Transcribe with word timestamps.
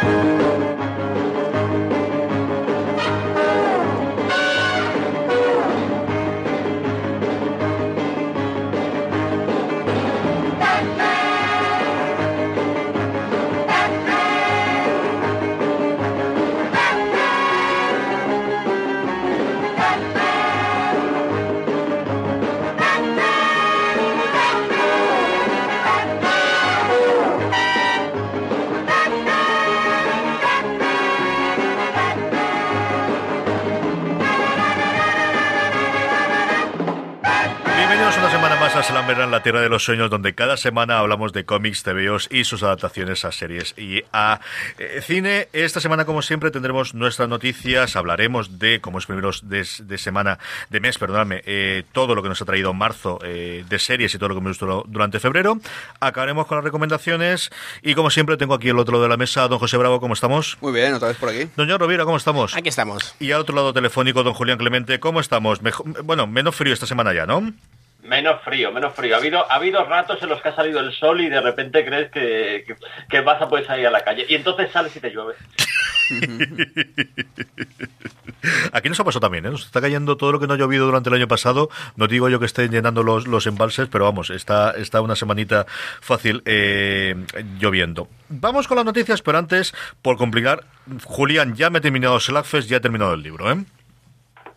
thank 0.00 0.40
you 0.40 0.55
Slammer 38.96 39.20
en 39.20 39.30
la 39.30 39.42
Tierra 39.42 39.60
de 39.60 39.68
los 39.68 39.84
Sueños, 39.84 40.08
donde 40.08 40.34
cada 40.34 40.56
semana 40.56 40.98
hablamos 41.00 41.34
de 41.34 41.44
cómics, 41.44 41.82
TVOs 41.82 42.28
y 42.30 42.44
sus 42.44 42.62
adaptaciones 42.62 43.26
a 43.26 43.32
series 43.32 43.74
y 43.76 44.02
a 44.10 44.40
eh, 44.78 45.02
cine. 45.02 45.48
Esta 45.52 45.80
semana, 45.80 46.06
como 46.06 46.22
siempre, 46.22 46.50
tendremos 46.50 46.94
nuestras 46.94 47.28
noticias, 47.28 47.94
hablaremos 47.94 48.58
de, 48.58 48.80
como 48.80 48.98
es 48.98 49.04
primeros 49.04 49.50
de, 49.50 49.66
de 49.80 49.98
semana, 49.98 50.38
de 50.70 50.80
mes, 50.80 50.96
perdóname, 50.96 51.42
eh, 51.44 51.82
todo 51.92 52.14
lo 52.14 52.22
que 52.22 52.30
nos 52.30 52.40
ha 52.40 52.46
traído 52.46 52.72
marzo 52.72 53.18
eh, 53.22 53.66
de 53.68 53.78
series 53.78 54.14
y 54.14 54.18
todo 54.18 54.30
lo 54.30 54.34
que 54.34 54.38
hemos 54.38 54.52
visto 54.52 54.84
durante 54.88 55.20
febrero. 55.20 55.58
Acabaremos 56.00 56.46
con 56.46 56.56
las 56.56 56.64
recomendaciones 56.64 57.50
y, 57.82 57.94
como 57.94 58.08
siempre, 58.08 58.38
tengo 58.38 58.54
aquí 58.54 58.70
el 58.70 58.78
otro 58.78 58.92
lado 58.92 59.02
de 59.02 59.10
la 59.10 59.18
mesa 59.18 59.42
a 59.42 59.48
don 59.48 59.58
José 59.58 59.76
Bravo, 59.76 60.00
¿cómo 60.00 60.14
estamos? 60.14 60.56
Muy 60.62 60.72
bien, 60.72 60.94
otra 60.94 61.08
vez 61.08 61.18
por 61.18 61.28
aquí. 61.28 61.50
Doña 61.54 61.76
Rovira, 61.76 62.04
¿cómo 62.06 62.16
estamos? 62.16 62.56
Aquí 62.56 62.70
estamos. 62.70 63.14
Y 63.20 63.30
al 63.32 63.40
otro 63.42 63.54
lado 63.54 63.74
telefónico, 63.74 64.22
don 64.22 64.32
Julián 64.32 64.56
Clemente, 64.56 64.98
¿cómo 65.00 65.20
estamos? 65.20 65.60
Mejo- 65.60 65.84
bueno, 66.02 66.26
menos 66.26 66.56
frío 66.56 66.72
esta 66.72 66.86
semana 66.86 67.12
ya, 67.12 67.26
¿no? 67.26 67.52
Menos 68.06 68.40
frío, 68.42 68.70
menos 68.72 68.94
frío. 68.94 69.16
Ha 69.16 69.18
habido, 69.18 69.50
ha 69.50 69.56
habido 69.56 69.84
ratos 69.84 70.22
en 70.22 70.28
los 70.28 70.40
que 70.40 70.48
ha 70.50 70.54
salido 70.54 70.80
el 70.80 70.92
sol 70.92 71.20
y 71.20 71.28
de 71.28 71.40
repente 71.40 71.84
crees 71.84 72.10
que, 72.10 72.64
que, 73.08 73.20
vas 73.20 73.42
a 73.42 73.48
poder 73.48 73.66
salir 73.66 73.86
a 73.86 73.90
la 73.90 74.04
calle. 74.04 74.24
Y 74.28 74.34
entonces 74.34 74.70
sales 74.70 74.94
y 74.96 75.00
te 75.00 75.10
llueve. 75.10 75.34
Aquí 78.72 78.88
nos 78.88 79.00
ha 79.00 79.04
pasado 79.04 79.20
también, 79.20 79.44
¿eh? 79.46 79.50
Nos 79.50 79.66
está 79.66 79.80
cayendo 79.80 80.16
todo 80.16 80.30
lo 80.30 80.38
que 80.38 80.46
no 80.46 80.54
ha 80.54 80.56
llovido 80.56 80.86
durante 80.86 81.08
el 81.08 81.16
año 81.16 81.26
pasado. 81.26 81.68
No 81.96 82.06
digo 82.06 82.28
yo 82.28 82.38
que 82.38 82.46
estén 82.46 82.70
llenando 82.70 83.02
los, 83.02 83.26
los 83.26 83.46
embalses, 83.46 83.88
pero 83.88 84.04
vamos, 84.04 84.30
está, 84.30 84.70
está 84.72 85.00
una 85.00 85.16
semanita 85.16 85.66
fácil 86.00 86.42
eh, 86.44 87.16
lloviendo. 87.58 88.08
Vamos 88.28 88.68
con 88.68 88.76
las 88.76 88.84
noticias, 88.84 89.22
pero 89.22 89.38
antes, 89.38 89.74
por 90.00 90.16
complicar, 90.16 90.64
Julián, 91.04 91.56
ya 91.56 91.70
me 91.70 91.78
he 91.78 91.80
terminado 91.82 92.20
Slackfest, 92.20 92.68
ya 92.68 92.76
he 92.76 92.80
terminado 92.80 93.14
el 93.14 93.22
libro, 93.22 93.50
¿eh? 93.50 93.64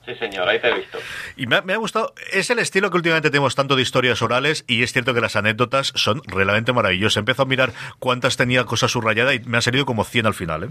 Sí, 0.10 0.16
señor, 0.16 0.50
ahí 0.50 0.60
te 0.60 0.70
he 0.70 0.74
visto. 0.74 0.98
Y 1.38 1.46
me 1.46 1.58
ha, 1.58 1.62
me 1.62 1.74
ha 1.74 1.78
gustado, 1.78 2.16
es 2.34 2.50
el 2.50 2.58
estilo 2.58 2.90
que 2.90 2.98
últimamente 2.98 3.30
tenemos 3.30 3.54
tanto 3.54 3.76
de 3.76 3.84
historias 3.84 4.24
orales 4.24 4.66
y 4.68 4.82
es 4.82 4.92
cierto 4.92 5.14
que 5.14 5.22
las 5.22 5.36
anécdotas 5.36 5.92
son 5.96 6.24
realmente 6.26 6.74
maravillosas. 6.74 7.18
He 7.18 7.20
empezado 7.20 7.44
a 7.44 7.50
mirar 7.50 7.74
cuántas 8.00 8.36
tenía 8.36 8.64
cosas 8.64 8.90
subrayadas 8.90 9.36
y 9.36 9.40
me 9.42 9.58
han 9.58 9.62
salido 9.62 9.86
como 9.86 10.04
100 10.04 10.26
al 10.26 10.34
final, 10.34 10.64
¿eh? 10.64 10.70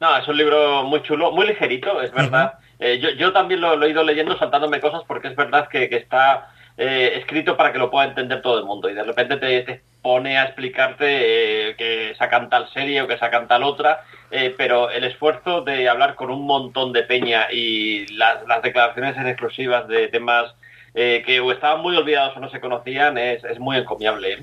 No, 0.00 0.16
es 0.18 0.28
un 0.28 0.36
libro 0.36 0.82
muy 0.84 1.02
chulo, 1.02 1.30
muy 1.32 1.46
ligerito, 1.46 2.02
es 2.02 2.12
verdad. 2.12 2.58
Eh, 2.78 2.98
yo, 2.98 3.10
yo 3.10 3.32
también 3.32 3.60
lo, 3.62 3.76
lo 3.76 3.86
he 3.86 3.90
ido 3.90 4.02
leyendo 4.02 4.36
saltándome 4.38 4.80
cosas 4.80 5.02
porque 5.06 5.28
es 5.28 5.36
verdad 5.36 5.68
que, 5.68 5.88
que 5.88 5.96
está 5.96 6.52
eh, 6.80 7.18
escrito 7.18 7.56
para 7.56 7.72
que 7.72 7.78
lo 7.78 7.90
pueda 7.90 8.08
entender 8.08 8.40
todo 8.42 8.58
el 8.58 8.64
mundo 8.64 8.88
y 8.88 8.94
de 8.94 9.02
repente 9.04 9.36
te, 9.36 9.82
pone 10.02 10.38
a 10.38 10.44
explicarte 10.44 11.70
eh, 11.70 11.76
que 11.76 12.14
sacan 12.16 12.48
tal 12.48 12.68
serie 12.72 13.02
o 13.02 13.08
que 13.08 13.18
sacan 13.18 13.48
tal 13.48 13.62
otra, 13.62 14.04
eh, 14.30 14.54
pero 14.56 14.90
el 14.90 15.04
esfuerzo 15.04 15.62
de 15.62 15.88
hablar 15.88 16.14
con 16.14 16.30
un 16.30 16.46
montón 16.46 16.92
de 16.92 17.02
peña 17.02 17.52
y 17.52 18.06
las, 18.14 18.62
declaraciones 18.62 19.16
en 19.16 19.26
exclusivas 19.26 19.88
de 19.88 20.08
temas 20.08 20.54
eh, 20.94 21.22
que 21.26 21.40
o 21.40 21.52
estaban 21.52 21.82
muy 21.82 21.96
olvidados 21.96 22.36
o 22.36 22.40
no 22.40 22.50
se 22.50 22.60
conocían 22.60 23.18
es 23.18 23.58
muy 23.58 23.76
encomiable. 23.76 24.38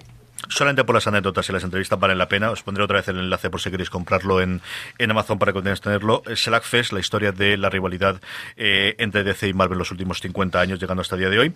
Solamente 0.50 0.84
por 0.84 0.96
las 0.96 1.08
anécdotas 1.08 1.48
y 1.50 1.52
las 1.54 1.64
entrevistas 1.64 2.00
valen 2.00 2.18
la 2.18 2.28
pena. 2.30 2.52
Os 2.52 2.64
pondré 2.64 2.84
otra 2.84 2.98
vez 2.98 3.08
el 3.08 3.18
enlace 3.18 3.50
por 3.50 3.60
si 3.62 3.70
queréis 3.72 3.90
comprarlo 3.90 4.40
en, 4.42 4.62
en 4.98 5.12
Amazon 5.12 5.40
para 5.40 5.52
que 5.52 5.60
podáis 5.60 5.82
tenerlo. 5.82 6.24
Slackfest, 6.34 6.94
la 6.94 7.00
historia 7.00 7.32
de 7.32 7.58
la 7.58 7.70
rivalidad 7.70 8.22
eh, 8.56 8.96
entre 9.00 9.24
DC 9.24 9.48
y 9.48 9.54
Marvel 9.54 9.74
en 9.76 9.80
los 9.80 9.92
últimos 9.92 10.20
50 10.22 10.60
años, 10.60 10.80
llegando 10.80 11.02
hasta 11.02 11.16
el 11.16 11.22
día 11.22 11.30
de 11.30 11.40
hoy. 11.40 11.54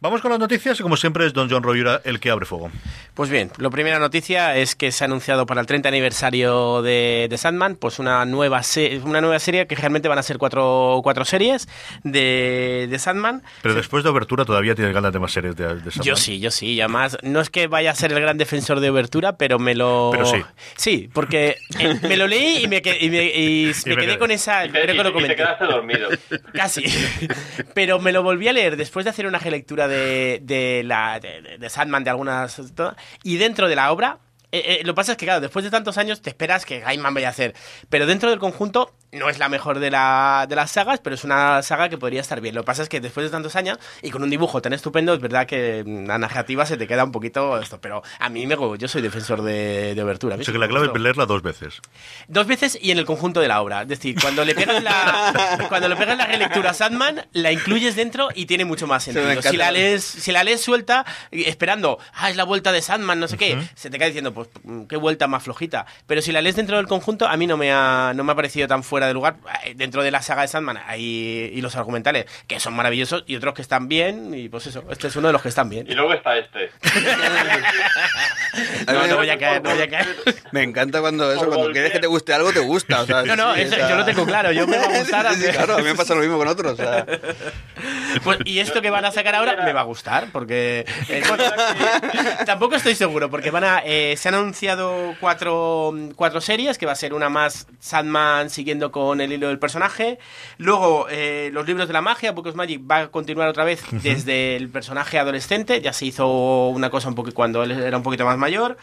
Vamos 0.00 0.20
con 0.20 0.30
las 0.30 0.38
noticias 0.40 0.78
y 0.78 0.82
como 0.82 0.96
siempre 0.96 1.26
es 1.26 1.32
Don 1.32 1.50
John 1.50 1.62
Royura 1.62 2.00
el 2.04 2.20
que 2.20 2.30
abre 2.30 2.46
fuego. 2.46 2.70
Pues 3.14 3.30
bien, 3.30 3.50
la 3.58 3.70
primera 3.70 3.98
noticia 3.98 4.56
es 4.56 4.74
que 4.76 4.92
se 4.92 5.04
ha 5.04 5.06
anunciado 5.06 5.46
para 5.46 5.60
el 5.60 5.66
30 5.66 5.88
aniversario 5.88 6.82
de, 6.82 7.26
de 7.28 7.38
Sandman, 7.38 7.76
pues 7.76 7.98
una 7.98 8.24
nueva, 8.24 8.62
se- 8.62 8.98
una 9.04 9.20
nueva 9.20 9.38
serie 9.38 9.66
que 9.66 9.74
realmente 9.74 10.08
van 10.08 10.18
a 10.18 10.22
ser 10.22 10.38
cuatro, 10.38 11.00
cuatro 11.02 11.24
series 11.24 11.68
de, 12.04 12.86
de 12.90 12.98
Sandman. 12.98 13.42
Pero 13.62 13.74
después 13.74 14.04
de 14.04 14.10
Obertura 14.10 14.44
todavía 14.44 14.74
tienes 14.74 14.94
ganas 14.94 15.12
de 15.12 15.18
más 15.18 15.32
series 15.32 15.56
de, 15.56 15.74
de 15.76 15.90
Sandman. 15.90 16.04
Yo 16.04 16.16
sí, 16.16 16.40
yo 16.40 16.50
sí. 16.50 16.66
Y 16.74 16.80
además, 16.80 17.18
no 17.22 17.40
es 17.40 17.50
que 17.50 17.66
vaya 17.66 17.90
a 17.90 17.94
ser 17.94 18.09
el 18.10 18.20
gran 18.20 18.36
defensor 18.38 18.80
de 18.80 18.90
Obertura, 18.90 19.36
pero 19.36 19.58
me 19.58 19.74
lo. 19.74 20.10
Pero 20.12 20.26
sí. 20.26 20.36
Sí, 20.76 21.10
porque 21.12 21.56
eh, 21.78 21.98
me 22.02 22.16
lo 22.16 22.26
leí 22.26 22.64
y 22.64 22.68
me, 22.68 22.82
que- 22.82 22.98
y 23.00 23.10
me- 23.10 23.24
y 23.26 23.72
me 23.86 23.96
quedé 23.96 24.18
con 24.18 24.30
esa. 24.30 24.66
Y 24.66 24.70
te, 24.70 24.82
creo 24.82 24.86
que 24.86 24.94
lo 24.94 25.02
te- 25.04 25.08
y 25.08 25.12
comenté. 25.12 25.28
te 25.34 25.36
quedaste 25.36 25.64
dormido. 25.66 26.08
Casi. 26.54 26.84
Pero 27.74 27.98
me 28.00 28.12
lo 28.12 28.22
volví 28.22 28.48
a 28.48 28.52
leer 28.52 28.76
después 28.76 29.04
de 29.04 29.10
hacer 29.10 29.26
una 29.26 29.38
relectura 29.38 29.88
de, 29.88 30.40
de 30.42 30.82
la 30.84 31.20
de, 31.20 31.42
de- 31.42 31.58
de 31.58 31.70
Sandman, 31.70 32.04
de 32.04 32.10
algunas. 32.10 32.60
Y 33.22 33.36
dentro 33.36 33.68
de 33.68 33.76
la 33.76 33.92
obra. 33.92 34.18
eh, 34.52 34.62
eh, 34.66 34.80
lo 34.84 34.92
que 34.92 34.96
pasa 34.96 35.12
es 35.12 35.18
que, 35.18 35.26
claro, 35.26 35.40
después 35.40 35.64
de 35.64 35.70
tantos 35.70 35.96
años 35.98 36.20
te 36.22 36.30
esperas 36.30 36.64
que 36.66 36.80
Gaiman 36.80 37.14
vaya 37.14 37.28
a 37.28 37.30
hacer. 37.30 37.54
Pero 37.88 38.06
dentro 38.06 38.30
del 38.30 38.38
conjunto 38.38 38.92
no 39.12 39.28
es 39.28 39.38
la 39.38 39.48
mejor 39.48 39.78
de, 39.80 39.90
la, 39.90 40.46
de 40.48 40.56
las 40.56 40.70
sagas, 40.70 41.00
pero 41.00 41.14
es 41.14 41.24
una 41.24 41.62
saga 41.62 41.88
que 41.88 41.98
podría 41.98 42.20
estar 42.20 42.40
bien. 42.40 42.54
Lo 42.54 42.62
que 42.62 42.66
pasa 42.66 42.82
es 42.82 42.88
que 42.88 43.00
después 43.00 43.24
de 43.24 43.30
tantos 43.30 43.56
años 43.56 43.78
y 44.02 44.10
con 44.10 44.22
un 44.22 44.30
dibujo 44.30 44.62
tan 44.62 44.72
estupendo, 44.72 45.14
es 45.14 45.20
verdad 45.20 45.46
que 45.46 45.84
la 45.86 46.18
narrativa 46.18 46.64
se 46.66 46.76
te 46.76 46.86
queda 46.86 47.04
un 47.04 47.12
poquito 47.12 47.58
esto. 47.58 47.80
Pero 47.80 48.02
a 48.18 48.28
mí 48.28 48.46
me 48.46 48.56
yo 48.78 48.88
soy 48.88 49.02
defensor 49.02 49.42
de, 49.42 49.94
de 49.94 50.02
Obertura. 50.02 50.36
O 50.36 50.44
sea 50.44 50.52
que 50.52 50.58
la 50.58 50.68
clave 50.68 50.90
es 50.92 51.00
leerla 51.00 51.26
dos 51.26 51.42
veces. 51.42 51.80
Dos 52.28 52.46
veces 52.46 52.78
y 52.80 52.90
en 52.90 52.98
el 52.98 53.06
conjunto 53.06 53.40
de 53.40 53.48
la 53.48 53.62
obra. 53.62 53.82
Es 53.82 53.88
decir, 53.88 54.16
cuando 54.20 54.44
le 54.44 54.54
pegas 54.54 54.82
la, 54.82 55.64
cuando 55.68 55.88
le 55.88 55.96
pegas 55.96 56.16
la 56.16 56.26
relectura 56.26 56.70
a 56.70 56.74
Sandman, 56.74 57.26
la 57.32 57.52
incluyes 57.52 57.96
dentro 57.96 58.28
y 58.34 58.46
tiene 58.46 58.64
mucho 58.64 58.86
más 58.86 59.04
sentido. 59.04 59.42
Si 59.42 59.56
la 59.56 59.70
lees, 59.70 60.04
si 60.04 60.30
la 60.30 60.44
lees 60.44 60.60
suelta, 60.60 61.04
esperando, 61.30 61.98
ah, 62.14 62.30
es 62.30 62.36
la 62.36 62.44
vuelta 62.44 62.72
de 62.72 62.82
Sandman, 62.82 63.18
no 63.18 63.28
sé 63.28 63.36
qué, 63.36 63.58
se 63.74 63.90
te 63.90 63.98
cae 63.98 64.08
diciendo, 64.08 64.32
pues 64.34 64.48
qué 64.88 64.96
vuelta 64.96 65.26
más 65.26 65.42
flojita. 65.42 65.86
Pero 66.06 66.22
si 66.22 66.32
la 66.32 66.42
lees 66.42 66.56
dentro 66.56 66.76
del 66.76 66.86
conjunto, 66.86 67.26
a 67.26 67.36
mí 67.36 67.46
no 67.46 67.56
me 67.56 67.72
ha, 67.72 68.12
no 68.14 68.24
me 68.24 68.32
ha 68.32 68.36
parecido 68.36 68.68
tan 68.68 68.82
fuera 69.00 69.06
de 69.08 69.14
lugar. 69.14 69.36
Eh, 69.64 69.72
Dentro 69.74 70.02
de 70.02 70.10
la 70.10 70.20
saga 70.20 70.42
de 70.42 70.48
Sandman 70.48 70.78
hay 70.86 71.50
y 71.54 71.60
los 71.62 71.74
argumentales 71.76 72.26
que 72.46 72.60
son 72.60 72.74
maravillosos 72.74 73.24
y 73.26 73.36
otros 73.36 73.54
que 73.54 73.62
están 73.62 73.88
bien, 73.88 74.34
y 74.34 74.48
pues 74.50 74.66
eso, 74.66 74.84
este 74.90 75.06
es 75.08 75.16
uno 75.16 75.28
de 75.28 75.32
los 75.32 75.40
que 75.42 75.48
están 75.48 75.70
bien. 75.70 75.86
Y 75.88 75.94
luego 75.94 76.12
está 76.12 76.36
este. 76.36 76.70
No, 78.86 79.06
no 79.06 79.16
voy 79.18 79.30
a 79.30 79.38
caer, 79.38 79.62
no 79.62 79.70
voy 79.70 79.82
a 79.82 79.88
caer. 79.88 80.08
Me 80.52 80.62
encanta 80.64 81.00
cuando 81.00 81.32
eso, 81.32 81.46
cuando 81.46 81.70
quieres 81.70 81.92
que 81.92 82.00
te 82.00 82.08
guste 82.08 82.34
algo, 82.34 82.52
te 82.52 82.58
gusta. 82.58 83.02
o 83.02 83.06
sea, 83.06 83.22
No, 83.22 83.36
no, 83.36 83.54
sí, 83.54 83.60
eso 83.62 83.76
yo 83.76 83.96
lo 83.96 84.04
tengo 84.04 84.26
claro, 84.26 84.50
yo 84.50 84.66
me 84.66 84.76
va 84.76 84.84
a 84.86 84.98
gustar 84.98 85.28
Sí, 85.30 85.34
sí, 85.36 85.46
antes. 85.46 85.56
claro, 85.56 85.74
a 85.74 85.78
mí 85.78 85.84
me 85.84 85.94
pasa 85.94 86.14
lo 86.16 86.20
mismo 86.20 86.36
con 86.36 86.48
otros. 86.48 86.72
o 86.72 86.76
sea, 86.76 87.06
Pues, 88.24 88.38
y 88.44 88.58
esto 88.58 88.82
que 88.82 88.90
van 88.90 89.04
a 89.04 89.12
sacar 89.12 89.36
ahora 89.36 89.56
me 89.64 89.72
va 89.72 89.80
a 89.82 89.84
gustar, 89.84 90.26
porque 90.32 90.84
eh, 91.08 91.22
bueno, 91.28 91.44
tampoco 92.44 92.74
estoy 92.74 92.96
seguro, 92.96 93.30
porque 93.30 93.52
van 93.52 93.62
a 93.64 93.82
eh, 93.84 94.16
se 94.16 94.28
han 94.28 94.34
anunciado 94.34 95.14
cuatro, 95.20 95.94
cuatro 96.16 96.40
series, 96.40 96.76
que 96.76 96.86
va 96.86 96.92
a 96.92 96.96
ser 96.96 97.14
una 97.14 97.28
más 97.28 97.68
Sandman 97.78 98.50
siguiendo 98.50 98.89
con 98.90 99.20
el 99.20 99.32
hilo 99.32 99.48
del 99.48 99.58
personaje, 99.58 100.18
luego 100.58 101.06
eh, 101.10 101.50
los 101.52 101.66
libros 101.66 101.86
de 101.88 101.92
la 101.92 102.00
magia, 102.00 102.32
Book 102.32 102.46
of 102.48 102.54
Magic 102.54 102.80
va 102.88 102.98
a 102.98 103.08
continuar 103.08 103.48
otra 103.48 103.64
vez 103.64 103.82
desde 104.02 104.56
el 104.56 104.68
personaje 104.68 105.18
adolescente, 105.18 105.80
ya 105.80 105.92
se 105.92 106.06
hizo 106.06 106.68
una 106.68 106.90
cosa 106.90 107.08
un 107.08 107.14
poco 107.14 107.32
cuando 107.32 107.62
él 107.62 107.72
era 107.72 107.96
un 107.96 108.02
poquito 108.02 108.24
más 108.24 108.38
mayor. 108.38 108.76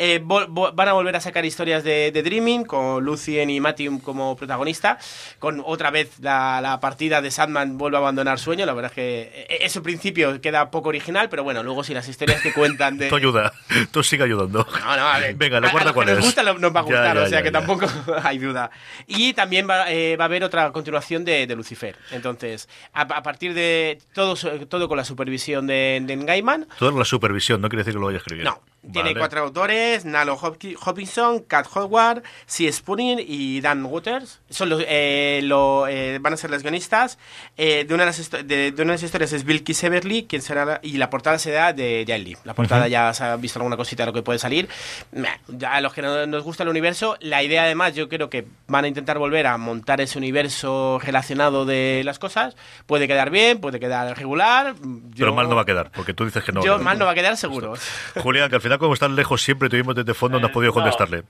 Eh, 0.00 0.20
van 0.22 0.88
a 0.88 0.92
volver 0.92 1.16
a 1.16 1.20
sacar 1.20 1.44
historias 1.44 1.82
de, 1.82 2.12
Dreaming 2.12 2.64
con 2.64 3.04
Lucien 3.04 3.50
y 3.50 3.58
Matthew 3.58 4.00
como 4.00 4.36
protagonista. 4.36 4.98
Con 5.40 5.60
otra 5.66 5.90
vez 5.90 6.20
la, 6.20 6.78
partida 6.80 7.20
de 7.20 7.32
Sandman 7.32 7.78
vuelve 7.78 7.96
a 7.96 8.00
abandonar 8.00 8.38
sueño. 8.38 8.64
La 8.64 8.74
verdad 8.74 8.92
es 8.92 8.94
que 8.94 9.46
e-, 9.48 9.64
ese 9.64 9.80
principio 9.80 10.40
queda 10.40 10.70
poco 10.70 10.90
original, 10.90 11.28
pero 11.28 11.42
bueno, 11.42 11.64
luego 11.64 11.82
si 11.82 11.94
las 11.94 12.08
historias 12.08 12.40
que 12.40 12.52
cuentan 12.52 12.96
de. 12.96 13.08
Tú 13.08 13.16
ayuda, 13.16 13.52
tú 13.90 14.02
sigue 14.02 14.22
ayudando. 14.22 14.66
No, 14.80 14.96
no, 14.96 15.08
a 15.08 15.18
ver. 15.18 15.34
Venga, 15.34 15.60
le 15.60 15.70
cuál 15.70 16.06
nos 16.06 16.24
gusta 16.24 16.42
nos 16.42 16.74
va 16.74 16.80
a 16.80 16.82
gustar, 16.82 17.18
o 17.18 17.26
sea 17.26 17.42
que 17.42 17.50
tampoco 17.50 17.86
hay 18.22 18.38
duda. 18.38 18.70
Y 19.06 19.32
también 19.32 19.68
va, 19.68 19.90
eh, 19.90 20.16
va, 20.16 20.24
a 20.24 20.26
haber 20.26 20.44
otra 20.44 20.70
continuación 20.70 21.24
de, 21.24 21.46
Lucifer. 21.56 21.96
Entonces, 22.12 22.68
a, 22.92 23.06
partir 23.22 23.54
de 23.54 23.98
todo, 24.14 24.36
todo 24.66 24.88
con 24.88 24.96
la 24.96 25.04
supervisión 25.04 25.66
de, 25.66 26.00
de 26.04 26.16
Gaiman. 26.16 26.68
Todo 26.78 26.90
con 26.90 27.00
la 27.00 27.04
supervisión, 27.04 27.60
no 27.60 27.68
quiere 27.68 27.80
decir 27.80 27.94
que 27.94 28.00
lo 28.00 28.06
vaya 28.06 28.18
a 28.18 28.20
escribir. 28.20 28.44
No, 28.44 28.62
tiene 28.92 29.14
cuatro 29.14 29.40
autores, 29.40 30.04
Nalo 30.04 30.34
Hopkinson, 30.34 31.40
Cat 31.40 31.66
Howard, 31.74 32.22
C. 32.46 32.70
Spooning 32.70 33.18
y 33.20 33.60
Dan 33.60 33.84
Waters. 33.84 34.40
Son 34.50 34.68
los, 34.68 34.82
eh, 34.86 35.40
eh, 35.40 36.18
van 36.20 36.32
a 36.32 36.36
ser 36.36 36.50
los 36.50 36.62
guionistas. 36.62 37.18
Eh, 37.56 37.84
de, 37.86 37.94
una 37.94 38.04
de, 38.04 38.06
las 38.06 38.30
de, 38.30 38.72
una 38.76 38.84
de 38.84 38.92
las 38.92 39.02
historias 39.02 39.32
es 39.32 39.44
Bill 39.44 39.64
Severly, 39.66 40.24
quien 40.24 40.42
será 40.42 40.80
y 40.82 40.96
la 40.96 41.10
portada 41.10 41.38
será 41.38 41.72
de 41.72 42.04
Lee. 42.06 42.36
La 42.44 42.54
portada 42.54 42.88
ya 42.88 43.12
se 43.14 43.24
ha 43.24 43.36
visto 43.36 43.58
alguna 43.58 43.76
cosita 43.76 44.02
de 44.02 44.06
lo 44.06 44.12
que 44.12 44.22
puede 44.22 44.38
salir. 44.38 44.68
Ya 45.48 45.72
a 45.72 45.80
los 45.80 45.92
que 45.92 46.02
no 46.02 46.26
nos 46.26 46.44
gusta 46.44 46.62
el 46.62 46.68
universo, 46.68 47.16
la 47.20 47.42
idea 47.42 47.64
además 47.64 47.94
yo 47.94 48.08
creo 48.08 48.30
que 48.30 48.46
van 48.66 48.84
a 48.84 48.88
intentar 48.88 49.18
volver 49.18 49.46
a 49.46 49.56
montar 49.58 50.00
ese 50.00 50.18
universo 50.18 51.00
relacionado 51.02 51.64
de 51.64 52.02
las 52.04 52.18
cosas. 52.18 52.56
Puede 52.86 53.06
quedar 53.06 53.30
bien, 53.30 53.60
puede 53.60 53.80
quedar 53.80 54.16
regular. 54.16 54.74
Pero 55.16 55.34
mal 55.34 55.48
no 55.48 55.56
va 55.56 55.62
a 55.62 55.66
quedar, 55.66 55.90
porque 55.92 56.14
tú 56.14 56.24
dices 56.24 56.42
que 56.44 56.52
no. 56.52 56.64
Yo 56.64 56.78
mal 56.78 56.98
no 56.98 57.04
va 57.04 57.12
a 57.12 57.14
quedar 57.14 57.36
seguro. 57.36 57.74
Julián, 58.22 58.48
que 58.48 58.56
al 58.56 58.62
final 58.62 58.77
como 58.78 58.94
están 58.94 59.16
lejos 59.16 59.42
siempre 59.42 59.68
tuvimos 59.68 59.94
desde 59.94 60.14
fondo 60.14 60.40
no 60.40 60.46
has 60.46 60.52
podido 60.52 60.72
contestarle. 60.72 61.24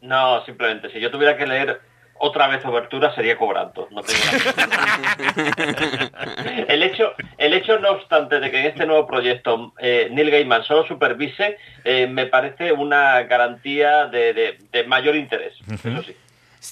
No, 0.00 0.44
simplemente, 0.44 0.90
si 0.90 1.00
yo 1.00 1.10
tuviera 1.10 1.36
que 1.36 1.46
leer 1.46 1.80
otra 2.20 2.48
vez 2.48 2.64
obertura 2.64 3.14
sería 3.14 3.36
cobrando. 3.36 3.88
No 3.90 4.02
tengo 4.02 4.20
el 6.68 6.82
hecho, 6.82 7.12
el 7.36 7.54
hecho 7.54 7.78
no 7.78 7.90
obstante 7.90 8.40
de 8.40 8.50
que 8.50 8.60
en 8.60 8.66
este 8.66 8.86
nuevo 8.86 9.06
proyecto 9.06 9.72
eh, 9.78 10.08
Neil 10.10 10.30
Gaiman 10.30 10.64
solo 10.64 10.86
supervise, 10.86 11.58
eh, 11.84 12.06
me 12.06 12.26
parece 12.26 12.72
una 12.72 13.22
garantía 13.22 14.06
de, 14.06 14.58
mayor 14.86 15.16
interés. 15.16 15.54
Eso 15.70 16.02
sí. 16.02 16.16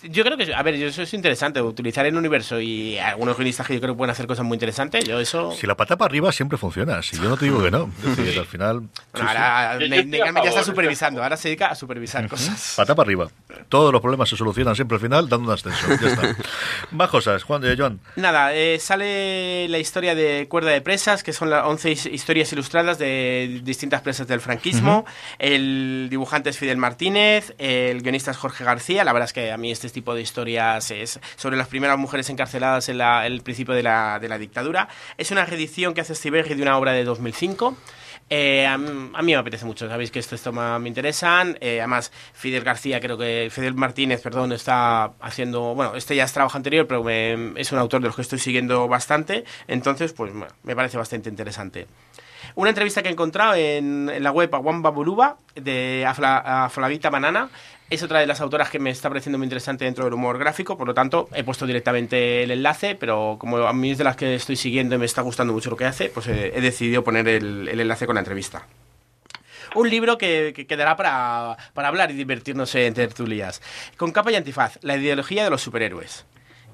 Yo 0.02 0.24
creo 0.24 0.36
que, 0.36 0.52
a 0.54 0.62
ver, 0.62 0.74
eso 0.74 1.02
es 1.02 1.14
interesante, 1.14 1.60
utilizar 1.62 2.04
el 2.06 2.16
universo 2.16 2.60
y 2.60 2.98
algunos 2.98 3.36
guionistas 3.36 3.66
que 3.66 3.74
yo 3.74 3.80
creo 3.80 3.94
que 3.94 3.98
pueden 3.98 4.10
hacer 4.10 4.26
cosas 4.26 4.44
muy 4.44 4.56
interesantes, 4.56 5.04
yo 5.04 5.20
eso... 5.20 5.52
Si 5.52 5.66
la 5.66 5.76
pata 5.76 5.96
para 5.96 6.08
arriba 6.08 6.32
siempre 6.32 6.58
funciona, 6.58 7.02
si 7.02 7.16
yo 7.16 7.28
no 7.28 7.36
te 7.36 7.44
digo 7.44 7.62
que 7.62 7.70
no. 7.70 7.90
al 8.04 8.46
final... 8.46 8.88
ahora 9.12 9.78
ya 9.78 10.48
está 10.48 10.64
supervisando, 10.64 11.22
ahora 11.22 11.36
se 11.36 11.48
dedica 11.48 11.68
a 11.68 11.74
supervisar 11.74 12.28
cosas. 12.28 12.74
Pata 12.76 12.94
para 12.94 13.06
arriba. 13.06 13.28
Todos 13.68 13.92
los 13.92 14.00
problemas 14.00 14.28
se 14.28 14.36
solucionan 14.36 14.74
siempre 14.74 14.96
al 14.96 15.00
final 15.00 15.28
dando 15.28 15.48
un 15.48 15.54
ascenso, 15.54 15.86
ya 16.00 16.08
está. 16.08 16.36
Más 16.90 17.08
cosas, 17.08 17.42
Juan 17.44 17.62
de 17.62 17.76
Joan. 17.76 18.00
Nada, 18.16 18.54
eh, 18.54 18.78
sale 18.80 19.68
la 19.68 19.78
historia 19.78 20.14
de 20.14 20.46
Cuerda 20.48 20.70
de 20.70 20.80
Presas, 20.80 21.22
que 21.22 21.32
son 21.32 21.50
las 21.50 21.64
11 21.64 21.92
historias 22.12 22.52
ilustradas 22.52 22.98
de 22.98 23.60
distintas 23.62 24.02
presas 24.02 24.26
del 24.26 24.40
franquismo. 24.40 25.06
El 25.38 26.08
dibujante 26.10 26.50
es 26.50 26.58
Fidel 26.58 26.76
Martínez, 26.76 27.54
el 27.58 28.02
guionista 28.02 28.30
es 28.30 28.36
Jorge 28.36 28.64
García, 28.64 29.04
la 29.04 29.12
verdad 29.12 29.26
es 29.26 29.32
que 29.32 29.52
a 29.52 29.56
mí 29.56 29.75
este 29.76 29.88
tipo 29.90 30.14
de 30.14 30.22
historias 30.22 30.90
es 30.90 31.20
sobre 31.36 31.56
las 31.56 31.68
primeras 31.68 31.98
mujeres 31.98 32.28
encarceladas 32.30 32.88
en 32.88 33.00
el 33.00 33.42
principio 33.42 33.74
de 33.74 33.82
la, 33.82 34.18
la, 34.20 34.38
dictadura. 34.38 34.88
Es 35.16 35.30
una 35.30 35.44
reedición 35.44 35.94
que 35.94 36.00
hace 36.00 36.14
Steve 36.14 36.42
de 36.42 36.62
una 36.62 36.76
obra 36.78 36.92
de 36.92 37.04
2005. 37.04 37.76
Eh, 38.28 38.66
a, 38.66 38.76
mí 38.76 39.12
me 39.22 39.36
apetece 39.36 39.64
mucho, 39.64 39.88
sabéis 39.88 40.10
que 40.10 40.18
estos 40.18 40.42
temas 40.42 40.80
me 40.80 40.88
interesan. 40.88 41.56
Eh, 41.60 41.78
además, 41.78 42.10
Fidel 42.32 42.64
García, 42.64 43.00
creo 43.00 43.16
que 43.16 43.48
Fidel 43.50 43.74
Martínez, 43.74 44.20
perdón, 44.20 44.52
está 44.52 45.12
haciendo. 45.20 45.74
Bueno, 45.74 45.94
este 45.94 46.16
ya 46.16 46.24
es 46.24 46.32
trabajo 46.32 46.56
anterior, 46.56 46.86
pero 46.86 47.08
es 47.08 47.72
un 47.72 47.78
autor 47.78 48.00
de 48.00 48.08
los 48.08 48.16
que 48.16 48.22
estoy 48.22 48.38
siguiendo 48.38 48.88
bastante. 48.88 49.44
Entonces, 49.68 50.12
pues 50.12 50.32
me 50.34 50.76
parece 50.76 50.98
bastante 50.98 51.28
interesante. 51.28 51.86
Una 52.56 52.70
entrevista 52.70 53.02
que 53.02 53.08
he 53.10 53.12
encontrado 53.12 53.54
en, 53.54 54.10
la 54.22 54.30
web 54.30 54.50
Wamba 54.54 54.88
Buluba 54.88 55.36
de 55.54 56.08
Flavita 56.70 57.10
Banana 57.10 57.50
es 57.88 58.02
otra 58.02 58.20
de 58.20 58.26
las 58.26 58.40
autoras 58.40 58.70
que 58.70 58.78
me 58.78 58.90
está 58.90 59.08
pareciendo 59.08 59.38
muy 59.38 59.46
interesante 59.46 59.84
dentro 59.84 60.04
del 60.04 60.14
humor 60.14 60.38
gráfico, 60.38 60.76
por 60.76 60.86
lo 60.86 60.94
tanto 60.94 61.28
he 61.34 61.44
puesto 61.44 61.66
directamente 61.66 62.42
el 62.42 62.50
enlace, 62.50 62.96
pero 62.96 63.36
como 63.38 63.58
a 63.58 63.72
mí 63.72 63.92
es 63.92 63.98
de 63.98 64.04
las 64.04 64.16
que 64.16 64.34
estoy 64.34 64.56
siguiendo 64.56 64.96
y 64.96 64.98
me 64.98 65.06
está 65.06 65.22
gustando 65.22 65.52
mucho 65.52 65.70
lo 65.70 65.76
que 65.76 65.84
hace, 65.84 66.08
pues 66.08 66.26
he, 66.26 66.60
decidido 66.60 67.04
poner 67.04 67.28
el, 67.28 67.68
enlace 67.68 68.06
con 68.06 68.14
la 68.14 68.20
entrevista 68.20 68.66
un 69.74 69.90
libro 69.90 70.16
que, 70.16 70.64
quedará 70.66 70.96
para, 70.96 71.56
para, 71.74 71.88
hablar 71.88 72.10
y 72.10 72.14
divertirnos 72.14 72.74
en 72.76 72.94
tertulias. 72.94 73.60
Con 73.98 74.10
capa 74.10 74.32
y 74.32 74.36
antifaz, 74.36 74.78
la 74.80 74.96
ideología 74.96 75.44
de 75.44 75.50
los 75.50 75.60
superhéroes. 75.60 76.24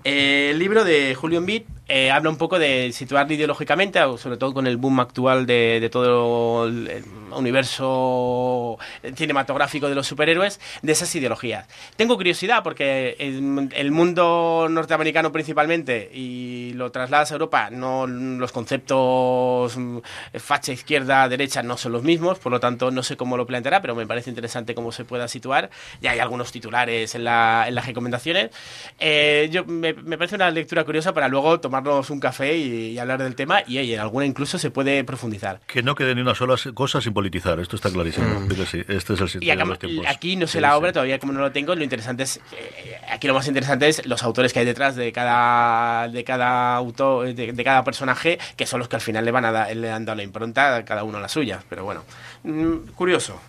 El 0.05 0.59
libro 0.59 0.85
de 0.85 1.15
Julian 1.15 1.47
Beat 1.47 1.65
eh, 1.95 2.11
habla 2.11 2.31
un 2.31 2.37
poco 2.37 2.59
de 2.59 2.91
situar 2.93 3.31
ideológicamente, 3.31 3.99
sobre 4.17 4.39
todo 4.39 4.55
con 4.55 4.67
el 4.67 4.79
boom 4.79 5.01
actual 5.01 5.45
de, 5.45 5.89
todo 5.93 6.67
el 6.67 7.05
universo 7.35 8.79
cinematográfico 9.15 9.91
de 9.91 9.95
los 9.95 10.07
superhéroes, 10.07 10.59
de 10.81 10.93
esas 10.93 11.15
ideologías. 11.15 11.69
Tengo 11.97 12.17
curiosidad 12.17 12.63
porque 12.63 13.17
el, 13.19 13.91
mundo 13.91 14.69
norteamericano 14.71 15.33
principalmente 15.33 16.11
y 16.15 16.73
lo 16.75 16.91
trasladas 16.91 17.31
a 17.31 17.35
Europa, 17.35 17.69
no 17.71 18.07
los 18.07 18.53
conceptos 18.53 19.77
mm, 19.77 19.99
facha, 20.39 20.73
izquierda, 20.73 21.29
derecha 21.29 21.63
no 21.63 21.77
son 21.77 21.93
los 21.93 22.05
mismos, 22.05 22.39
por 22.39 22.53
lo 22.53 22.61
tanto 22.61 22.91
no 22.91 23.03
sé 23.03 23.19
cómo 23.19 23.37
lo 23.37 23.47
planteará, 23.47 23.83
pero 23.83 23.95
me 23.95 24.07
parece 24.07 24.31
interesante 24.31 24.75
cómo 24.75 24.93
se 24.93 25.05
pueda 25.05 25.29
situar. 25.29 25.69
Ya 26.01 26.13
hay 26.13 26.21
algunos 26.21 26.53
titulares 26.53 27.15
en, 27.15 27.25
las 27.25 27.87
recomendaciones. 27.87 28.51
Eh, 28.99 29.49
yo, 29.53 29.67
me, 29.67 29.92
me 30.05 30.19
parece 30.19 30.37
una 30.37 30.51
lectura 30.51 30.85
curiosa 30.85 31.13
para 31.13 31.29
luego 31.29 31.61
tomar 31.61 31.83
un 31.87 32.21
café 32.21 32.57
y, 32.57 32.99
hablar 32.99 33.23
del 33.23 33.35
tema 33.35 33.63
y 33.67 33.93
en 33.93 34.01
alguna 34.01 34.27
incluso 34.27 34.59
se 34.59 34.71
puede 34.71 35.03
profundizar. 35.05 35.61
Que 35.67 35.83
no 35.83 35.95
quede 35.95 36.15
ni 36.15 36.21
una 36.21 36.35
sola 36.35 36.57
cosa 36.75 37.01
sin 37.01 37.13
politizar, 37.13 37.59
esto 37.61 37.77
está 37.77 37.91
clarísimo. 37.91 38.41
Mm. 38.41 38.53
este 38.53 39.15
es 39.15 39.21
el 39.21 39.29
sitio 39.29 39.57
de 39.57 39.65
los 39.65 39.79
tiempos. 39.79 40.07
Aquí 40.09 40.37
no 40.37 40.47
sé 40.47 40.61
la 40.61 40.77
obra, 40.77 40.93
todavía 40.93 41.19
como 41.19 41.33
no 41.33 41.41
lo 41.41 41.53
tengo, 41.53 41.75
lo 41.75 41.83
interesante 41.83 42.23
es, 42.23 42.39
eh, 42.53 42.99
aquí 43.11 43.27
lo 43.27 43.35
más 43.35 43.47
interesante 43.49 43.89
es 43.89 44.07
los 44.07 44.23
autores 44.23 44.53
que 44.53 44.61
hay 44.61 44.65
detrás 44.65 44.97
de 44.97 45.13
cada, 45.13 46.09
de 46.09 46.25
cada 46.25 46.77
autor, 46.77 47.35
de, 47.35 47.65
cada 47.65 47.85
personaje, 47.85 48.39
que 48.57 48.67
son 48.67 48.79
los 48.79 48.89
que 48.89 48.97
al 48.97 49.03
final 49.03 49.25
le 49.25 49.31
van 49.31 49.45
a 49.45 49.53
dar, 49.53 49.77
le 49.77 49.91
han 49.91 50.05
dado 50.05 50.17
la 50.17 50.23
impronta, 50.23 50.85
cada 50.85 51.05
uno 51.05 51.21
la 51.21 51.29
suya. 51.29 51.63
Pero 51.69 51.85
bueno, 51.85 52.05
mm, 52.45 52.93
curioso. 52.95 53.41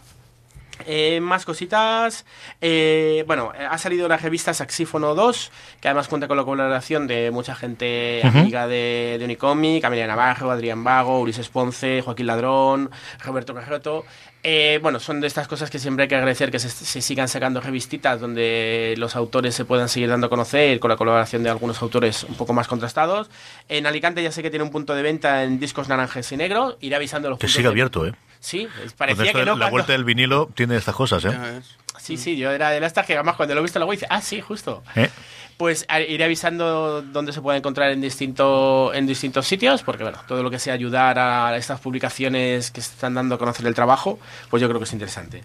Eh, 0.85 1.19
más 1.21 1.45
cositas. 1.45 2.25
Eh, 2.61 3.23
bueno, 3.27 3.51
ha 3.69 3.77
salido 3.77 4.07
la 4.07 4.17
revista 4.17 4.53
Saxífono 4.53 5.15
2, 5.15 5.51
que 5.81 5.87
además 5.87 6.07
cuenta 6.07 6.27
con 6.27 6.37
la 6.37 6.43
colaboración 6.43 7.07
de 7.07 7.31
mucha 7.31 7.55
gente 7.55 8.21
amiga 8.23 8.67
de, 8.67 9.17
de 9.19 9.25
Unicomic, 9.25 9.83
Amelia 9.83 10.07
Navarro, 10.07 10.51
Adrián 10.51 10.83
Vago, 10.83 11.19
Ulises 11.19 11.49
Ponce, 11.49 12.01
Joaquín 12.01 12.27
Ladrón, 12.27 12.91
Roberto 13.23 13.53
Cajeroto. 13.53 14.05
Eh, 14.45 14.79
bueno, 14.81 14.99
son 14.99 15.21
de 15.21 15.27
estas 15.27 15.47
cosas 15.47 15.69
que 15.69 15.79
siempre 15.79 16.03
hay 16.03 16.09
que 16.09 16.15
agradecer 16.15 16.51
que 16.51 16.59
se, 16.59 17.01
sigan 17.01 17.29
sacando 17.29 17.61
revistitas 17.61 18.19
donde 18.19 18.93
los 18.97 19.15
autores 19.15 19.55
se 19.55 19.63
puedan 19.63 19.87
seguir 19.87 20.09
dando 20.09 20.27
a 20.27 20.29
conocer 20.29 20.81
con 20.81 20.89
la 20.89 20.97
colaboración 20.97 21.43
de 21.43 21.49
algunos 21.49 21.81
autores 21.81 22.25
un 22.25 22.35
poco 22.35 22.51
más 22.51 22.67
contrastados. 22.67 23.29
En 23.69 23.87
Alicante 23.87 24.21
ya 24.21 24.33
sé 24.33 24.43
que 24.43 24.49
tiene 24.49 24.65
un 24.65 24.71
punto 24.71 24.93
de 24.95 25.01
venta 25.01 25.43
en 25.43 25.59
discos 25.59 25.87
naranjes 25.87 26.29
y 26.33 26.37
negros. 26.37 26.75
Iré 26.81 26.97
avisando 26.97 27.29
los 27.29 27.39
Que 27.39 27.47
sigue 27.47 27.69
abierto, 27.69 28.05
¿eh? 28.05 28.13
Sí, 28.43 28.67
parecía 28.97 29.31
que 29.31 29.45
no. 29.45 29.55
La 29.55 29.69
vuelta 29.69 29.93
del 29.93 30.03
vinilo 30.03 30.49
tiene 30.53 30.75
estas 30.75 30.93
cosas, 30.93 31.23
¿eh? 31.23 31.61
Sí, 31.97 32.17
sí, 32.17 32.35
yo 32.35 32.51
era 32.51 32.71
de 32.71 32.81
las 32.81 32.91
que 32.91 33.13
además 33.13 33.37
cuando 33.37 33.55
lo 33.55 33.61
he 33.61 33.63
visto 33.63 33.79
luego 33.79 33.93
dice, 33.93 34.05
ah, 34.09 34.19
sí, 34.19 34.41
justo. 34.41 34.83
¿Eh? 34.95 35.09
Pues 35.55 35.87
iré 36.09 36.25
avisando 36.25 37.01
dónde 37.01 37.31
se 37.31 37.41
puede 37.41 37.59
encontrar 37.59 37.91
en, 37.91 38.01
distinto, 38.01 38.93
en 38.93 39.07
distintos 39.07 39.47
sitios, 39.47 39.83
porque 39.83 40.03
bueno, 40.03 40.19
todo 40.27 40.43
lo 40.43 40.51
que 40.51 40.59
sea 40.59 40.73
ayudar 40.73 41.17
a 41.17 41.55
estas 41.55 41.79
publicaciones 41.79 42.71
que 42.71 42.81
están 42.81 43.13
dando 43.13 43.35
a 43.35 43.37
conocer 43.37 43.65
el 43.65 43.75
trabajo, 43.75 44.19
pues 44.49 44.59
yo 44.59 44.67
creo 44.67 44.79
que 44.79 44.85
es 44.85 44.93
interesante. 44.93 45.43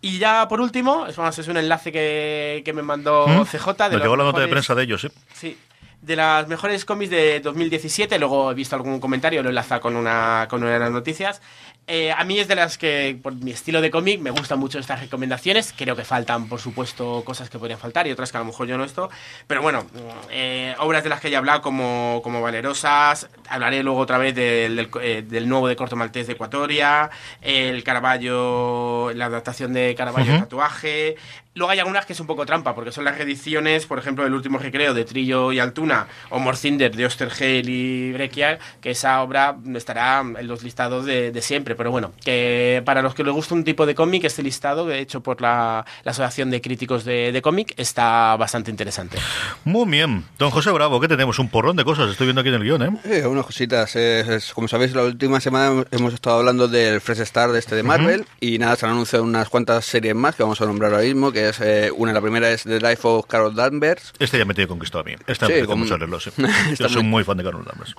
Y 0.00 0.18
ya 0.18 0.48
por 0.48 0.60
último, 0.60 1.06
es, 1.06 1.16
es 1.38 1.46
un 1.46 1.58
enlace 1.58 1.92
que, 1.92 2.72
me 2.74 2.82
mandó 2.82 3.26
CJ. 3.44 3.66
De 3.88 3.90
Nos 3.90 4.02
llegó 4.02 4.16
la 4.16 4.24
nota 4.24 4.40
de 4.40 4.48
prensa 4.48 4.74
de 4.74 4.82
ellos, 4.82 5.04
¿eh? 5.04 5.12
Sí, 5.32 5.56
de 6.02 6.16
las 6.16 6.48
mejores 6.48 6.84
cómics 6.84 7.10
de 7.10 7.40
2017, 7.40 8.18
luego 8.18 8.50
he 8.50 8.54
visto 8.54 8.74
algún 8.74 9.00
comentario, 9.00 9.42
lo 9.42 9.50
enlaza 9.50 9.80
con 9.80 9.96
una, 9.96 10.46
con 10.48 10.62
una 10.62 10.72
de 10.72 10.78
las 10.78 10.90
noticias. 10.90 11.42
Eh, 11.92 12.12
a 12.12 12.22
mí 12.22 12.38
es 12.38 12.46
de 12.46 12.54
las 12.54 12.78
que, 12.78 13.18
por 13.20 13.34
mi 13.34 13.50
estilo 13.50 13.80
de 13.80 13.90
cómic, 13.90 14.20
me 14.20 14.30
gustan 14.30 14.60
mucho 14.60 14.78
estas 14.78 15.00
recomendaciones. 15.00 15.74
Creo 15.76 15.96
que 15.96 16.04
faltan, 16.04 16.48
por 16.48 16.60
supuesto, 16.60 17.24
cosas 17.24 17.50
que 17.50 17.58
podrían 17.58 17.80
faltar 17.80 18.06
y 18.06 18.12
otras 18.12 18.30
que 18.30 18.36
a 18.36 18.40
lo 18.40 18.46
mejor 18.46 18.68
yo 18.68 18.78
no 18.78 18.84
esto. 18.84 19.10
Pero 19.48 19.60
bueno, 19.60 19.84
eh, 20.30 20.72
obras 20.78 21.02
de 21.02 21.08
las 21.08 21.18
que 21.20 21.30
ya 21.30 21.34
he 21.34 21.38
hablado, 21.38 21.62
como, 21.62 22.20
como 22.22 22.40
Valerosas. 22.40 23.28
Hablaré 23.48 23.82
luego 23.82 23.98
otra 23.98 24.18
vez 24.18 24.36
del, 24.36 24.76
del, 24.76 24.88
eh, 25.02 25.24
del 25.26 25.48
nuevo 25.48 25.66
de 25.66 25.74
Corto 25.74 25.96
Maltés 25.96 26.28
de 26.28 26.34
Ecuatoria. 26.34 27.10
El 27.42 27.82
Caravaggio, 27.82 29.10
la 29.12 29.26
adaptación 29.26 29.72
de 29.72 29.96
Caravaggio 29.96 30.34
Ujú. 30.34 30.42
Tatuaje. 30.42 31.16
Luego 31.54 31.72
hay 31.72 31.80
algunas 31.80 32.06
que 32.06 32.12
es 32.12 32.20
un 32.20 32.28
poco 32.28 32.46
trampa, 32.46 32.76
porque 32.76 32.92
son 32.92 33.04
las 33.04 33.18
reediciones, 33.18 33.84
por 33.84 33.98
ejemplo, 33.98 34.22
del 34.22 34.34
último 34.34 34.58
recreo 34.58 34.94
de 34.94 35.04
Trillo 35.04 35.50
y 35.50 35.58
Altuna, 35.58 36.06
o 36.28 36.38
Morcinder 36.38 36.94
de 36.94 37.06
Ostergel 37.06 37.68
y 37.68 38.12
Breccia, 38.12 38.60
que 38.80 38.90
esa 38.92 39.20
obra 39.20 39.56
estará 39.74 40.20
en 40.20 40.46
los 40.46 40.62
listados 40.62 41.04
de, 41.06 41.32
de 41.32 41.42
siempre. 41.42 41.74
Pero 41.74 41.90
bueno, 41.90 42.12
que 42.24 42.82
para 42.86 43.02
los 43.02 43.16
que 43.16 43.24
les 43.24 43.34
gusta 43.34 43.54
un 43.56 43.64
tipo 43.64 43.84
de 43.84 43.96
cómic, 43.96 44.22
este 44.24 44.44
listado, 44.44 44.92
hecho 44.92 45.22
por 45.22 45.40
la, 45.40 45.84
la 46.04 46.12
Asociación 46.12 46.50
de 46.50 46.60
Críticos 46.60 47.04
de, 47.04 47.32
de 47.32 47.42
Cómic, 47.42 47.74
está 47.76 48.36
bastante 48.36 48.70
interesante. 48.70 49.18
Muy 49.64 49.90
bien. 49.90 50.24
Don 50.38 50.50
José 50.50 50.70
Bravo, 50.70 51.00
que 51.00 51.08
tenemos 51.08 51.40
un 51.40 51.48
porrón 51.48 51.74
de 51.74 51.84
cosas. 51.84 52.10
Estoy 52.12 52.28
viendo 52.28 52.42
aquí 52.42 52.50
en 52.50 52.54
el 52.54 52.62
guion, 52.62 52.82
¿eh? 52.82 52.90
Eh, 53.22 53.26
unas 53.26 53.44
cositas. 53.44 53.96
eh, 53.96 54.24
es- 54.36 54.54
como 54.54 54.68
sabéis, 54.68 54.94
la 54.94 55.02
última 55.02 55.40
semana 55.40 55.84
hemos 55.90 56.14
estado 56.14 56.38
hablando 56.38 56.68
del 56.68 57.00
Fresh 57.00 57.24
Start 57.26 57.52
de 57.52 57.58
este 57.58 57.74
de 57.74 57.82
Marvel 57.82 58.24
y 58.38 58.58
nada, 58.58 58.76
se 58.76 58.86
han 58.86 58.92
anunciado 58.92 59.24
unas 59.24 59.48
cuantas 59.48 59.84
series 59.84 60.14
más 60.14 60.36
que 60.36 60.44
vamos 60.44 60.60
a 60.60 60.66
nombrar 60.66 60.92
ahora 60.92 61.04
mismo, 61.04 61.32
que 61.32 61.39
es 61.48 61.60
eh, 61.60 61.90
una, 61.96 62.12
la 62.12 62.20
primera 62.20 62.50
es 62.50 62.62
The 62.64 62.80
Life 62.80 63.00
of 63.02 63.26
Carol 63.26 63.54
Danvers 63.54 64.12
Este 64.18 64.38
ya 64.38 64.44
me 64.44 64.54
tiene 64.54 64.68
conquistado 64.68 65.02
a 65.02 65.04
mí. 65.04 65.14
Este 65.26 65.46
Sí, 65.46 65.52
me 65.52 65.64
con- 65.66 65.78
mucho 65.80 65.96
leerlo, 65.98 66.20
sí. 66.20 66.30
Yo 66.78 66.88
soy 66.88 67.02
muy- 67.02 67.24
fan 67.24 67.36
de 67.38 67.44
Carlos 67.44 67.66
Lamas. 67.66 67.94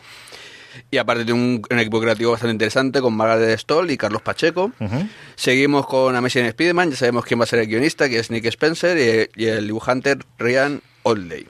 y 0.89 0.97
aparte 0.97 1.25
de 1.25 1.33
un, 1.33 1.61
un 1.69 1.79
equipo 1.79 1.99
creativo 1.99 2.31
bastante 2.31 2.53
interesante 2.53 3.01
con 3.01 3.13
Margaret 3.13 3.59
Stoll 3.59 3.91
y 3.91 3.97
Carlos 3.97 4.21
Pacheco. 4.21 4.71
Seguimos 5.35 5.85
con 5.87 6.15
Amazing 6.15 6.45
Spider-Man, 6.45 6.91
ya 6.91 6.97
sabemos 6.97 7.25
quién 7.25 7.39
va 7.39 7.43
a 7.43 7.47
ser 7.47 7.59
el 7.59 7.67
guionista, 7.67 8.07
que 8.09 8.19
es 8.19 8.31
Nick 8.31 8.45
Spencer 8.45 9.29
y, 9.35 9.41
y 9.43 9.47
el 9.47 9.65
dibujante 9.67 10.17
Ryan 10.37 10.81
Oldley. 11.03 11.47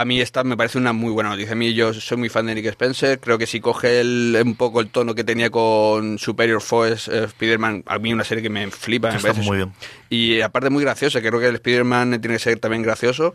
A 0.00 0.04
mí 0.04 0.20
esta 0.20 0.44
me 0.44 0.56
parece 0.56 0.78
una 0.78 0.92
muy 0.92 1.10
buena 1.10 1.30
noticia. 1.30 1.52
A 1.52 1.56
mí 1.56 1.74
yo 1.74 1.92
soy 1.92 2.18
muy 2.18 2.28
fan 2.28 2.46
de 2.46 2.54
Nick 2.54 2.66
Spencer. 2.66 3.18
Creo 3.18 3.36
que 3.36 3.48
si 3.48 3.58
coge 3.60 4.00
el- 4.00 4.40
un 4.44 4.54
poco 4.54 4.80
el 4.80 4.90
tono 4.90 5.12
que 5.16 5.24
tenía 5.24 5.50
con 5.50 6.18
Superior 6.20 6.62
Force 6.62 7.10
eh, 7.12 7.24
Spider-Man, 7.24 7.82
a 7.84 7.98
mí 7.98 8.12
una 8.12 8.22
serie 8.22 8.40
que 8.42 8.48
me 8.48 8.70
flipa. 8.70 9.08
me 9.10 9.16
Está 9.16 9.32
parece 9.32 9.44
muy 9.48 9.56
bien. 9.56 9.72
Y 10.08 10.40
aparte 10.40 10.70
muy 10.70 10.84
graciosa, 10.84 11.20
creo 11.20 11.40
que 11.40 11.46
el 11.48 11.56
Spider-Man 11.56 12.20
tiene 12.20 12.36
que 12.36 12.38
ser 12.38 12.60
también 12.60 12.82
gracioso. 12.84 13.34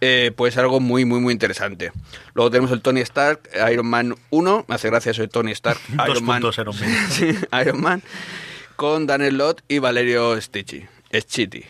Eh, 0.00 0.32
pues 0.36 0.56
algo 0.58 0.80
muy, 0.80 1.04
muy, 1.04 1.20
muy 1.20 1.32
interesante. 1.32 1.92
Luego 2.34 2.50
tenemos 2.50 2.72
el 2.72 2.82
Tony 2.82 3.00
Stark, 3.02 3.48
Iron 3.72 3.86
Man 3.86 4.16
1. 4.30 4.64
Me 4.66 4.74
hace 4.74 4.88
gracia 4.88 5.12
eso 5.12 5.22
de 5.22 5.28
Tony 5.28 5.52
Stark. 5.52 5.78
Iron 6.10 6.24
Man. 6.24 6.42
puntos 6.42 6.58
Iron 6.58 6.74
Man. 6.78 6.90
Sí, 7.10 7.28
Iron 7.62 7.80
Man, 7.80 8.02
con 8.74 9.06
Daniel 9.06 9.38
Lott 9.38 9.62
y 9.68 9.78
Valerio 9.78 10.40
Stitchy, 10.40 10.86
Schitty. 11.12 11.64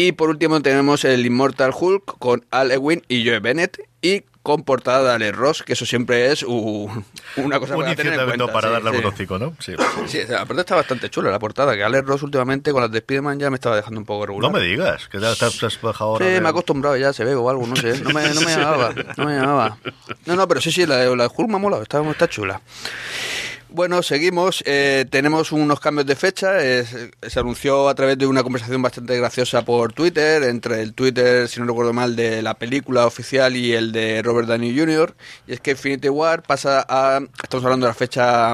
Y 0.00 0.12
por 0.12 0.30
último 0.30 0.60
tenemos 0.62 1.04
el 1.04 1.26
Immortal 1.26 1.72
Hulk 1.76 2.18
con 2.20 2.44
Al 2.52 2.70
Ewing 2.70 3.02
y 3.08 3.26
Joe 3.26 3.40
Bennett 3.40 3.80
y 4.00 4.22
con 4.44 4.62
portada 4.62 5.02
de 5.08 5.10
Alex 5.16 5.36
Ross, 5.36 5.62
que 5.64 5.72
eso 5.72 5.84
siempre 5.84 6.30
es 6.30 6.44
uh, 6.44 6.88
una 7.36 7.58
cosa 7.58 7.74
Un 7.76 7.82
para 7.82 7.96
tener 7.96 8.12
en 8.14 8.24
cuenta. 8.26 8.52
para 8.52 8.68
sí, 8.68 8.72
darle 8.74 8.90
sí. 8.92 8.96
botoncito, 8.96 9.38
¿no? 9.40 9.54
Sí. 9.58 9.72
Sí, 10.06 10.20
aparte 10.32 10.60
está 10.60 10.76
bastante 10.76 11.10
chula 11.10 11.32
la 11.32 11.40
portada, 11.40 11.74
que 11.74 11.82
Alex 11.82 12.06
Ross 12.06 12.22
últimamente 12.22 12.70
con 12.70 12.80
las 12.80 12.92
de 12.92 12.98
Spider-Man 12.98 13.40
ya 13.40 13.50
me 13.50 13.56
estaba 13.56 13.74
dejando 13.74 13.98
un 13.98 14.06
poco 14.06 14.24
regular. 14.26 14.52
No 14.52 14.56
me 14.56 14.64
digas, 14.64 15.08
que 15.08 15.18
ya 15.20 15.32
has 15.32 15.80
bajado 15.82 16.10
ahora. 16.12 16.24
Sí, 16.26 16.30
de- 16.32 16.40
me 16.40 16.46
he 16.46 16.50
acostumbrado 16.50 16.96
ya, 16.96 17.12
se 17.12 17.24
ve 17.24 17.34
o 17.34 17.50
algo, 17.50 17.66
no 17.66 17.74
sé. 17.74 18.00
No 18.00 18.10
me, 18.10 18.32
no 18.32 18.40
me 18.40 18.46
llamaba, 18.56 18.94
no 19.16 19.24
me 19.26 19.34
llamaba. 19.34 19.78
No, 20.26 20.36
no, 20.36 20.46
pero 20.46 20.60
sí, 20.60 20.70
sí, 20.70 20.86
la 20.86 20.96
de, 20.98 21.16
la 21.16 21.24
de 21.24 21.30
Hulk 21.36 21.48
me 21.50 21.56
ha 21.56 21.58
molado, 21.58 21.82
está, 21.82 22.00
está 22.08 22.28
chula. 22.28 22.62
Bueno, 23.78 24.02
seguimos. 24.02 24.64
eh, 24.66 25.04
tenemos 25.08 25.52
unos 25.52 25.78
cambios 25.78 26.04
de 26.04 26.16
fecha. 26.16 26.58
es- 26.64 26.88
se 27.22 27.38
anunció 27.38 27.88
a 27.88 27.94
través 27.94 28.18
de 28.18 28.26
una 28.26 28.42
conversación 28.42 28.82
bastante 28.82 29.16
graciosa 29.16 29.64
por 29.64 29.92
Twitter, 29.92 30.42
entre 30.42 30.82
el 30.82 30.94
Twitter, 30.94 31.46
si 31.46 31.60
no 31.60 31.66
recuerdo 31.66 31.92
mal, 31.92 32.16
de 32.16 32.42
la 32.42 32.54
película 32.54 33.06
oficial 33.06 33.54
y 33.54 33.72
el 33.74 33.92
de 33.92 34.20
Robert 34.22 34.48
Downey 34.48 34.76
Jr. 34.76 35.14
Y 35.46 35.52
es 35.52 35.60
que 35.60 35.70
Infinity 35.70 36.08
War 36.08 36.42
pasa 36.42 36.84
a. 36.88 37.20
Estamos 37.40 37.64
hablando 37.64 37.86
de 37.86 37.90
la 37.90 37.94
fecha 37.94 38.52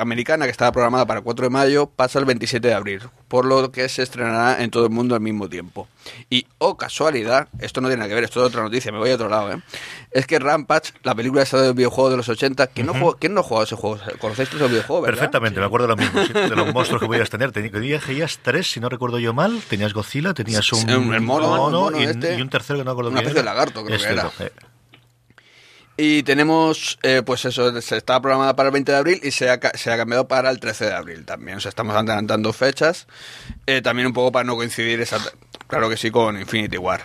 americana, 0.00 0.46
que 0.46 0.50
estaba 0.52 0.72
programada 0.72 1.04
para 1.04 1.18
el 1.18 1.24
4 1.24 1.44
de 1.44 1.50
mayo, 1.50 1.90
pasa 1.94 2.18
el 2.18 2.24
27 2.24 2.66
de 2.68 2.72
abril, 2.74 3.00
por 3.32 3.46
lo 3.46 3.72
que 3.72 3.88
se 3.88 4.02
estrenará 4.02 4.62
en 4.62 4.70
todo 4.70 4.84
el 4.84 4.90
mundo 4.90 5.14
al 5.14 5.22
mismo 5.22 5.48
tiempo. 5.48 5.88
Y, 6.28 6.46
oh 6.58 6.76
casualidad, 6.76 7.48
esto 7.60 7.80
no 7.80 7.88
tiene 7.88 8.00
nada 8.00 8.08
que 8.10 8.14
ver, 8.14 8.24
esto 8.24 8.40
es 8.42 8.46
otra 8.48 8.60
noticia, 8.62 8.92
me 8.92 8.98
voy 8.98 9.10
a 9.10 9.14
otro 9.14 9.30
lado, 9.30 9.50
¿eh? 9.52 9.62
Es 10.10 10.26
que 10.26 10.38
Rampage, 10.38 10.92
la 11.02 11.14
película 11.14 11.40
esa 11.40 11.58
del 11.62 11.72
videojuego 11.72 12.10
de 12.10 12.18
los 12.18 12.28
80, 12.28 12.66
¿quién, 12.66 12.86
no, 12.88 12.92
jugó- 12.92 13.16
¿quién 13.18 13.32
no 13.32 13.40
ha 13.40 13.42
jugado 13.42 13.64
ese 13.64 13.74
juego? 13.74 13.98
¿Conocéis 14.18 14.50
todos 14.50 14.64
el 14.64 14.68
videojuego, 14.68 15.00
verdad? 15.00 15.16
Perfectamente, 15.18 15.60
me 15.60 15.64
acuerdo 15.64 15.86
de 15.86 15.94
lo 15.94 15.96
mismo. 15.96 16.22
sí, 16.26 16.32
de 16.34 16.48
los 16.54 16.74
monstruos 16.74 17.00
que 17.00 17.06
podías 17.06 17.30
tener. 17.30 17.52
Tenías, 17.52 18.04
tenías 18.04 18.38
tres, 18.42 18.70
si 18.70 18.80
no 18.80 18.90
recuerdo 18.90 19.18
yo 19.18 19.32
mal. 19.32 19.62
Tenías 19.66 19.94
Godzilla, 19.94 20.34
tenías 20.34 20.70
un, 20.70 20.80
Sí, 20.80 20.86
el 20.90 20.98
mono, 21.22 21.54
el 21.54 21.72
mono 21.72 21.98
y, 21.98 22.02
este. 22.04 22.36
y 22.36 22.42
un 22.42 22.50
tercero 22.50 22.80
que 22.80 22.84
no 22.84 22.90
me 22.90 22.92
acuerdo 22.92 23.10
Una 23.12 23.20
especie 23.20 23.36
de 23.42 23.48
era. 23.48 23.54
lagarto, 23.54 23.82
creo 23.82 23.96
que 23.98 24.04
era. 24.04 24.30
cierto, 24.30 24.44
eh. 24.44 24.52
Y 25.96 26.22
tenemos, 26.22 26.98
eh, 27.02 27.22
pues 27.24 27.44
eso, 27.44 27.80
se 27.82 27.96
estaba 27.98 28.20
programada 28.22 28.56
para 28.56 28.68
el 28.68 28.72
20 28.72 28.92
de 28.92 28.98
abril 28.98 29.20
y 29.22 29.30
se 29.30 29.50
ha, 29.50 29.60
se 29.74 29.92
ha 29.92 29.96
cambiado 29.96 30.26
para 30.26 30.50
el 30.50 30.58
13 30.58 30.86
de 30.86 30.94
abril 30.94 31.24
también. 31.24 31.58
O 31.58 31.60
sea, 31.60 31.68
estamos 31.68 31.94
adelantando 31.94 32.52
fechas. 32.52 33.06
eh, 33.66 33.82
también 33.82 34.06
un 34.06 34.14
poco 34.14 34.32
para 34.32 34.44
no 34.44 34.56
coincidir, 34.56 35.00
esa, 35.00 35.18
claro 35.66 35.90
que 35.90 35.96
sí, 35.96 36.10
con 36.10 36.38
Infinity 36.38 36.78
War. 36.78 37.02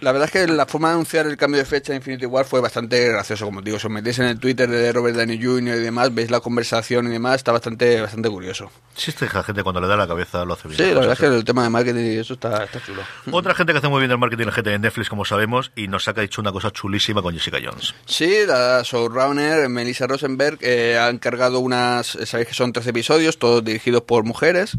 La 0.00 0.12
verdad 0.12 0.26
es 0.26 0.32
que 0.32 0.46
la 0.52 0.66
forma 0.66 0.88
de 0.88 0.94
anunciar 0.94 1.26
el 1.26 1.36
cambio 1.36 1.58
de 1.58 1.64
fecha 1.64 1.92
de 1.92 1.96
Infinity 1.96 2.26
War 2.26 2.44
fue 2.44 2.60
bastante 2.60 3.08
gracioso, 3.08 3.46
como 3.46 3.60
os 3.60 3.64
digo. 3.64 3.78
Si 3.78 3.86
os 3.86 3.92
metéis 3.92 4.18
en 4.18 4.26
el 4.26 4.38
Twitter 4.38 4.68
de 4.68 4.92
Robert 4.92 5.16
Downey 5.16 5.42
Jr. 5.42 5.76
y 5.76 5.80
demás, 5.80 6.14
veis 6.14 6.30
la 6.30 6.40
conversación 6.40 7.06
y 7.06 7.10
demás, 7.10 7.36
está 7.36 7.52
bastante, 7.52 8.00
bastante 8.00 8.28
curioso. 8.28 8.70
Sí, 8.94 9.10
esta 9.10 9.42
gente 9.42 9.62
cuando 9.62 9.80
le 9.80 9.88
da 9.88 9.96
la 9.96 10.06
cabeza 10.06 10.44
lo 10.44 10.54
hace 10.54 10.68
bien. 10.68 10.78
Sí, 10.78 10.88
la 10.88 11.00
verdad 11.00 11.12
es 11.12 11.18
que 11.18 11.26
el 11.26 11.44
tema 11.44 11.62
de 11.62 11.70
marketing 11.70 12.04
y 12.04 12.16
eso 12.16 12.34
está, 12.34 12.64
está 12.64 12.82
chulo. 12.82 13.02
Otra 13.30 13.54
gente 13.54 13.72
que 13.72 13.78
hace 13.78 13.88
muy 13.88 14.00
bien 14.00 14.10
el 14.10 14.18
marketing, 14.18 14.46
la 14.46 14.52
gente 14.52 14.70
de 14.70 14.78
Netflix, 14.78 15.08
como 15.08 15.24
sabemos, 15.24 15.72
y 15.76 15.88
nos 15.88 16.06
ha 16.08 16.12
dicho 16.12 16.40
una 16.40 16.52
cosa 16.52 16.70
chulísima 16.70 17.22
con 17.22 17.34
Jessica 17.34 17.58
Jones. 17.62 17.94
Sí, 18.06 18.40
la 18.46 18.82
showrunner 18.84 19.68
Melissa 19.68 20.06
Rosenberg 20.06 20.58
eh, 20.60 20.98
ha 20.98 21.08
encargado 21.08 21.60
unas, 21.60 22.18
sabéis 22.24 22.48
que 22.48 22.54
son 22.54 22.72
13 22.72 22.90
episodios, 22.90 23.38
todos 23.38 23.64
dirigidos 23.64 24.02
por 24.02 24.24
mujeres, 24.24 24.76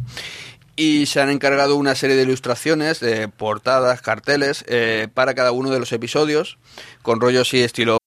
y 0.78 1.08
se 1.08 1.20
han 1.20 1.30
encargado 1.30 1.76
una 1.76 1.96
serie 1.96 2.16
de 2.16 2.24
ilustraciones, 2.24 3.02
de 3.02 3.28
portadas, 3.28 4.02
carteles, 4.02 4.64
eh, 4.68 5.10
para 5.14 5.34
cada 5.34 5.52
uno 5.52 5.72
de 5.72 5.80
los 5.80 5.92
episodios, 5.92 6.58
con 7.02 7.20
rollos 7.20 7.54
y 7.54 7.62
estilo 7.62 7.98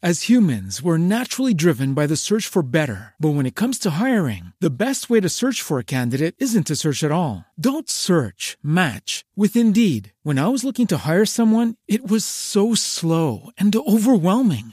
As 0.00 0.28
humans, 0.28 0.80
we're 0.80 0.96
naturally 0.96 1.52
driven 1.52 1.92
by 1.92 2.06
the 2.06 2.14
search 2.14 2.46
for 2.46 2.62
better. 2.62 3.14
But 3.18 3.30
when 3.30 3.46
it 3.46 3.56
comes 3.56 3.80
to 3.80 3.90
hiring, 3.98 4.52
the 4.60 4.70
best 4.70 5.10
way 5.10 5.18
to 5.18 5.28
search 5.28 5.60
for 5.60 5.80
a 5.80 5.90
candidate 5.96 6.36
isn't 6.38 6.68
to 6.68 6.76
search 6.76 7.02
at 7.02 7.10
all. 7.10 7.44
Don't 7.58 7.90
search, 7.90 8.56
match 8.62 9.24
with 9.34 9.56
Indeed. 9.56 10.12
When 10.22 10.38
I 10.38 10.46
was 10.46 10.62
looking 10.62 10.86
to 10.88 11.02
hire 11.04 11.24
someone, 11.24 11.74
it 11.88 12.08
was 12.08 12.24
so 12.24 12.76
slow 12.76 13.50
and 13.58 13.74
overwhelming. 13.74 14.72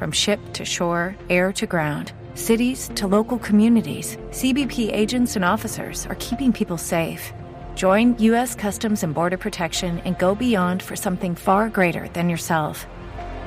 from 0.00 0.10
ship 0.10 0.40
to 0.54 0.64
shore, 0.64 1.14
air 1.28 1.52
to 1.52 1.66
ground. 1.66 2.12
Cities 2.34 2.90
to 2.96 3.06
local 3.06 3.38
communities, 3.38 4.16
CBP 4.30 4.90
agents 4.92 5.36
and 5.36 5.44
officers 5.44 6.06
are 6.06 6.16
keeping 6.18 6.52
people 6.52 6.76
safe. 6.78 7.32
Join 7.76 8.16
U.S. 8.18 8.56
Customs 8.56 9.04
and 9.04 9.14
Border 9.14 9.36
Protection 9.38 10.00
and 10.04 10.18
go 10.18 10.34
beyond 10.34 10.82
for 10.82 10.96
something 10.96 11.34
far 11.36 11.68
greater 11.68 12.08
than 12.14 12.28
yourself. 12.30 12.86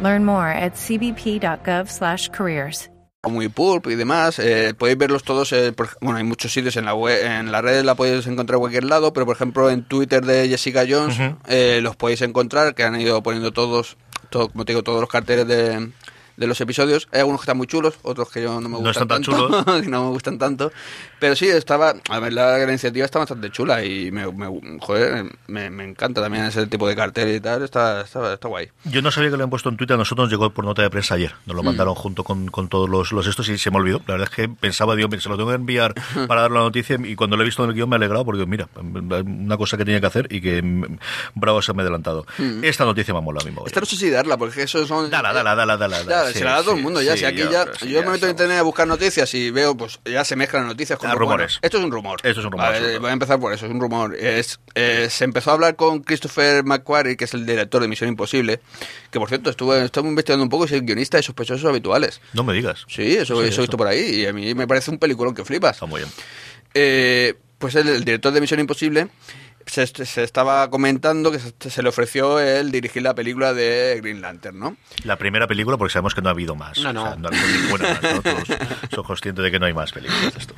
Learn 0.01 0.23
more 0.25 0.47
at 0.47 0.75
cbp.gov/careers. 0.75 2.89
muy 3.29 3.47
pulp 3.47 3.87
y 3.87 3.95
demás. 3.95 4.37
Eh, 4.39 4.73
podéis 4.77 4.97
verlos 4.97 5.23
todos. 5.23 5.53
eh, 5.53 5.71
por- 5.71 5.95
bueno, 6.01 6.17
hay 6.17 6.25
muchos 6.25 6.51
sitios 6.51 6.75
en 6.75 6.83
la 6.85 6.93
web, 6.93 7.23
en 7.25 7.51
las 7.53 7.61
redes 7.61 7.85
la 7.85 7.95
podéis 7.95 8.27
encontrar 8.27 8.55
en 8.57 8.61
cualquier 8.61 8.83
lado, 8.83 9.13
pero 9.13 9.25
por 9.25 9.35
ejemplo 9.35 9.69
en 9.71 9.83
Twitter 9.87 10.25
de 10.25 10.49
Jessica 10.49 10.83
Jones 10.87 11.17
eh, 11.47 11.79
los 11.81 11.95
podéis 11.95 12.21
encontrar, 12.21 12.75
que 12.75 12.83
han 12.83 12.99
ido 12.99 13.23
poniendo 13.23 13.53
todos, 13.53 13.95
todo, 14.29 14.49
como 14.49 14.65
te 14.65 14.73
digo, 14.73 14.83
todos 14.83 14.99
los 14.99 15.09
carteles 15.09 15.47
de, 15.47 15.89
de 16.37 16.47
los 16.47 16.59
episodios. 16.61 17.07
Hay 17.11 17.19
algunos 17.19 17.41
que 17.41 17.43
están 17.43 17.57
muy 17.57 17.67
chulos, 17.67 17.95
otros 18.01 18.29
que 18.29 18.41
yo 18.41 18.59
no 18.59 18.69
me 18.69 18.77
No 18.77 18.77
gustan 18.79 19.03
están 19.03 19.07
tan 19.07 19.21
tanto, 19.23 19.63
chulos. 19.63 19.65
que 19.83 19.89
no 19.89 20.03
me 20.05 20.09
gustan 20.09 20.37
tanto. 20.37 20.71
Pero 21.23 21.37
sí, 21.37 21.47
estaba, 21.47 21.93
a 22.09 22.19
ver, 22.19 22.33
la, 22.33 22.57
la 22.57 22.63
iniciativa 22.67 23.05
está 23.05 23.19
bastante 23.19 23.49
chula 23.49 23.81
y 23.85 24.11
me, 24.11 24.29
me- 24.29 24.77
joder, 24.81 25.23
me, 25.47 25.69
me 25.69 25.85
encanta 25.85 26.21
también 26.21 26.43
ese 26.43 26.67
tipo 26.67 26.85
de 26.85 26.97
cartel 26.97 27.33
y 27.33 27.39
tal, 27.39 27.63
está, 27.63 28.01
está, 28.01 28.33
está 28.33 28.49
guay. 28.49 28.67
Yo 28.83 29.01
no 29.01 29.09
sabía 29.09 29.29
que 29.29 29.37
lo 29.37 29.43
habían 29.43 29.49
puesto 29.49 29.69
en 29.69 29.77
Twitter, 29.77 29.93
a 29.93 29.97
nosotros 29.99 30.25
nos 30.25 30.31
llegó 30.31 30.49
por 30.49 30.65
nota 30.65 30.81
de 30.81 30.89
prensa 30.89 31.15
ayer. 31.15 31.33
Nos 31.45 31.55
lo 31.55 31.63
Mm. 31.63 31.67
mandaron 31.67 31.95
junto 31.95 32.25
con, 32.25 32.47
con 32.49 32.67
todos 32.67 32.89
los, 32.89 33.13
los 33.13 33.25
estos 33.25 33.47
y 33.47 33.57
se 33.57 33.71
me 33.71 33.77
olvidó. 33.77 33.99
La 34.05 34.15
verdad 34.15 34.27
es 34.29 34.35
que 34.35 34.49
pensaba, 34.49 34.97
digo, 34.97 35.07
se 35.17 35.29
lo 35.29 35.37
tengo 35.37 35.47
que 35.51 35.55
enviar 35.55 35.93
para 36.27 36.41
dar 36.41 36.51
la 36.51 36.59
noticia 36.59 36.97
y 37.01 37.15
cuando 37.15 37.37
lo 37.37 37.43
he 37.43 37.45
visto 37.45 37.63
en 37.63 37.69
el 37.69 37.75
guion 37.77 37.87
me 37.87 37.95
he 37.95 37.99
alegrado 37.99 38.25
porque, 38.25 38.45
mira, 38.45 38.67
una 38.83 39.55
cosa 39.55 39.77
que 39.77 39.85
tenía 39.85 40.01
que 40.01 40.07
hacer 40.07 40.27
y 40.29 40.41
que 40.41 40.61
mm, 40.61 40.97
bravo 41.35 41.61
se 41.61 41.71
me 41.73 41.81
ha 41.81 41.83
adelantado. 41.83 42.25
Esta 42.63 42.83
noticia 42.83 43.13
me 43.13 43.21
mola 43.21 43.39
a 43.41 43.45
mí. 43.45 43.51
Mm. 43.51 43.65
Esta 43.65 43.79
no 43.79 43.85
sé 43.85 43.95
si 43.95 44.09
darla, 44.09 44.35
porque 44.37 44.63
eso 44.63 44.85
son... 44.85 45.09
Dala, 45.09 45.31
dala, 45.31 45.55
dala, 45.55 45.77
dala, 45.77 46.03
dala. 46.03 46.27
Sí, 46.33 46.39
se 46.39 46.43
la 46.43 46.51
da 46.55 46.63
todo 46.63 46.75
el 46.75 46.81
mundo 46.81 47.01
ya. 47.01 47.13
sí, 47.13 47.19
si 47.19 47.25
aquí 47.25 47.43
ya, 47.49 47.65
yo 47.87 48.03
me 48.03 48.09
meto 48.11 48.25
en 48.25 48.31
internet 48.31 48.57
a 48.59 48.63
buscar 48.63 48.85
noticias 48.87 49.33
y 49.35 49.51
veo, 49.51 49.77
pues 49.77 50.01
ya 50.03 50.25
se 50.25 50.35
mezclan 50.35 50.67
noticias 50.67 50.99
con 50.99 51.09
Rumores. 51.15 51.59
Esto 51.61 51.77
es 51.77 51.83
un 51.83 51.91
rumor. 51.91 52.19
Esto 52.23 52.39
es 52.39 52.45
un 52.45 52.51
rumor, 52.51 52.73
voy 52.99 53.09
a 53.09 53.13
empezar 53.13 53.39
por 53.39 53.53
eso, 53.53 53.65
es 53.65 53.71
un 53.71 53.79
rumor. 53.79 54.15
Es, 54.15 54.59
eh, 54.75 55.07
se 55.09 55.23
empezó 55.23 55.51
a 55.51 55.53
hablar 55.53 55.75
con 55.75 56.01
Christopher 56.01 56.63
McQuarrie, 56.63 57.17
que 57.17 57.25
es 57.25 57.33
el 57.33 57.45
director 57.45 57.81
de 57.81 57.87
Misión 57.87 58.09
Imposible, 58.09 58.59
que 59.11 59.19
por 59.19 59.29
cierto 59.29 59.49
estuve, 59.49 59.85
estuve 59.85 60.09
investigando 60.09 60.43
un 60.43 60.49
poco 60.49 60.63
y 60.63 60.67
es 60.67 60.71
el 60.73 60.81
guionista 60.81 61.17
de 61.17 61.23
Sospechosos 61.23 61.65
Habituales. 61.69 62.21
No 62.33 62.43
me 62.43 62.53
digas. 62.53 62.85
Sí, 62.87 63.13
eso, 63.15 63.41
Sí, 63.41 63.47
eso 63.47 63.61
he 63.61 63.63
visto 63.63 63.77
por 63.77 63.87
ahí 63.87 64.21
y 64.21 64.25
a 64.25 64.33
mí 64.33 64.53
me 64.55 64.67
parece 64.67 64.91
un 64.91 64.97
peliculón 64.97 65.33
que 65.33 65.45
flipas. 65.45 65.75
Está 65.75 65.85
muy 65.85 66.01
bien. 66.01 66.11
Eh, 66.73 67.35
pues 67.57 67.75
el, 67.75 67.87
el 67.87 68.03
director 68.03 68.33
de 68.33 68.41
Misión 68.41 68.59
Imposible 68.59 69.07
se, 69.65 69.87
se 69.87 70.23
estaba 70.23 70.69
comentando 70.69 71.31
que 71.31 71.39
se, 71.39 71.53
se 71.69 71.83
le 71.83 71.89
ofreció 71.89 72.39
el 72.39 72.71
dirigir 72.71 73.01
la 73.03 73.13
película 73.15 73.53
de 73.53 73.99
Green 74.01 74.21
Lantern, 74.21 74.59
¿no? 74.59 74.77
La 75.03 75.17
primera 75.17 75.47
película, 75.47 75.77
porque 75.77 75.93
sabemos 75.93 76.13
que 76.15 76.21
no 76.21 76.29
ha 76.29 76.31
habido 76.33 76.55
más. 76.55 76.77
No, 76.79 76.89
O 76.89 76.93
sea, 76.93 77.15
no. 77.15 77.27
ha 77.27 77.31
habido 77.31 77.61
ninguna 77.61 77.89
más. 77.89 78.01
¿no? 78.03 78.21
Todos 78.21 78.43
son 78.93 79.03
conscientes 79.03 79.43
de 79.43 79.51
que 79.51 79.59
no 79.59 79.65
hay 79.65 79.73
más 79.73 79.91
películas 79.91 80.33
de 80.33 80.39
esto. 80.39 80.53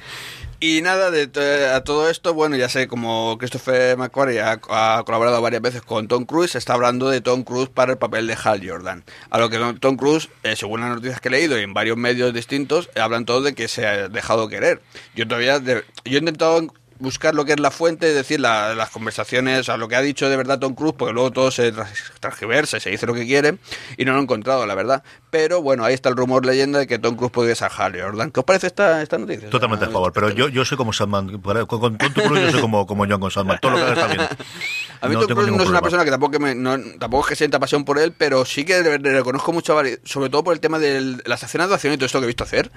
Y 0.60 0.82
nada, 0.82 1.12
de 1.12 1.70
a 1.74 1.84
todo 1.84 2.10
esto, 2.10 2.34
bueno, 2.34 2.56
ya 2.56 2.70
sé, 2.70 2.88
como 2.88 3.38
Christopher 3.38 3.98
McQuarrie 3.98 4.42
ha, 4.42 4.60
ha 4.70 5.04
colaborado 5.06 5.42
varias 5.42 5.62
veces 5.62 5.82
con 5.82 6.08
Tom 6.08 6.26
Cruise, 6.26 6.52
se 6.52 6.58
está 6.58 6.74
hablando 6.74 7.10
de 7.10 7.20
Tom 7.22 7.44
Cruise 7.44 7.70
para 7.70 7.92
el 7.92 7.98
papel 7.98 8.26
de 8.26 8.38
Hal 8.42 8.62
Jordan. 8.68 9.04
A 9.30 9.38
lo 9.38 9.50
que 9.50 9.60
Tom 9.80 9.98
Cruise, 9.98 10.30
eh, 10.44 10.56
según 10.56 10.80
las 10.82 10.90
noticias 10.92 11.20
que 11.20 11.28
he 11.28 11.32
leído 11.32 11.60
y 11.60 11.64
en 11.64 11.74
varios 11.74 11.98
medios 11.98 12.34
distintos, 12.34 12.90
hablan 12.96 13.26
todos 13.26 13.44
de 13.44 13.54
que 13.54 13.68
se 13.68 13.86
ha 13.86 14.08
dejado 14.08 14.48
querer. 14.48 14.82
Yo 15.14 15.28
todavía, 15.28 15.60
de- 15.60 15.84
yo 16.06 16.16
he 16.16 16.20
intentado 16.20 16.66
buscar 17.00 17.36
lo 17.36 17.44
que 17.46 17.52
es 17.54 17.60
la 17.60 17.72
fuente, 17.72 18.08
es 18.10 18.16
decir, 18.16 18.40
la- 18.40 18.74
las 18.75 18.90
conversaciones, 18.90 19.60
o 19.60 19.64
sea, 19.64 19.78
lo 19.78 19.88
que 19.88 19.96
ha 19.96 20.02
dicho 20.02 20.30
de 20.30 20.38
verdad 20.38 20.60
Tom 20.60 20.75
Cruise, 20.75 20.96
porque 20.98 21.14
luego 21.14 21.32
todo 21.32 21.52
se 21.52 21.74
transgiversa 22.20 22.78
y 22.78 22.80
se 22.80 22.90
dice 22.90 23.06
lo 23.06 23.14
que 23.14 23.25
quiere, 23.25 23.58
y 23.98 24.06
no 24.06 24.14
lo 24.14 24.20
he 24.20 24.24
encontrado, 24.24 24.66
la 24.66 24.75
verdad. 24.75 25.04
Pero 25.30 25.62
bueno, 25.62 25.84
ahí 25.84 25.94
está 25.94 26.10
el 26.10 26.16
rumor 26.16 26.46
leyenda 26.46 26.80
de 26.80 26.88
que 26.88 26.98
Tom 26.98 27.16
Cruise 27.16 27.32
podría 27.32 27.56
ser 27.56 27.70
Hal 27.78 28.00
Jordan. 28.00 28.32
¿Qué 28.32 28.40
os 28.40 28.46
parece 28.46 28.68
esta, 28.68 29.02
esta 29.02 29.18
noticia? 29.18 29.50
Totalmente 29.50 29.86
a 29.86 29.90
favor, 29.90 30.14
pero 30.14 30.30
yo, 30.30 30.48
yo 30.50 30.64
soy 30.64 30.78
como 30.78 30.94
Sandman. 30.94 31.40
Con, 31.42 31.66
con, 31.68 31.98
tu 31.98 32.22
cruz 32.22 32.40
yo 32.40 32.52
soy 32.52 32.62
como, 32.62 32.86
como 32.88 33.06
John 33.06 33.20
con 33.20 33.32
Sandman. 33.32 33.60
Todo 33.62 33.72
lo 33.74 33.78
que 33.78 33.84
haga 33.84 33.94
está 33.94 34.08
bien. 34.08 34.22
A 35.02 35.08
mí 35.10 35.14
No 35.16 35.28
Tom 35.28 35.36
Cruise 35.38 35.52
no 35.52 35.64
es 35.64 35.70
una 35.70 35.82
persona 35.82 36.06
que 36.06 36.12
tampoco, 36.12 36.40
me- 36.40 36.56
no- 36.56 36.78
tampoco 37.00 37.24
es 37.25 37.30
que 37.30 37.36
sienta 37.36 37.60
pasión 37.60 37.84
por 37.84 38.00
él, 38.00 38.14
pero 38.18 38.46
sí 38.46 38.64
que 38.64 38.82
le, 38.82 38.98
reconozco 38.98 39.52
mucho, 39.52 39.78
sobre 40.06 40.30
todo 40.30 40.44
por 40.44 40.54
el 40.54 40.60
tema 40.62 40.80
de 40.80 41.18
las 41.25 41.44
escenas 41.44 41.68
de 41.68 41.75
acción 41.75 41.94
y 41.94 41.98
todo 41.98 42.06
esto 42.06 42.20
que 42.20 42.24
he 42.24 42.28
visto 42.28 42.44
hacer. 42.46 42.72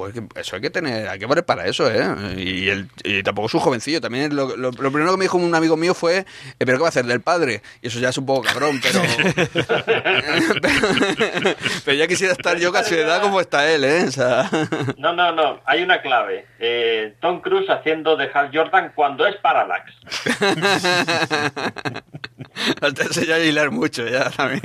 Joder, 0.00 0.14
que 0.14 0.40
eso 0.40 0.56
hay 0.56 0.62
que 0.62 0.70
tener, 0.70 1.08
hay 1.08 1.18
que 1.18 1.26
valer 1.26 1.44
para 1.44 1.66
eso, 1.66 1.90
¿eh? 1.92 2.06
Y, 2.38 2.68
el, 2.70 2.88
y 3.04 3.22
tampoco 3.22 3.48
es 3.48 3.54
un 3.54 3.60
jovencillo. 3.60 4.00
También 4.00 4.34
lo, 4.34 4.56
lo- 4.56 4.70
lo 4.70 4.90
primero 4.90 5.10
que 5.10 5.18
me 5.18 5.24
dijo 5.26 5.36
un 5.36 5.54
amigo 5.54 5.76
mío 5.76 5.92
fue, 5.92 6.18
eh, 6.18 6.24
¿pero 6.58 6.78
qué 6.78 6.82
va 6.82 6.86
a 6.86 6.88
hacer 6.88 7.04
del 7.04 7.20
padre? 7.20 7.60
Y 7.82 7.88
eso 7.88 7.98
ya 7.98 8.08
es 8.08 8.16
un 8.16 8.24
poco 8.24 8.40
cabrón, 8.42 8.80
pero... 8.82 9.02
pero, 9.52 9.68
pero 11.84 11.96
ya 11.98 12.06
quisiera 12.08 12.32
estar 12.32 12.56
yo 12.58 12.72
casi 12.72 12.94
de 12.94 13.02
edad 13.02 13.20
como 13.20 13.42
está 13.42 13.70
él, 13.70 13.84
¿eh? 13.84 14.04
O 14.08 14.10
sea... 14.10 14.48
No, 14.96 15.12
no, 15.12 15.32
no. 15.32 15.60
Hay 15.66 15.82
una 15.82 16.00
clave. 16.00 16.46
Eh, 16.58 17.14
Tom 17.20 17.42
Cruise 17.42 17.68
haciendo 17.68 18.16
de 18.16 18.30
Hal 18.32 18.50
Jordan 18.54 18.92
cuando 18.94 19.26
es 19.26 19.36
Parallax. 19.36 19.92
Hasta 22.80 23.02
eso 23.04 23.22
ya 23.22 23.38
hilar 23.38 23.70
mucho, 23.70 24.06
ya 24.08 24.30
también. 24.30 24.62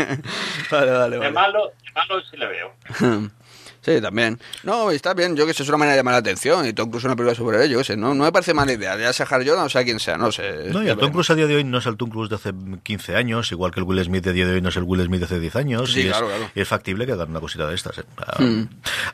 Vale, 0.72 0.92
vale, 0.92 1.10
De 1.16 1.18
vale. 1.20 1.32
malo, 1.32 1.68
de 1.84 1.92
malo 1.94 2.22
sí 2.32 2.38
le 2.38 2.48
veo. 2.48 2.74
Sí, 3.86 4.02
también. 4.02 4.40
No, 4.64 4.90
está 4.90 5.14
bien, 5.14 5.36
yo 5.36 5.46
que 5.46 5.54
sé, 5.54 5.62
es 5.62 5.70
una 5.70 5.78
manera 5.78 5.94
de 5.94 6.00
llamar 6.00 6.14
la 6.14 6.18
atención 6.20 6.66
y 6.66 6.74
Tom 6.74 6.90
Cruise 6.90 7.06
una 7.06 7.16
película 7.16 7.36
sobre 7.36 7.64
él, 7.64 7.70
yo 7.70 7.78
que 7.78 7.84
sé, 7.84 7.96
no, 7.96 8.16
no 8.16 8.24
me 8.24 8.32
parece 8.32 8.52
mala 8.56 8.74
idea, 8.74 8.98
ya 8.98 9.14
sea 9.14 9.28
Harry 9.30 9.48
Jordan 9.48 9.66
o 9.66 9.70
sea 9.70 9.84
quien 9.84 10.00
sea, 10.00 10.18
no 10.18 10.32
sé. 10.32 10.70
No, 10.72 10.82
y 10.82 10.90
el 10.90 10.98
Tom. 10.98 11.12
Cruise 11.12 11.30
a 11.30 11.36
día 11.36 11.46
de 11.46 11.56
hoy 11.58 11.64
no 11.64 11.78
es 11.78 11.86
el 11.86 11.96
Tom 11.96 12.10
Cruise 12.10 12.30
de 12.30 12.36
hace 12.36 12.52
15 12.82 13.16
años, 13.16 13.52
igual 13.52 13.72
que 13.72 13.80
el 13.80 13.86
Will 13.86 14.04
Smith 14.04 14.24
de 14.24 14.34
día 14.34 14.48
de 14.48 14.54
hoy 14.56 14.62
no 14.62 14.70
es 14.70 14.76
el 14.78 14.84
Will 14.84 15.04
Smith 15.06 15.20
de 15.20 15.26
hace 15.26 15.40
10 15.40 15.56
años. 15.56 15.92
Sí, 15.94 16.02
y 16.02 16.08
claro, 16.08 16.28
es, 16.32 16.36
claro. 16.38 16.52
es 16.56 16.68
factible 16.68 17.06
que 17.06 17.12
hagan 17.12 17.30
una 17.30 17.40
cosita 17.40 17.68
de 17.68 17.76
estas. 17.76 18.00
¿eh? 18.00 18.04
A, 18.18 18.42
Hmm. 18.42 18.68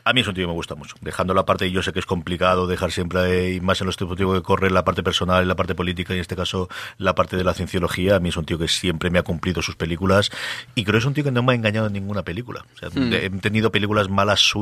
a 0.06 0.14
mí 0.14 0.22
es 0.22 0.28
un 0.28 0.34
tío 0.34 0.44
que 0.44 0.48
me 0.48 0.54
gusta 0.54 0.76
mucho. 0.76 0.96
Dejándolo 1.02 1.42
aparte, 1.42 1.68
y 1.68 1.72
yo 1.72 1.84
sé 1.84 1.92
que 1.92 2.00
es 2.00 2.06
complicado 2.06 2.66
dejar 2.66 2.92
siempre, 2.94 3.52
y 3.52 3.60
más 3.62 3.82
en 3.82 3.88
los 3.88 3.98
tiempos 3.98 4.18
que 4.18 4.42
corre, 4.42 4.72
la 4.72 4.86
parte 4.86 5.04
personal 5.04 5.44
y 5.44 5.48
la 5.48 5.56
parte 5.56 5.76
política, 5.76 6.14
y 6.14 6.18
en 6.18 6.22
este 6.22 6.36
caso 6.38 6.70
la 6.98 7.14
parte 7.14 7.36
de 7.36 7.44
la 7.44 7.54
cienciología. 7.54 8.16
A 8.16 8.20
mí 8.22 8.30
es 8.30 8.38
un 8.38 8.46
tío 8.46 8.58
que 8.58 8.68
siempre 8.70 9.10
me 9.10 9.20
ha 9.20 9.24
cumplido 9.24 9.62
sus 9.62 9.76
películas, 9.76 10.32
y 10.76 10.84
creo 10.86 10.94
que 10.94 11.00
es 11.00 11.06
un 11.06 11.14
tío 11.14 11.24
que 11.26 11.32
no 11.32 11.44
me 11.44 11.52
ha 11.52 11.56
engañado 11.56 11.88
en 11.88 11.94
ninguna 11.94 12.24
película. 12.24 12.66
O 12.76 12.78
sea, 12.78 12.90
Hmm. 12.90 13.14
He 13.14 13.30
tenido 13.30 13.72
películas 13.72 14.10
malas 14.10 14.40
suyas 14.40 14.61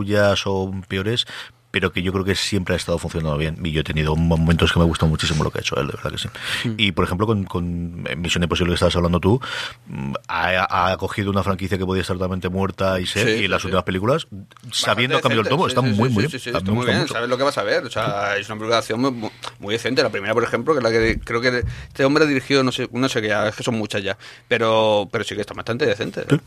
o 0.49 0.71
peores, 0.87 1.25
pero 1.71 1.91
que 1.91 2.01
yo 2.01 2.11
creo 2.11 2.25
que 2.25 2.35
siempre 2.35 2.73
ha 2.73 2.77
estado 2.77 2.97
funcionando 2.97 3.37
bien. 3.37 3.57
Y 3.63 3.71
yo 3.71 3.81
he 3.81 3.83
tenido 3.83 4.15
momentos 4.15 4.73
que 4.73 4.79
me 4.79 4.85
gusta 4.85 5.05
muchísimo 5.05 5.43
lo 5.43 5.51
que 5.51 5.59
ha 5.59 5.61
hecho 5.61 5.79
él, 5.79 5.87
de 5.87 5.93
verdad 5.93 6.11
que 6.11 6.17
sí. 6.17 6.29
Hmm. 6.63 6.73
Y 6.77 6.91
por 6.91 7.05
ejemplo, 7.05 7.27
con, 7.27 7.43
con 7.43 8.03
Misión 8.17 8.43
Imposible 8.43 8.71
que 8.71 8.75
estabas 8.75 8.95
hablando 8.95 9.19
tú, 9.19 9.39
mm, 9.87 10.13
ha, 10.27 10.91
ha 10.91 10.97
cogido 10.97 11.29
una 11.29 11.43
franquicia 11.43 11.77
que 11.77 11.85
podía 11.85 12.01
estar 12.01 12.15
totalmente 12.15 12.49
muerta 12.49 12.99
y 12.99 13.05
ser, 13.05 13.27
Sí, 13.27 13.43
y 13.43 13.47
las 13.47 13.61
sí, 13.61 13.67
últimas 13.67 13.83
películas, 13.83 14.27
sabiendo 14.71 15.19
cambió 15.21 15.41
el 15.41 15.47
tomo, 15.47 15.65
sí, 15.65 15.75
está 15.75 15.81
sí, 15.81 15.87
muy, 15.95 16.09
sí, 16.09 16.15
muy 16.15 16.23
sí, 16.23 16.29
bien. 16.29 16.41
sí, 16.41 16.49
está 16.49 16.71
muy 16.71 16.85
bien, 16.85 16.99
mucho. 16.99 17.13
sabes 17.13 17.29
lo 17.29 17.37
que 17.37 17.43
vas 17.43 17.57
a 17.57 17.63
ver. 17.63 17.85
O 17.85 17.89
sea, 17.89 18.37
es 18.37 18.49
una 18.49 18.77
acción 18.77 19.01
muy, 19.01 19.31
muy 19.59 19.73
decente. 19.73 20.01
La 20.03 20.09
primera, 20.09 20.33
por 20.33 20.43
ejemplo, 20.43 20.73
que 20.73 20.79
es 20.79 20.83
la 20.83 20.91
que 20.91 21.19
creo 21.19 21.41
que 21.41 21.63
este 21.87 22.05
hombre 22.05 22.23
ha 22.23 22.27
dirigido, 22.27 22.63
no 22.63 22.71
sé, 22.71 22.89
no 22.91 23.09
sé 23.09 23.21
qué, 23.21 23.29
ya, 23.29 23.47
es 23.47 23.55
que 23.55 23.63
son 23.63 23.75
muchas 23.75 24.03
ya. 24.03 24.17
Pero, 24.47 25.07
pero 25.11 25.23
sí 25.23 25.35
que 25.35 25.41
está 25.41 25.53
bastante 25.53 25.85
decente. 25.85 26.21
¿eh? 26.21 26.39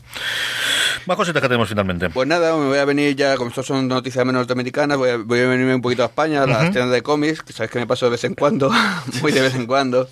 Más 1.06 1.16
cositas 1.16 1.40
que 1.42 1.48
tenemos 1.48 1.68
finalmente. 1.68 2.10
Pues 2.10 2.28
nada, 2.28 2.56
me 2.56 2.66
voy 2.66 2.78
a 2.78 2.84
venir 2.84 3.16
ya, 3.16 3.36
como 3.36 3.48
estos 3.50 3.66
son 3.66 3.88
noticias 3.88 4.24
menos 4.24 4.40
norteamericanas, 4.40 4.96
voy 4.98 5.10
a, 5.10 5.11
voy 5.16 5.40
a 5.40 5.46
venirme 5.46 5.74
un 5.74 5.82
poquito 5.82 6.02
a 6.02 6.06
España, 6.06 6.42
a 6.42 6.46
las 6.46 6.70
tiendas 6.70 6.90
de 6.90 7.02
cómics, 7.02 7.42
que 7.42 7.52
sabes 7.52 7.70
que 7.70 7.78
me 7.78 7.86
paso 7.86 8.06
de 8.06 8.10
vez 8.12 8.24
en 8.24 8.34
cuando, 8.34 8.70
muy 9.22 9.32
de 9.32 9.40
vez 9.40 9.54
en 9.54 9.66
cuando. 9.66 10.08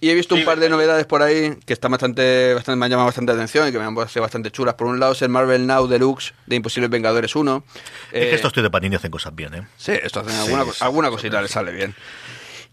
Y 0.00 0.10
he 0.10 0.14
visto 0.14 0.34
un 0.34 0.44
par 0.44 0.58
de 0.58 0.68
novedades 0.68 1.06
por 1.06 1.22
ahí 1.22 1.56
que 1.64 1.72
están 1.72 1.92
bastante, 1.92 2.54
bastante, 2.54 2.76
me 2.76 2.86
han 2.86 2.90
llamado 2.90 3.06
bastante 3.06 3.30
atención 3.30 3.68
y 3.68 3.72
que 3.72 3.78
me 3.78 3.84
han 3.84 3.94
parecido 3.94 4.22
bastante 4.22 4.50
chulas. 4.50 4.74
Por 4.74 4.88
un 4.88 4.98
lado 4.98 5.12
es 5.12 5.22
el 5.22 5.28
Marvel 5.28 5.64
Now 5.64 5.86
Deluxe 5.86 6.34
de 6.46 6.56
Imposibles 6.56 6.90
Vengadores 6.90 7.36
1. 7.36 7.64
es 8.10 8.22
Eh, 8.24 8.28
que 8.30 8.34
estos 8.34 8.52
tíos 8.52 8.64
de 8.64 8.70
Panini 8.70 8.96
hacen 8.96 9.12
cosas 9.12 9.32
bien, 9.32 9.54
¿eh? 9.54 9.66
Sí, 9.76 9.92
esto 9.92 10.18
hacen 10.18 10.32
Sí, 10.32 10.38
alguna, 10.52 10.64
sí, 10.72 10.78
alguna 10.80 11.06
sí, 11.08 11.14
cosita 11.14 11.36
sí. 11.36 11.42
le 11.44 11.48
sale 11.48 11.70
bien. 11.70 11.94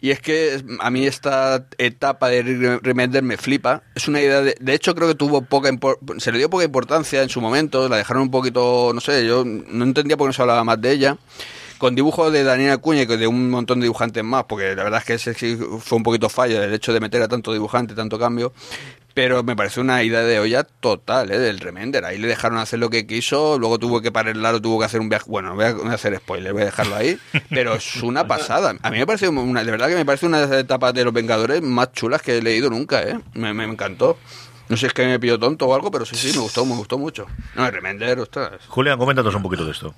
Y 0.02 0.10
es 0.10 0.22
que 0.22 0.64
a 0.80 0.90
mí 0.90 1.06
esta 1.06 1.66
etapa 1.78 2.30
de 2.30 2.80
Remender 2.82 3.22
me 3.22 3.38
flipa. 3.38 3.84
Es 3.94 4.08
una 4.08 4.22
idea 4.22 4.42
de... 4.42 4.56
De 4.60 4.74
hecho, 4.74 4.96
creo 4.96 5.08
que 5.10 5.14
tuvo 5.14 5.42
poca... 5.44 5.70
Se 6.18 6.32
le 6.32 6.38
dio 6.40 6.50
poca 6.50 6.64
importancia 6.64 7.22
en 7.22 7.30
su 7.30 7.42
momento. 7.42 7.88
La 7.90 7.98
dejaron 7.98 8.24
un 8.24 8.32
poquito... 8.32 8.92
No 8.96 9.02
sé, 9.02 9.24
yo 9.28 9.44
no 9.46 9.84
entendía 9.84 10.18
por 10.18 10.26
qué 10.26 10.30
no 10.30 10.34
se 10.34 10.42
hablaba 10.42 10.64
más 10.64 10.82
de 10.82 10.94
ella. 10.94 11.18
Con 11.80 11.96
dibujos 11.96 12.32
de 12.34 12.44
Daniel 12.44 12.72
Acuña 12.72 13.04
y 13.04 13.06
de 13.06 13.26
un 13.26 13.50
montón 13.50 13.80
de 13.80 13.86
dibujantes 13.86 14.22
más, 14.22 14.44
porque 14.44 14.76
la 14.76 14.84
verdad 14.84 15.00
es 15.00 15.06
que 15.06 15.14
ese 15.14 15.34
sí 15.34 15.58
fue 15.80 15.98
un 15.98 16.04
poquito 16.04 16.28
fallo 16.28 16.62
el 16.62 16.74
hecho 16.74 16.92
de 16.92 17.00
meter 17.00 17.22
a 17.22 17.30
tanto 17.30 17.54
dibujante, 17.54 17.96
tanto 17.96 18.20
cambio. 18.20 18.52
Pero 19.14 19.44
me 19.44 19.56
parece 19.56 19.80
una 19.80 20.04
idea 20.04 20.22
de 20.22 20.40
olla 20.40 20.64
total, 20.64 21.32
¿eh? 21.32 21.40
Del 21.40 21.60
Remender. 21.60 22.06
Ahí 22.06 22.18
le 22.18 22.28
dejaron 22.28 22.58
hacer 22.58 22.80
lo 22.80 22.90
que 22.90 23.08
quiso, 23.08 23.58
luego 23.58 23.80
tuvo 23.80 24.02
que 24.02 24.12
pararlo, 24.12 24.62
tuvo 24.62 24.80
que 24.80 24.86
hacer 24.86 25.00
un 25.00 25.10
viaje. 25.10 25.26
Bueno, 25.28 25.56
voy 25.56 25.66
a, 25.66 25.74
voy 25.74 25.88
a 25.88 25.94
hacer 25.94 26.16
spoiler, 26.18 26.54
voy 26.54 26.64
a 26.64 26.66
dejarlo 26.66 26.96
ahí. 26.96 27.18
Pero 27.50 27.76
es 27.76 28.04
una 28.04 28.28
pasada. 28.28 28.76
A 28.82 28.92
mí 28.92 28.98
me 28.98 29.08
parece 29.08 29.30
una, 29.30 29.64
de 29.64 29.72
verdad 29.72 29.88
que 29.88 29.96
me 29.96 30.06
parece 30.06 30.26
una 30.26 30.42
de 30.42 30.48
las 30.48 30.60
etapas 30.60 30.94
de 30.94 31.06
los 31.06 31.14
Vengadores 31.14 31.62
más 31.62 31.94
chulas 31.94 32.22
que 32.22 32.38
he 32.38 32.42
leído 32.42 32.70
nunca, 32.70 33.02
¿eh? 33.04 33.20
Me, 33.34 33.54
me 33.54 33.64
encantó. 33.64 34.18
No 34.68 34.76
sé 34.76 34.82
si 34.82 34.86
es 34.88 34.94
que 34.94 35.06
me 35.06 35.20
pillo 35.20 35.40
tonto 35.40 35.66
o 35.66 35.74
algo, 35.74 35.90
pero 35.90 36.06
sí, 36.06 36.16
sí, 36.16 36.32
me 36.36 36.44
gustó, 36.44 36.66
me 36.66 36.76
gustó 36.76 36.98
mucho. 36.98 37.26
No, 37.56 37.66
el 37.66 37.72
Remender, 37.72 38.20
ostras. 38.20 38.62
Julián, 38.68 39.00
coméntanos 39.00 39.34
un 39.34 39.42
poquito 39.42 39.66
de 39.66 39.72
esto. 39.72 39.96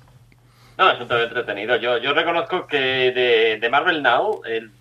No, 0.82 0.90
es 0.90 1.00
un 1.00 1.06
tema 1.06 1.22
entretenido. 1.22 1.76
Yo, 1.76 2.12
reconozco 2.12 2.66
que 2.66 3.12
de, 3.60 3.68
Marvel 3.70 4.02
Now, 4.02 4.42
el- 4.44 4.72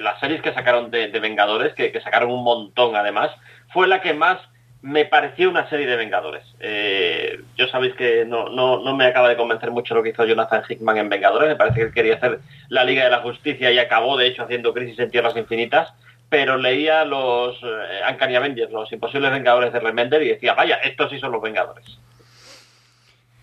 las 0.00 0.20
series 0.20 0.40
que 0.42 0.54
sacaron 0.54 0.92
de, 0.92 1.08
Vengadores, 1.08 1.74
que, 1.74 2.00
sacaron 2.00 2.30
un 2.30 2.44
montón 2.44 2.94
además, 2.94 3.32
fue 3.72 3.88
la 3.88 4.00
que 4.00 4.14
más 4.14 4.38
me 4.80 5.06
pareció 5.06 5.50
una 5.50 5.68
serie 5.68 5.88
de 5.88 5.96
Vengadores. 5.96 6.44
Eh, 6.60 7.40
yo 7.56 7.66
sabéis 7.66 7.94
que 7.94 8.24
no, 8.24 8.48
no, 8.48 8.78
no 8.78 8.94
me 8.94 9.06
acaba 9.06 9.28
de 9.28 9.36
convencer 9.36 9.72
mucho 9.72 9.92
lo 9.96 10.04
que 10.04 10.10
hizo 10.10 10.24
Jonathan 10.24 10.62
Hickman 10.68 10.98
en 10.98 11.08
Vengadores. 11.08 11.48
Me 11.48 11.56
parece 11.56 11.80
que 11.80 11.86
él 11.86 11.94
quería 11.94 12.14
hacer 12.14 12.38
la 12.68 12.84
Liga 12.84 13.02
de 13.02 13.10
la 13.10 13.22
Justicia 13.22 13.72
y 13.72 13.78
acabó, 13.80 14.16
de 14.16 14.28
hecho, 14.28 14.44
haciendo 14.44 14.72
Crisis 14.72 15.00
en 15.00 15.10
Tierras 15.10 15.36
Infinitas. 15.36 15.92
Pero 16.28 16.58
leía 16.58 17.04
los 17.04 17.60
eh, 17.64 18.02
Uncanny 18.08 18.36
Avengers, 18.36 18.70
los 18.70 18.92
Imposibles 18.92 19.32
Vengadores 19.32 19.72
de 19.72 19.80
Remender 19.80 20.22
y 20.22 20.28
decía, 20.28 20.54
vaya, 20.54 20.76
estos 20.76 21.10
sí 21.10 21.18
son 21.18 21.32
los 21.32 21.42
Vengadores. 21.42 21.98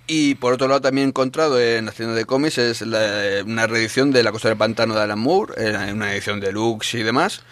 Y 0.08 0.36
por 0.36 0.54
otro 0.54 0.70
lado 0.70 0.80
también 0.80 1.08
he 1.08 1.10
encontrado 1.10 1.60
en 1.60 1.86
la 1.86 1.92
tienda 1.92 2.16
de 2.16 2.24
cómics 2.24 2.58
es 2.58 2.82
una 2.82 3.68
reedición 3.68 4.12
de 4.12 4.24
La 4.24 4.32
Costa 4.32 4.48
del 4.48 4.58
Pantano 4.58 4.96
de 4.96 5.02
Alan 5.02 5.20
Moore, 5.20 5.54
en 5.58 5.96
una 5.96 6.14
edición 6.14 6.40
deluxe 6.40 6.94
y 6.96 7.04
demás, 7.04 7.44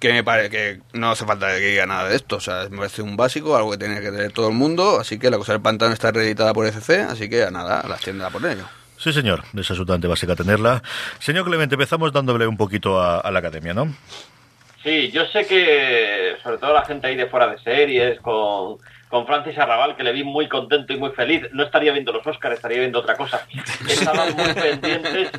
que 0.00 0.12
me 0.12 0.24
parece 0.24 0.50
que 0.50 0.80
no 0.92 1.12
hace 1.12 1.24
falta 1.24 1.54
que 1.54 1.66
diga 1.66 1.86
nada 1.86 2.08
de 2.08 2.16
esto, 2.16 2.36
o 2.36 2.40
sea, 2.40 2.66
me 2.68 2.78
parece 2.78 3.02
un 3.02 3.16
básico, 3.16 3.56
algo 3.56 3.70
que 3.70 3.78
tiene 3.78 4.00
que 4.00 4.10
tener 4.10 4.32
todo 4.32 4.48
el 4.48 4.54
mundo, 4.54 4.98
así 4.98 5.20
que 5.20 5.30
La 5.30 5.36
Costa 5.36 5.52
del 5.52 5.62
Pantano 5.62 5.92
está 5.92 6.10
reeditada 6.10 6.52
por 6.52 6.66
FC, 6.66 7.02
así 7.02 7.28
que 7.28 7.44
a 7.44 7.52
nada, 7.52 7.80
a 7.80 7.88
las 7.88 8.00
tiendas 8.00 8.32
por 8.32 8.44
ello. 8.44 8.64
Sí, 8.98 9.12
señor, 9.12 9.44
es 9.56 9.70
absolutamente 9.70 10.08
básica 10.08 10.34
tenerla. 10.34 10.82
Señor 11.20 11.44
Clemente, 11.44 11.76
empezamos 11.76 12.12
dándole 12.12 12.46
un 12.46 12.56
poquito 12.56 13.00
a, 13.00 13.30
la 13.30 13.38
academia, 13.38 13.72
¿no? 13.72 13.94
Sí, 14.82 15.10
yo 15.12 15.24
sé 15.26 15.46
que 15.46 16.34
sobre 16.42 16.58
todo 16.58 16.74
la 16.74 16.84
gente 16.84 17.06
ahí 17.06 17.14
de 17.14 17.26
fuera 17.26 17.46
de 17.46 17.58
series, 17.60 18.20
con, 18.20 18.78
con 19.10 19.26
Francis 19.26 19.58
Arrabal, 19.58 19.96
que 19.96 20.04
le 20.04 20.12
vi 20.12 20.24
muy 20.24 20.48
contento 20.48 20.92
y 20.92 20.96
muy 20.96 21.10
feliz, 21.10 21.42
no 21.52 21.64
estaría 21.64 21.92
viendo 21.92 22.12
los 22.12 22.26
Oscars, 22.26 22.54
estaría 22.54 22.78
viendo 22.78 23.00
otra 23.00 23.16
cosa. 23.16 23.44
Estaban 23.88 24.36
muy 24.36 24.54
pendientes 24.54 25.32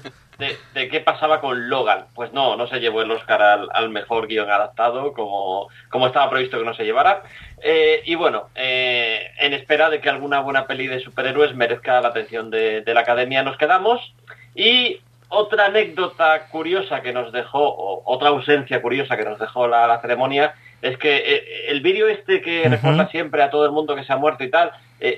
de, 0.73 0.89
qué 0.89 0.99
pasaba 0.99 1.39
con 1.39 1.69
Logan. 1.69 2.05
Pues 2.13 2.33
no, 2.33 2.55
no 2.57 2.67
se 2.67 2.79
llevó 2.79 3.01
el 3.01 3.11
Oscar 3.11 3.41
al, 3.41 3.89
mejor 3.89 4.27
guion 4.27 4.49
adaptado, 4.49 5.13
como, 5.13 5.69
como 5.89 6.07
estaba 6.07 6.29
previsto 6.29 6.59
que 6.59 6.65
no 6.65 6.73
se 6.73 6.83
llevara. 6.83 7.23
Eh, 7.63 8.01
y 8.05 8.15
bueno, 8.15 8.49
eh, 8.55 9.31
en 9.39 9.53
espera 9.53 9.89
de 9.89 10.01
que 10.01 10.09
alguna 10.09 10.41
buena 10.41 10.67
peli 10.67 10.87
de 10.87 10.99
superhéroes 10.99 11.55
merezca 11.55 12.01
la 12.01 12.09
atención 12.09 12.49
de, 12.49 12.83
la 12.85 13.01
academia, 13.01 13.43
nos 13.43 13.57
quedamos. 13.57 14.13
Y 14.53 14.99
otra 15.29 15.67
anécdota 15.67 16.47
curiosa 16.47 17.01
que 17.01 17.13
nos 17.13 17.31
dejó, 17.31 17.69
o 17.69 18.01
otra 18.05 18.29
ausencia 18.29 18.81
curiosa 18.81 19.15
que 19.15 19.23
nos 19.23 19.39
dejó 19.39 19.67
la, 19.67 20.01
ceremonia, 20.01 20.55
es 20.81 20.97
que 20.97 21.17
eh, 21.17 21.65
el 21.69 21.81
vídeo 21.81 22.07
este 22.07 22.41
que 22.41 22.67
recuerda 22.69 23.09
siempre 23.09 23.43
a 23.43 23.49
todo 23.49 23.65
el 23.65 23.71
mundo 23.71 23.95
que 23.95 24.03
se 24.03 24.13
ha 24.13 24.17
muerto 24.17 24.43
y 24.43 24.49
tal, 24.49 24.71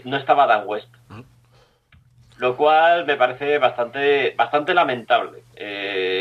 no 0.05 0.17
estaba 0.17 0.47
Dan 0.47 0.63
West. 0.65 0.87
Lo 2.37 2.57
cual 2.57 3.05
me 3.05 3.15
parece 3.15 3.57
bastante, 3.57 4.33
bastante 4.35 4.73
lamentable. 4.73 5.43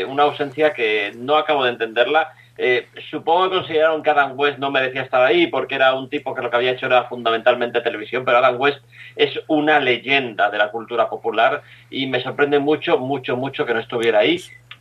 una 0.07 0.23
ausencia 0.23 0.73
que 0.73 1.11
no 1.15 1.37
acabo 1.37 1.63
de 1.63 1.71
entenderla 1.71 2.33
eh, 2.55 2.87
supongo 3.09 3.49
que 3.49 3.55
consideraron 3.57 4.03
que 4.03 4.11
Adam 4.11 4.33
West 4.37 4.59
no 4.59 4.69
merecía 4.69 5.01
estar 5.01 5.23
ahí 5.23 5.47
porque 5.47 5.75
era 5.75 5.95
un 5.95 6.07
tipo 6.07 6.35
que 6.35 6.41
lo 6.41 6.51
que 6.51 6.57
había 6.57 6.71
hecho 6.71 6.85
era 6.85 7.05
fundamentalmente 7.05 7.81
televisión, 7.81 8.23
pero 8.23 8.37
Adam 8.37 8.59
West 8.59 8.79
es 9.15 9.39
una 9.47 9.79
leyenda 9.79 10.51
de 10.51 10.59
la 10.59 10.69
cultura 10.69 11.09
popular 11.09 11.63
y 11.89 12.05
me 12.05 12.21
sorprende 12.21 12.59
mucho, 12.59 12.99
mucho, 12.99 13.37
mucho 13.37 13.65
que 13.65 13.73
no 13.73 13.79
estuviera 13.79 14.19
ahí. 14.19 14.39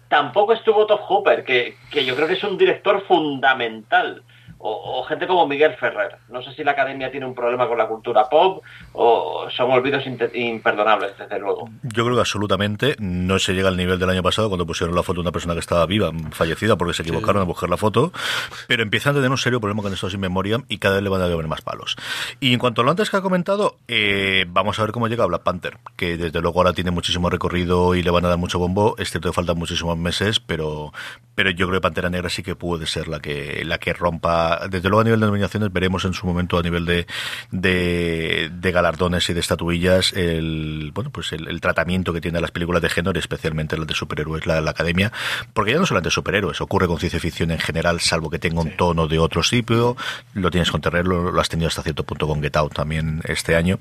Tampoco 0.09 0.53
estuvo 0.53 0.87
Todd 0.87 1.01
Hooper, 1.09 1.45
que, 1.45 1.77
que 1.91 2.05
yo 2.05 2.15
creo 2.15 2.29
que 2.29 2.35
es 2.35 2.45
un 2.45 2.59
director 2.59 3.03
fundamental 3.07 4.23
o, 4.65 5.03
gente 5.09 5.27
como 5.27 5.47
Miguel 5.47 5.75
Ferrer. 5.75 6.17
No 6.29 6.41
sé 6.41 6.53
si 6.55 6.63
la 6.63 6.71
academia 6.73 7.11
tiene 7.11 7.27
un 7.27 7.35
problema 7.35 7.67
con 7.67 7.77
la 7.77 7.89
cultura 7.89 8.29
pop 8.29 8.63
o 8.93 9.49
son 9.51 9.71
olvidos 9.73 10.05
imperdonables, 10.35 11.19
desde 11.19 11.39
luego. 11.41 11.69
Yo 11.83 12.05
creo 12.05 12.15
que 12.15 12.21
absolutamente 12.21 12.95
no 13.01 13.39
se 13.41 13.55
llega 13.55 13.69
al 13.69 13.77
nivel 13.77 13.99
del 13.99 14.11
año 14.11 14.23
pasado 14.23 14.49
cuando 14.49 14.65
pusieron 14.65 14.95
la 14.95 15.03
foto 15.03 15.15
de 15.15 15.23
una 15.23 15.33
persona 15.33 15.55
que 15.55 15.61
estaba 15.61 15.85
viva, 15.87 16.13
fallecida, 16.31 16.77
porque 16.77 16.95
se 16.95 17.03
equivocaron 17.03 17.43
a 17.43 17.45
buscar 17.45 17.69
la 17.69 17.77
foto, 17.77 18.13
pero 18.69 18.83
empiezan 18.85 19.13
a 19.13 19.17
tener 19.17 19.31
un 19.31 19.39
serio 19.39 19.61
problema 19.61 19.83
con 19.83 19.93
esto 19.93 20.09
sin 20.09 20.21
memoria 20.21 20.59
y 20.69 20.79
cada 20.79 20.95
vez 20.95 21.05
le 21.05 21.11
van 21.11 21.23
a 21.23 21.29
llover 21.29 21.49
más 21.49 21.63
palos. 21.63 21.97
Y 22.39 22.53
en 22.53 22.61
cuanto 22.61 22.83
a 22.83 22.85
lo 22.85 22.93
antes 22.93 23.11
que 23.11 23.17
ha 23.17 23.23
comentado, 23.23 23.79
eh, 23.89 24.45
vamos 24.49 24.79
a 24.79 24.83
ver 24.83 24.93
cómo 24.93 25.09
llega 25.09 25.27
Black 25.27 25.43
Panther, 25.43 25.79
que 25.97 26.17
desde 26.17 26.41
luego 26.41 26.61
ahora 26.61 26.73
tiene 26.73 26.93
muchísimo 26.93 27.31
recorrido 27.31 27.97
y 27.97 28.03
le 28.03 28.11
van 28.11 28.25
a 28.27 28.29
dar 28.29 28.39
mucho 28.39 28.61
bombo, 28.61 28.95
es 28.99 29.11
cierto 29.11 29.31
que 29.31 29.35
faltan 29.35 29.59
muchísimos 29.59 29.99
meses, 29.99 30.39
pero, 30.39 30.93
pero 31.35 31.51
yo 31.51 31.67
creo 31.67 31.81
que 31.81 31.83
Pantera 31.83 32.11
Negra 32.11 32.31
sí 32.31 32.45
que 32.45 32.55
puede 32.55 32.87
ser 32.87 33.09
la 33.09 33.19
que, 33.19 33.65
la 33.65 33.79
que 33.79 33.93
rompa 33.93 34.52
desde 34.71 34.89
luego 34.89 35.01
a 35.01 35.05
nivel 35.05 35.21
de 35.21 35.27
nominaciones 35.27 35.73
veremos 35.73 36.05
en 36.05 36.15
su 36.15 36.27
momento 36.27 36.59
a 36.59 36.63
nivel 36.63 36.85
de, 36.87 37.07
de, 37.51 38.73
galardones 38.73 39.29
y 39.29 39.35
de 39.35 39.41
estatuillas 39.41 40.13
el 40.13 40.91
bueno 40.95 41.11
pues 41.11 41.33
el, 41.33 41.61
tratamiento 41.61 42.13
que 42.13 42.21
tiene 42.21 42.41
las 42.41 42.51
películas 42.51 42.83
de 42.83 42.89
género, 42.89 43.19
especialmente 43.19 43.77
las 43.77 43.87
de 43.87 43.95
superhéroes, 43.95 44.47
la, 44.47 44.61
la 44.61 44.71
academia, 44.71 45.13
porque 45.53 45.73
ya 45.73 45.79
no 45.79 45.87
solamente 45.87 46.11
superhéroes, 46.11 46.61
ocurre 46.61 46.87
con 46.87 46.99
ciencia 46.99 47.21
ficción 47.21 47.51
en 47.51 47.59
general, 47.59 48.01
salvo 48.01 48.31
que 48.31 48.39
tenga 48.39 48.61
un 48.61 48.77
tono 48.77 49.07
de 49.07 49.19
otro 49.19 49.43
tipo, 49.43 49.97
lo 50.35 50.51
tienes 50.51 50.71
con 50.71 50.81
Terror, 50.81 51.07
lo, 51.07 51.41
has 51.41 51.49
tenido 51.49 51.69
hasta 51.69 51.83
cierto 51.83 52.05
punto 52.05 52.27
con 52.27 52.43
Get 52.43 52.57
Out 52.57 52.75
también 52.75 53.21
este 53.25 53.55
año, 53.55 53.79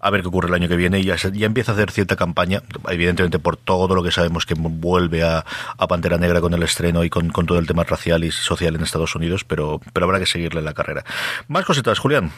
a 0.00 0.10
ver 0.10 0.22
qué 0.22 0.28
ocurre 0.28 0.48
el 0.48 0.54
año 0.54 0.68
que 0.68 0.76
viene 0.76 1.00
y 1.00 1.04
ya, 1.04 1.16
ya 1.16 1.46
empieza 1.46 1.72
a 1.72 1.74
hacer 1.74 1.90
cierta 1.90 2.16
campaña, 2.16 2.62
evidentemente 2.88 3.38
por 3.38 3.56
todo 3.56 3.94
lo 3.94 4.02
que 4.02 4.10
sabemos 4.10 4.46
que 4.46 4.54
vuelve 4.54 5.22
a, 5.22 5.44
a 5.78 5.88
Pantera 5.88 6.18
Negra 6.18 6.40
con 6.40 6.52
el 6.54 6.62
estreno 6.62 7.04
y 7.04 7.10
con, 7.10 7.30
con 7.30 7.46
todo 7.46 7.58
el 7.58 7.66
tema 7.66 7.84
racial 7.84 8.24
y 8.24 8.30
social 8.30 8.74
en 8.74 8.82
Estados 8.82 9.14
Unidos, 9.14 9.44
pero, 9.44 9.80
pero 9.92 10.03
habrá 10.04 10.18
que 10.18 10.26
seguirle 10.26 10.62
la 10.62 10.74
carrera. 10.74 11.04
Más 11.48 11.64
cositas, 11.64 11.98
Julián. 11.98 12.30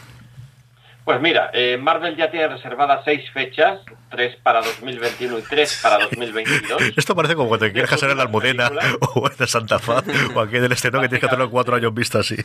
Pues 1.07 1.21
mira, 1.21 1.51
eh, 1.53 1.77
Marvel 1.77 2.17
ya 2.17 2.29
tiene 2.29 2.49
reservadas 2.49 2.99
seis 3.05 3.31
fechas, 3.31 3.79
tres 4.11 4.35
para 4.43 4.59
2021 4.59 5.39
y 5.39 5.41
tres 5.43 5.79
para 5.81 5.99
2022. 5.99 6.81
Esto 6.97 7.15
parece 7.15 7.33
como 7.33 7.47
cuando 7.47 7.65
te 7.65 7.71
quieres 7.71 7.89
casar 7.89 8.09
en 8.11 8.17
la 8.17 8.23
Almudena 8.23 8.69
o 9.15 9.25
en 9.25 9.47
Santa 9.47 9.79
Fe 9.79 9.93
o 10.35 10.41
aquí 10.41 10.57
en 10.57 10.65
el 10.65 10.71
estreno 10.73 10.99
que 10.99 11.07
tienes 11.07 11.21
que 11.21 11.27
hacerlo 11.27 11.49
cuatro 11.49 11.77
años 11.77 11.93
vista 11.93 12.19
así. 12.19 12.35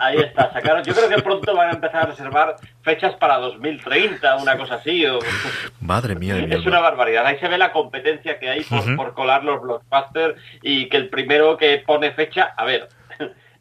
Ahí 0.00 0.18
está, 0.18 0.52
sacaron. 0.52 0.84
Yo 0.84 0.92
creo 0.92 1.08
que 1.08 1.22
pronto 1.22 1.56
van 1.56 1.68
a 1.68 1.72
empezar 1.72 2.02
a 2.02 2.06
reservar 2.10 2.56
fechas 2.82 3.14
para 3.14 3.38
2030, 3.38 4.36
una 4.36 4.58
cosa 4.58 4.74
así. 4.74 5.06
Madre 5.80 6.14
mía. 6.14 6.36
Es 6.36 6.66
una 6.66 6.80
barbaridad. 6.80 7.24
Ahí 7.24 7.38
se 7.38 7.48
ve 7.48 7.56
la 7.56 7.72
competencia 7.72 8.38
que 8.38 8.50
hay 8.50 8.64
por, 8.64 8.96
por 8.96 9.14
colar 9.14 9.44
los 9.44 9.62
blockbusters 9.62 10.38
y 10.60 10.90
que 10.90 10.98
el 10.98 11.08
primero 11.08 11.56
que 11.56 11.82
pone 11.86 12.12
fecha, 12.12 12.52
a 12.54 12.66
ver, 12.66 12.90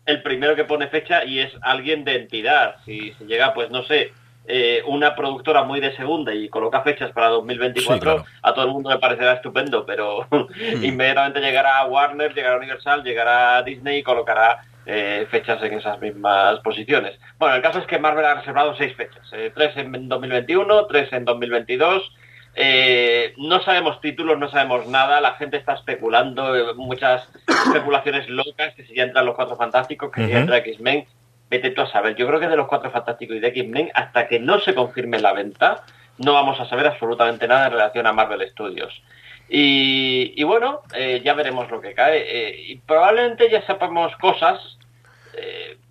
el 0.08 0.24
primero 0.24 0.56
que 0.56 0.64
pone 0.64 0.88
fecha 0.88 1.24
y 1.26 1.40
es 1.40 1.52
alguien 1.62 2.04
de 2.04 2.16
entidad. 2.16 2.78
Si, 2.86 3.14
se 3.14 3.26
llega, 3.26 3.54
pues 3.54 3.70
no 3.70 3.84
sé, 3.84 4.14
eh, 4.48 4.82
una 4.88 5.14
productora 5.16 5.64
muy 5.64 5.82
de 5.82 5.96
segunda 5.98 6.34
y 6.34 6.48
coloca 6.48 6.82
fechas 6.82 7.12
para 7.12 7.28
2024, 7.28 8.26
a 8.42 8.54
todo 8.54 8.66
el 8.66 8.72
mundo 8.72 8.90
le 8.90 9.00
parecerá 9.00 9.34
estupendo, 9.34 9.86
pero 9.86 10.26
hmm. 10.32 10.84
inmediatamente 10.84 11.42
llegará 11.42 11.80
a 11.80 11.86
Warner, 11.86 12.34
llegará 12.34 12.56
a 12.56 12.60
Universal, 12.60 13.04
llegará 13.04 13.58
a 13.58 13.64
Disney 13.64 14.00
y 14.00 14.04
colocará 14.04 14.62
eh, 14.86 15.28
fechas 15.30 15.62
en 15.62 15.74
esas 15.74 16.00
mismas 16.00 16.62
posiciones. 16.62 17.20
Bueno, 17.38 17.56
el 17.56 17.62
caso 17.62 17.80
es 17.80 17.86
que 17.86 18.00
Marvel 18.00 18.26
ha 18.26 18.36
reservado 18.36 18.74
seis 18.78 18.96
fechas, 18.96 19.30
eh, 19.34 19.52
tres 19.54 19.76
en 19.76 20.08
2021, 20.08 20.86
tres 20.86 21.12
en 21.12 21.26
2022 21.26 22.14
eh, 22.60 23.36
no 23.38 23.62
sabemos 23.62 24.02
títulos, 24.02 24.40
no 24.40 24.50
sabemos 24.50 24.88
nada, 24.88 25.22
la 25.22 25.36
gente 25.36 25.58
está 25.58 25.74
especulando, 25.76 26.56
eh, 26.56 26.74
muchas 26.74 27.30
especulaciones 27.68 28.28
locas, 28.30 28.74
que 28.74 28.84
si 28.84 28.96
ya 28.96 29.04
entran 29.04 29.28
los 29.28 29.36
Cuatro 29.36 29.56
Fantásticos, 29.56 30.12
que 30.12 30.26
si 30.26 30.32
ya 30.32 30.40
entra 30.40 30.58
X-Men, 30.58 31.06
vete 31.52 31.70
tú 31.70 31.82
a 31.82 31.92
saber. 31.92 32.16
Yo 32.16 32.26
creo 32.26 32.40
que 32.40 32.48
de 32.48 32.58
los 32.58 32.68
Cuatro 32.68 32.90
Fantásticos 32.90 33.36
y 33.36 33.40
de 33.40 33.50
X-Men, 33.50 33.92
hasta 33.94 34.28
que 34.28 34.40
no 34.40 34.60
se 34.60 34.74
confirme 34.74 35.20
la 35.20 35.34
venta, 35.34 35.84
no 36.18 36.34
vamos 36.34 36.60
a 36.60 36.68
saber 36.68 36.88
absolutamente 36.88 37.48
nada 37.48 37.68
en 37.68 37.74
relación 37.74 38.08
a 38.08 38.14
Marvel 38.14 38.50
Studios. 38.50 39.04
Y, 39.50 40.44
bueno, 40.44 40.82
eh, 40.96 41.22
ya 41.24 41.36
veremos 41.36 41.70
lo 41.70 41.80
que 41.80 41.94
cae. 41.94 42.56
y 42.68 42.76
probablemente 42.78 43.52
ya 43.52 43.62
sepamos 43.68 44.16
cosas, 44.18 44.77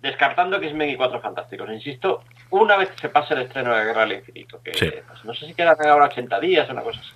descartando 0.01 0.57
X-Men 0.57 0.89
y 0.89 0.95
Cuatro 0.95 1.21
Fantásticos. 1.21 1.69
Insisto, 1.69 2.23
una 2.49 2.77
vez 2.77 2.89
que 2.89 2.99
se 2.99 3.09
pase 3.09 3.33
el 3.33 3.41
estreno 3.41 3.75
de 3.75 3.85
Guerra 3.85 4.01
del 4.01 4.19
Infinito, 4.19 4.61
que 4.61 5.03
pues, 5.07 5.25
no 5.25 5.33
sé 5.33 5.47
si 5.47 5.53
quedan 5.53 5.75
ahora 5.87 6.05
80 6.05 6.39
días 6.39 6.69
o 6.69 6.73
una 6.73 6.81
cosa 6.81 6.99
así. 6.99 7.11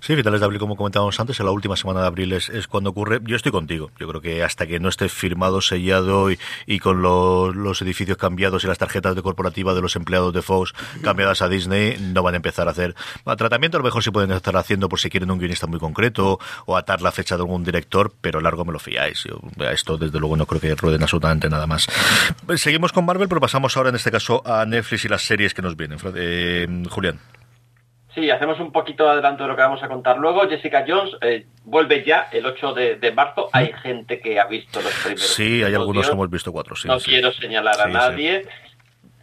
Sí, 0.00 0.16
finales 0.16 0.40
de 0.40 0.44
abril, 0.44 0.60
como 0.60 0.76
comentábamos 0.76 1.18
antes, 1.20 1.38
en 1.40 1.46
la 1.46 1.52
última 1.52 1.76
semana 1.76 2.00
de 2.00 2.06
abril 2.06 2.32
es, 2.32 2.50
cuando 2.68 2.90
ocurre. 2.90 3.20
Yo 3.24 3.36
estoy 3.36 3.52
contigo. 3.52 3.90
Yo 3.98 4.08
creo 4.08 4.20
que 4.20 4.42
hasta 4.42 4.66
que 4.66 4.80
no 4.80 4.88
esté 4.88 5.08
firmado, 5.08 5.60
sellado 5.60 6.28
y, 6.30 6.78
con 6.80 7.02
los, 7.02 7.82
edificios 7.82 8.16
cambiados 8.16 8.64
y 8.64 8.66
las 8.66 8.78
tarjetas 8.78 9.14
de 9.14 9.22
corporativa 9.22 9.74
de 9.74 9.80
los 9.80 9.96
empleados 9.96 10.32
de 10.32 10.42
Fox 10.42 10.72
cambiadas 11.02 11.42
a 11.42 11.48
Disney, 11.48 11.96
no 11.98 12.22
van 12.22 12.34
a 12.34 12.36
empezar 12.36 12.68
a 12.68 12.72
hacer. 12.72 12.94
tratamiento 13.36 13.76
a 13.76 13.80
lo 13.80 13.84
mejor 13.84 14.02
sí 14.02 14.10
pueden 14.10 14.32
estar 14.32 14.56
haciendo 14.56 14.88
por 14.88 15.00
si 15.00 15.10
quieren 15.10 15.30
un 15.30 15.38
guionista 15.38 15.66
muy 15.66 15.78
concreto 15.78 16.38
o 16.66 16.76
atar 16.76 17.02
la 17.02 17.12
fecha 17.12 17.36
de 17.36 17.42
algún 17.42 17.64
director, 17.64 18.12
pero 18.20 18.40
largo 18.40 18.64
me 18.64 18.72
lo 18.72 18.78
fiáis. 18.78 19.24
Yo, 19.24 19.40
esto, 19.70 19.96
desde 19.96 20.18
luego, 20.18 20.36
no 20.36 20.46
creo 20.46 20.60
que 20.60 20.74
rueden 20.74 21.02
absolutamente 21.02 21.48
nada 21.48 21.66
más. 21.66 21.86
Seguimos 22.56 22.92
con 22.92 23.04
Marvel, 23.04 23.28
pero 23.28 23.40
pasamos 23.40 23.76
ahora 23.76 23.90
en 23.90 23.96
este 23.96 24.10
caso 24.10 24.42
a 24.46 24.64
Netflix 24.66 25.04
y 25.04 25.08
las 25.08 25.22
series 25.22 25.54
que 25.54 25.62
nos 25.62 25.76
vienen. 25.76 25.98
Eh, 26.14 26.84
Julián. 26.90 27.18
Sí, 28.14 28.30
hacemos 28.30 28.60
un 28.60 28.72
poquito 28.72 29.08
adelanto 29.08 29.44
de 29.44 29.48
lo 29.48 29.56
que 29.56 29.62
vamos 29.62 29.82
a 29.82 29.88
contar 29.88 30.18
luego. 30.18 30.46
Jessica 30.46 30.84
Jones 30.86 31.16
eh, 31.22 31.46
vuelve 31.64 32.04
ya 32.04 32.28
el 32.30 32.44
8 32.44 32.74
de, 32.74 33.12
marzo. 33.12 33.48
Hay 33.52 33.72
gente 33.72 34.20
que 34.20 34.38
ha 34.38 34.44
visto 34.44 34.82
los 34.82 34.92
primeros. 34.92 35.34
Sí, 35.34 35.62
hay 35.62 35.74
algunos 35.74 36.06
que 36.06 36.12
hemos 36.12 36.30
visto 36.30 36.52
cuatro. 36.52 36.76
Sí, 36.76 36.88
no 36.88 36.98
quiero 36.98 37.32
señalar 37.32 37.80
a 37.80 37.86
nadie. 37.86 38.46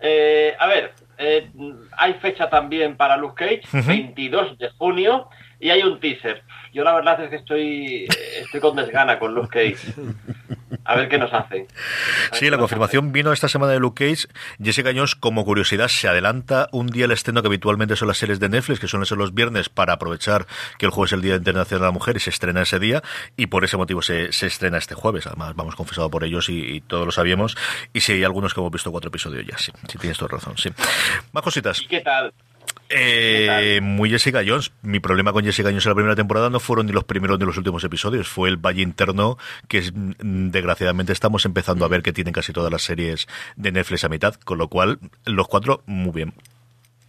Eh, 0.02 0.56
a 0.58 0.68
ver, 0.68 0.94
eh, 1.20 1.50
hay 1.98 2.14
fecha 2.16 2.50
también 2.50 2.96
para 2.96 3.18
Luke 3.18 3.62
Cage, 3.62 3.84
22 3.86 4.58
de 4.58 4.70
junio, 4.72 5.30
y 5.60 5.70
hay 5.70 5.84
un 5.84 6.00
teaser. 6.00 6.44
Yo 6.74 6.84
la 6.84 6.94
verdad 6.94 7.24
es 7.24 7.30
que 7.30 7.36
estoy, 7.38 8.08
estoy 8.42 8.60
con 8.60 8.76
desgana 8.76 9.20
con 9.20 9.34
Luke 9.34 9.50
Cage. 9.50 9.94
A 10.86 10.96
ver 10.96 11.10
qué 11.10 11.18
nos 11.18 11.34
hace. 11.34 11.68
Sí, 12.32 12.50
la 12.50 12.58
confirmación 12.58 13.12
vino 13.12 13.32
esta 13.32 13.48
semana 13.48 13.74
de 13.74 13.80
Luke 13.80 14.06
Cage. 14.06 14.28
Jessica 14.62 14.92
Jones, 14.94 15.16
como 15.16 15.46
curiosidad, 15.46 15.88
se 15.88 16.08
adelanta 16.08 16.68
un 16.72 16.88
día 16.88 17.06
el 17.06 17.12
estreno 17.12 17.42
que 17.42 17.48
habitualmente 17.48 17.96
son 17.96 18.08
las 18.08 18.18
series 18.18 18.40
de 18.40 18.50
Netflix, 18.50 18.80
que 18.80 18.88
suelen 18.88 19.06
ser 19.06 19.18
los 19.18 19.34
viernes, 19.34 19.70
para 19.70 19.94
aprovechar 19.94 20.46
que 20.78 20.86
el 20.86 20.92
jueves 20.92 21.12
es 21.12 21.14
el 21.14 21.22
Día 21.22 21.36
Internacional 21.36 21.82
de 21.82 21.88
la 21.88 21.92
Mujer 21.92 22.18
y 22.18 22.20
se 22.20 22.30
estrena 22.30 22.62
ese 22.62 22.80
día. 22.80 23.02
Y 23.36 23.48
por 23.48 23.64
ese 23.64 23.78
motivo 23.78 24.02
se, 24.02 24.32
se 24.32 24.48
estrena 24.48 24.78
este 24.78 24.96
jueves. 24.96 25.28
Además, 25.28 25.56
vamos 25.56 25.76
confesado 25.76 26.10
por 26.10 26.24
ellos 26.24 26.50
y, 26.50 26.82
todos 26.82 27.06
lo 27.06 27.12
sabíamos. 27.12 27.58
Y 27.94 28.02
si 28.02 28.14
hay 28.14 28.24
algunos 28.24 28.54
que 28.54 28.60
hemos 28.60 28.72
visto 28.72 28.92
cuatro 28.92 29.10
episodios 29.10 29.46
ya, 29.46 29.58
sí. 29.58 29.72
Sí, 29.88 29.98
tienes 29.98 30.18
toda 30.18 30.38
razón, 30.38 30.58
sí. 30.58 30.70
Más 31.32 31.44
cositas. 31.44 31.82
¿Y 31.82 31.88
qué 31.88 32.02
tal? 32.02 32.34
Eh, 32.90 33.80
muy 33.82 34.10
Jessica 34.10 34.42
Jones. 34.46 34.72
Mi 34.82 35.00
problema 35.00 35.32
con 35.32 35.44
Jessica 35.44 35.70
Jones 35.70 35.86
en 35.86 35.92
la 35.92 35.96
primera 35.96 36.16
temporada 36.16 36.50
no 36.50 36.60
fueron 36.60 36.88
ni 36.88 36.92
los 36.92 37.04
primeros 37.04 37.40
ni 37.40 37.46
los 37.46 37.58
últimos 37.58 37.84
episodios. 37.84 38.28
Fue 38.28 38.50
el 38.50 38.58
valle 38.58 38.82
interno 38.82 39.38
que 39.68 39.82
mm, 39.82 40.50
desgraciadamente 40.50 41.14
estamos 41.14 41.46
empezando 41.46 41.86
a 41.86 41.88
ver 41.88 42.02
que 42.02 42.14
tienen 42.14 42.34
casi 42.34 42.52
todas 42.52 42.72
las 42.72 42.82
series 42.82 43.28
de 43.56 43.72
Netflix 43.72 44.04
a 44.04 44.10
mitad. 44.10 44.36
Con 44.36 44.58
lo 44.58 44.68
cual, 44.68 45.00
los 45.26 45.48
cuatro, 45.48 45.84
muy 45.86 46.12
bien 46.12 46.34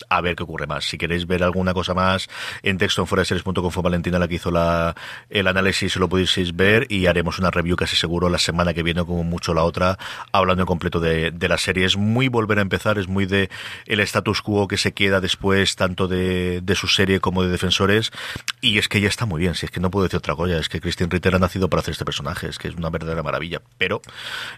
a 0.08 0.20
ver 0.20 0.36
qué 0.36 0.42
ocurre 0.42 0.66
más. 0.66 0.84
Si 0.84 0.98
queréis 0.98 1.26
ver 1.26 1.42
alguna 1.42 1.74
cosa 1.74 1.94
más 1.94 2.28
en 2.62 2.78
texto 2.78 3.02
en 3.02 3.06
fuera 3.06 3.24
fue 3.70 3.82
Valentina 3.82 4.18
la 4.18 4.28
que 4.28 4.36
hizo 4.36 4.50
la, 4.50 4.94
el 5.28 5.46
análisis, 5.46 5.96
lo 5.96 6.08
podéis 6.08 6.54
ver 6.54 6.86
y 6.88 7.06
haremos 7.06 7.38
una 7.38 7.50
review 7.50 7.76
casi 7.76 7.96
seguro 7.96 8.28
la 8.28 8.38
semana 8.38 8.74
que 8.74 8.82
viene, 8.82 9.04
como 9.04 9.24
mucho 9.24 9.54
la 9.54 9.62
otra, 9.62 9.98
hablando 10.32 10.62
en 10.62 10.66
completo 10.66 11.00
de, 11.00 11.30
de 11.30 11.48
la 11.48 11.58
serie. 11.58 11.84
Es 11.84 11.96
muy 11.96 12.28
volver 12.28 12.58
a 12.58 12.62
empezar, 12.62 12.98
es 12.98 13.08
muy 13.08 13.26
de 13.26 13.50
el 13.86 14.00
status 14.00 14.42
quo 14.42 14.68
que 14.68 14.76
se 14.76 14.92
queda 14.92 15.20
después, 15.20 15.76
tanto 15.76 16.08
de, 16.08 16.60
de 16.62 16.74
su 16.74 16.88
serie 16.88 17.20
como 17.20 17.42
de 17.42 17.50
Defensores, 17.50 18.12
y 18.60 18.78
es 18.78 18.88
que 18.88 19.00
ya 19.00 19.08
está 19.08 19.26
muy 19.26 19.40
bien, 19.40 19.54
si 19.54 19.66
es 19.66 19.72
que 19.72 19.80
no 19.80 19.90
puedo 19.90 20.04
decir 20.04 20.18
otra 20.18 20.34
cosa, 20.34 20.58
es 20.58 20.68
que 20.68 20.80
Christian 20.80 21.10
Ritter 21.10 21.34
ha 21.34 21.38
nacido 21.38 21.68
para 21.68 21.80
hacer 21.80 21.92
este 21.92 22.04
personaje, 22.04 22.48
es 22.48 22.58
que 22.58 22.68
es 22.68 22.74
una 22.74 22.90
verdadera 22.90 23.22
maravilla, 23.22 23.60
pero 23.78 24.00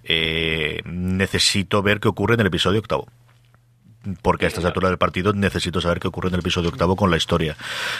eh, 0.05 0.83
necesito 0.85 1.83
ver 1.83 2.01
qué 2.01 2.09
ocurre 2.09 2.35
en 2.35 2.41
el 2.41 2.47
episodio 2.47 2.81
octavo 2.81 3.09
porque 4.23 4.47
a 4.47 4.49
estas 4.49 4.65
alturas 4.65 4.91
del 4.91 4.99
partido 4.99 5.33
necesito 5.33 5.81
saber 5.81 6.01
qué 6.01 6.09
ocurre 6.09 6.29
en 6.29 6.35
el 6.35 6.41
episodio 6.41 6.71
octavo 6.71 6.97
con 6.97 7.11
la 7.11 7.17
historia. 7.17 7.57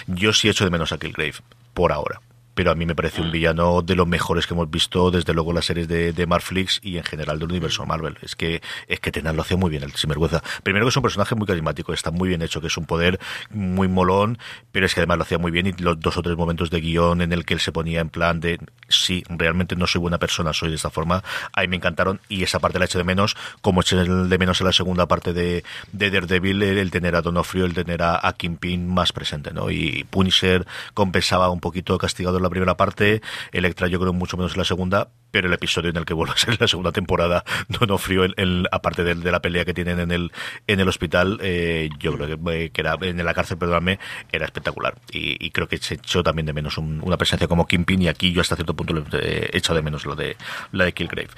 Yo 0.07 0.33
sí 0.33 0.49
echo 0.49 0.65
de 0.65 0.71
menos 0.71 0.93
a 0.93 0.99
Killgrave, 0.99 1.35
por 1.75 1.93
ahora 1.93 2.21
pero 2.55 2.71
a 2.71 2.75
mí 2.75 2.87
me 2.87 2.95
parece 2.95 3.21
un 3.21 3.29
mm. 3.29 3.33
villano 3.33 3.83
de 3.83 3.95
los 3.95 4.07
mejores 4.07 4.47
que 4.47 4.55
hemos 4.55 4.71
visto 4.71 5.11
desde 5.11 5.35
luego 5.35 5.53
las 5.53 5.67
series 5.67 5.89
de, 5.89 6.13
de 6.13 6.27
Marflix 6.27 6.81
y 6.83 6.99
en 6.99 7.05
general 7.05 7.39
del 7.39 7.51
universo 7.51 7.87
Marvel. 7.87 8.19
Es 8.23 8.37
que 8.37 8.63
es 8.89 9.01
que 9.01 9.11
Tenan 9.13 9.37
lo 9.37 9.43
hace 9.43 9.57
muy 9.57 9.71
bien 9.71 9.83
el 9.83 9.93
sinvergüenza. 9.93 10.43
Primero 10.63 10.85
que 10.85 10.91
es 10.91 10.97
un 10.97 11.03
personaje 11.03 11.35
muy 11.35 11.47
carismático, 11.47 11.93
está 11.93 12.11
muy 12.11 12.29
bien 12.29 12.43
hecho, 12.43 12.61
que 12.61 12.67
es 12.67 12.77
un 12.77 12.85
poder 12.85 13.19
muy 13.51 13.89
molón, 13.89 14.39
pero 14.71 14.87
es 14.87 14.95
que 14.95 15.01
además 15.01 15.19
lo 15.19 15.23
hacía 15.25 15.39
muy 15.39 15.51
bien 15.51 15.67
y 15.67 15.73
los 15.73 15.99
dos 16.01 16.17
o 16.17 16.23
tres 16.23 16.37
momentos 16.37 16.71
de 16.71 16.81
guion 16.81 17.23
en 17.23 17.33
el 17.33 17.45
que 17.45 17.55
él 17.55 17.61
se 17.61 17.73
ponía 17.73 18.01
en 18.01 18.11
plan 18.11 18.41
de 18.41 18.59
sí, 18.89 19.25
realmente 19.29 19.77
no 19.77 19.87
soy 19.87 20.01
buena 20.01 20.19
persona, 20.19 20.53
soy 20.53 20.71
de 20.71 20.77
esta 20.77 20.91
forma, 20.91 21.23
ahí 21.53 21.69
me 21.69 21.77
encantaron 21.77 22.21
y 22.29 22.43
esa 22.43 22.59
parte 22.59 22.79
la 22.79 22.85
eché 22.85 22.99
de 22.99 23.05
menos, 23.05 23.37
como 23.61 23.81
eché 23.81 23.97
de 23.97 24.39
menos 24.39 24.61
en 24.61 24.67
la 24.67 24.73
segunda 24.73 25.07
parte 25.07 25.33
de, 25.33 25.65
de 25.93 26.11
Daredevil, 26.11 26.63
el, 26.63 26.91
tener 26.91 27.17
a 27.17 27.23
Donofrio, 27.23 27.65
el 27.65 27.75
tener 27.75 28.03
a, 28.03 28.27
a 28.27 28.33
Kingpin 28.35 28.93
más 28.93 29.13
presente, 29.13 29.53
¿no? 29.53 29.71
Y 29.71 30.05
Punisher 30.05 30.67
compensaba 30.95 31.51
un 31.51 31.61
poquito 31.61 31.97
castigado 31.99 32.39
la 32.43 32.51
primera 32.51 32.77
parte, 32.77 33.23
Electra 33.53 33.87
yo 33.89 34.01
creo 34.01 34.13
mucho 34.13 34.37
menos 34.37 34.53
en 34.53 34.59
la 34.59 34.65
segunda, 34.65 35.09
pero 35.31 35.49
el 35.49 35.55
episodio 35.55 35.91
en 35.91 35.97
el 35.97 36.05
que 36.05 36.15
vuelve 36.15 36.35
a 36.35 36.37
ser 36.37 36.61
la 36.61 36.69
segunda 36.69 36.93
temporada, 36.93 37.45
no 37.89 37.99
frío, 37.99 38.25
el, 38.25 38.69
aparte 38.71 39.03
de, 39.03 39.15
la 39.15 39.41
pelea 39.41 39.65
que 39.65 39.75
tienen 39.75 39.99
en 39.99 40.11
el, 40.11 40.33
en 40.67 40.81
el 40.81 40.89
hospital, 40.89 41.39
eh, 41.43 41.89
yo 41.99 42.15
creo 42.15 42.27
que, 42.27 42.53
eh, 42.53 42.71
que, 42.71 42.81
era 42.81 42.97
en 43.01 43.25
la 43.25 43.35
cárcel, 43.35 43.59
perdóname, 43.59 43.99
era 44.31 44.45
espectacular. 44.45 44.95
Y, 45.11 45.51
creo 45.51 45.69
que 45.69 45.79
se 45.79 45.95
echó 45.95 46.23
también 46.23 46.47
de 46.47 46.53
menos 46.53 46.79
una 46.79 47.17
presencia 47.17 47.49
como 47.49 47.67
Kingpin 47.67 48.03
y 48.03 48.09
aquí 48.09 48.33
yo 48.33 48.41
hasta 48.41 48.55
cierto 48.55 48.75
punto 48.75 48.95
he 49.19 49.57
echado 49.57 49.77
de 49.77 49.83
menos 49.83 50.05
lo 50.07 50.15
de 50.15 50.37
la 50.73 50.85
de 50.85 50.93
Killgrave. 50.93 51.29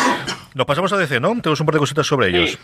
Nos 0.54 0.66
pasamos 0.66 0.92
a 0.92 0.96
DC, 0.96 1.20
¿no? 1.20 1.30
Tenemos 1.40 1.60
un 1.60 1.66
par 1.66 1.74
de 1.74 1.78
cositas 1.78 2.06
sobre 2.06 2.28
ellos. 2.28 2.58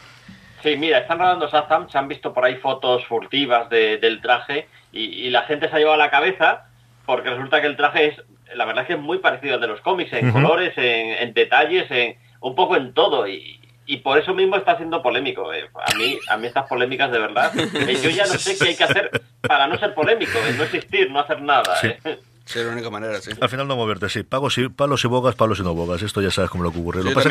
Sí, 0.63 0.77
mira, 0.77 0.99
están 0.99 1.19
rodando 1.19 1.49
Shazam, 1.49 1.89
se 1.89 1.99
han 1.99 2.09
visto 2.09 2.33
por 2.33 2.45
ahí 2.45 2.57
fotos 2.57 3.05
furtivas 3.07 3.69
del 3.71 4.21
traje 4.21 4.69
y, 4.93 5.27
y, 5.27 5.31
la 5.31 5.43
gente 5.43 5.69
se 5.69 5.77
ha 5.77 5.79
llevado 5.79 5.95
a 5.95 6.05
la 6.05 6.11
cabeza 6.11 6.67
porque 7.07 7.31
resulta 7.31 7.61
que 7.61 7.69
el 7.69 7.77
traje 7.77 8.09
es, 8.09 8.17
la 8.55 8.65
verdad 8.65 8.83
es 8.83 8.89
que 8.89 8.95
es 8.95 9.01
muy 9.01 9.19
parecido 9.19 9.55
al 9.55 9.61
de 9.61 9.69
los 9.69 9.81
cómics, 9.81 10.13
en 10.13 10.33
colores, 10.33 10.75
en, 10.77 11.33
detalles, 11.33 11.91
en 11.91 12.17
un 12.41 12.55
poco 12.55 12.77
en 12.77 12.93
todo. 12.93 13.27
Y, 13.29 13.61
por 14.03 14.19
eso 14.19 14.35
mismo 14.35 14.57
está 14.57 14.77
siendo 14.77 15.01
polémico. 15.01 15.53
Eh. 15.53 15.71
A 15.75 15.97
mí, 15.97 16.19
a 16.29 16.37
mí 16.37 16.49
estas 16.49 16.67
polémicas 16.67 17.11
de 17.13 17.21
verdad, 17.21 17.53
eh, 17.57 17.99
yo 18.03 18.11
ya 18.11 18.27
no 18.27 18.35
sé 18.35 18.59
qué 18.59 18.71
hay 18.71 18.77
que 18.77 18.85
hacer 18.85 19.11
para 19.41 19.69
no 19.69 19.79
ser 19.79 19.95
polémico, 19.95 20.39
eh, 20.39 20.55
no 20.57 20.65
existir, 20.65 21.09
no 21.11 21.21
hacer 21.21 21.41
nada. 21.41 21.77
Sí. 21.77 22.59
la 22.59 22.73
única 22.73 22.91
manera, 22.91 23.21
sí. 23.21 23.31
Al 23.41 23.49
final 23.49 23.69
no 23.69 23.77
moverte, 23.77 24.09
sí. 24.09 24.25
Pagos 24.25 24.59
y, 24.59 24.69
palos 24.69 25.05
y 25.05 25.09
bogas, 25.09 25.37
palos 25.37 25.61
y 25.61 25.63
no 25.63 25.75
bogas. 25.75 26.03
Esto 26.03 26.21
ya 26.21 26.33
sabes 26.33 26.51
cómo 26.51 26.65
lo 26.65 26.73
que 26.73 26.81
ocurre. 26.81 27.05
lo 27.05 27.15
pasa... 27.15 27.31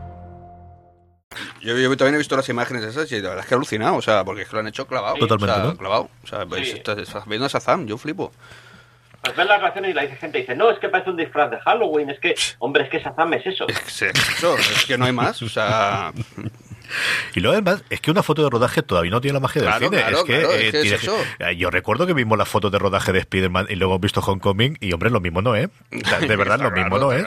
Yo, 1.61 1.77
yo, 1.77 1.95
también 1.95 2.15
he 2.15 2.17
visto 2.17 2.35
las 2.35 2.49
imágenes 2.49 2.83
esas 2.83 3.11
y 3.11 3.21
la 3.21 3.29
verdad 3.29 3.43
es 3.43 3.47
que 3.47 3.53
he 3.53 3.57
alucinado, 3.57 3.95
o 3.95 4.01
sea, 4.01 4.23
porque 4.25 4.41
es 4.41 4.49
que 4.49 4.55
lo 4.55 4.59
han 4.59 4.67
hecho 4.67 4.87
clavado. 4.87 5.15
Totalmente. 5.15 5.59
O 5.59 5.65
sea, 5.65 5.77
clavado. 5.77 6.09
O 6.23 6.27
sea, 6.27 6.45
sí. 6.63 6.71
estás, 6.71 6.97
estás, 6.97 7.25
viendo 7.25 7.45
a 7.45 7.49
Shazam, 7.49 7.87
yo 7.87 7.97
flipo. 7.97 8.31
Pues 9.21 9.35
ves 9.35 9.47
las 9.47 9.61
reacciones 9.61 9.91
y 9.91 9.93
la 9.93 10.07
gente 10.07 10.39
dice, 10.39 10.55
no, 10.55 10.71
es 10.71 10.79
que 10.79 10.89
parece 10.89 11.11
un 11.11 11.17
disfraz 11.17 11.51
de 11.51 11.59
Halloween, 11.59 12.09
es 12.09 12.19
que, 12.19 12.35
hombre, 12.59 12.83
es 12.83 12.89
que 12.89 12.99
Shazam 12.99 13.33
es 13.33 13.45
eso. 13.45 13.67
Es, 13.67 14.01
es 14.01 14.15
eso, 14.37 14.57
es 14.57 14.85
que 14.85 14.97
no 14.97 15.05
hay 15.05 15.13
más, 15.13 15.41
o 15.41 15.49
sea... 15.49 16.11
Y 17.35 17.39
luego 17.39 17.53
además, 17.53 17.83
es 17.89 18.01
que 18.01 18.11
una 18.11 18.23
foto 18.23 18.43
de 18.43 18.49
rodaje 18.49 18.81
todavía 18.83 19.11
no 19.11 19.21
tiene 19.21 19.33
la 19.33 19.39
magia 19.39 19.61
del 19.61 19.73
cine. 19.73 20.03
es 20.11 20.23
que, 20.23 20.41
eh, 20.41 20.69
es 20.69 20.91
eso. 20.91 21.15
Eh, 21.39 21.55
yo 21.55 21.69
recuerdo 21.69 22.05
que 22.05 22.13
vimos 22.13 22.37
las 22.37 22.47
fotos 22.47 22.71
de 22.71 22.79
rodaje 22.79 23.11
de 23.11 23.19
Spider-Man 23.19 23.67
y 23.69 23.75
luego 23.75 23.93
hemos 23.93 24.01
visto 24.01 24.21
Homecoming 24.21 24.77
y 24.79 24.93
hombre, 24.93 25.09
lo 25.09 25.19
mismo 25.19 25.41
no 25.41 25.55
es. 25.55 25.69
De 26.21 26.35
verdad, 26.35 26.59
lo 26.59 26.71
mismo 26.71 26.97
no 26.97 27.11
es. 27.11 27.25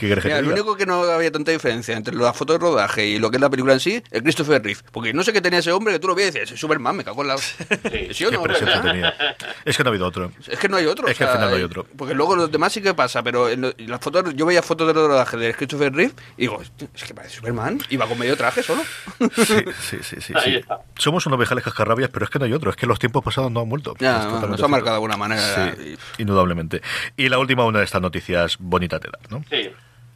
Mira, 0.00 0.40
lo 0.40 0.50
único 0.50 0.76
que 0.76 0.86
no 0.86 1.02
había 1.02 1.30
tanta 1.30 1.52
diferencia 1.52 1.96
entre 1.96 2.14
la 2.14 2.32
foto 2.32 2.54
de 2.54 2.58
rodaje 2.58 3.06
y 3.06 3.18
lo 3.18 3.30
que 3.30 3.36
es 3.36 3.40
la 3.40 3.50
película 3.50 3.74
en 3.74 3.80
sí 3.80 4.02
es 4.10 4.22
Christopher 4.22 4.62
Reeve. 4.62 4.80
Porque 4.92 5.12
no 5.12 5.22
sé 5.22 5.32
qué 5.32 5.40
tenía 5.40 5.58
ese 5.58 5.72
hombre 5.72 5.92
que 5.94 5.98
tú 5.98 6.08
lo 6.08 6.14
ves 6.14 6.34
y 6.34 6.38
dices, 6.38 6.52
es 6.52 6.60
Superman, 6.60 6.96
me 6.96 7.04
cago 7.04 7.22
en 7.22 7.28
la... 7.28 7.36
¿Sí 8.12 8.24
o 8.24 8.30
no? 8.30 8.44
Es 9.64 9.76
que 9.76 9.84
no 9.84 9.88
ha 9.88 9.90
habido 9.90 10.06
otro. 10.06 10.32
Es 10.46 10.58
que 10.58 10.68
no 10.68 10.76
hay 10.76 10.86
otro. 10.86 11.08
Es 11.08 11.16
que 11.18 11.24
al 11.24 11.30
final 11.30 11.50
no 11.50 11.56
hay 11.56 11.62
otro. 11.62 11.86
Porque 11.96 12.14
luego 12.14 12.36
los 12.36 12.50
demás 12.50 12.72
sí 12.72 12.80
que 12.80 12.94
pasa, 12.94 13.22
pero 13.22 13.48
en 13.48 13.74
las 13.78 14.00
fotos, 14.00 14.34
yo 14.34 14.46
veía 14.46 14.62
fotos 14.62 14.86
de 14.86 14.92
rodaje 14.92 15.36
de 15.36 15.54
Christopher 15.54 15.92
Reeve 15.92 16.12
y 16.36 16.42
digo, 16.42 16.60
es 16.62 17.04
que 17.04 17.14
parece 17.14 17.36
Superman 17.36 17.80
y 17.88 17.96
va 17.96 18.06
con 18.06 18.18
medio 18.18 18.36
traje 18.36 18.62
solo. 18.62 18.79
Sí, 19.36 19.64
sí, 19.80 19.98
sí. 20.02 20.20
sí, 20.20 20.34
sí. 20.44 20.60
Somos 20.96 21.26
unos 21.26 21.38
vejales 21.38 21.64
cascarrabias, 21.64 22.10
pero 22.10 22.24
es 22.24 22.30
que 22.30 22.38
no 22.38 22.44
hay 22.44 22.52
otro. 22.52 22.70
Es 22.70 22.76
que 22.76 22.86
los 22.86 22.98
tiempos 22.98 23.22
pasados 23.24 23.50
no 23.50 23.60
han 23.60 23.68
vuelto. 23.68 23.94
Ya, 23.98 24.24
nos 24.24 24.62
ha 24.62 24.68
marcado 24.68 24.90
de 24.90 24.96
alguna 24.96 25.16
manera. 25.16 25.74
Sí, 25.74 25.96
indudablemente. 26.18 26.82
Y 27.16 27.28
la 27.28 27.38
última, 27.38 27.64
una 27.64 27.78
de 27.80 27.84
estas 27.84 28.02
noticias 28.02 28.56
bonita 28.58 28.98
te 28.98 29.08
da, 29.08 29.18
¿no? 29.28 29.44
Sí. 29.50 29.70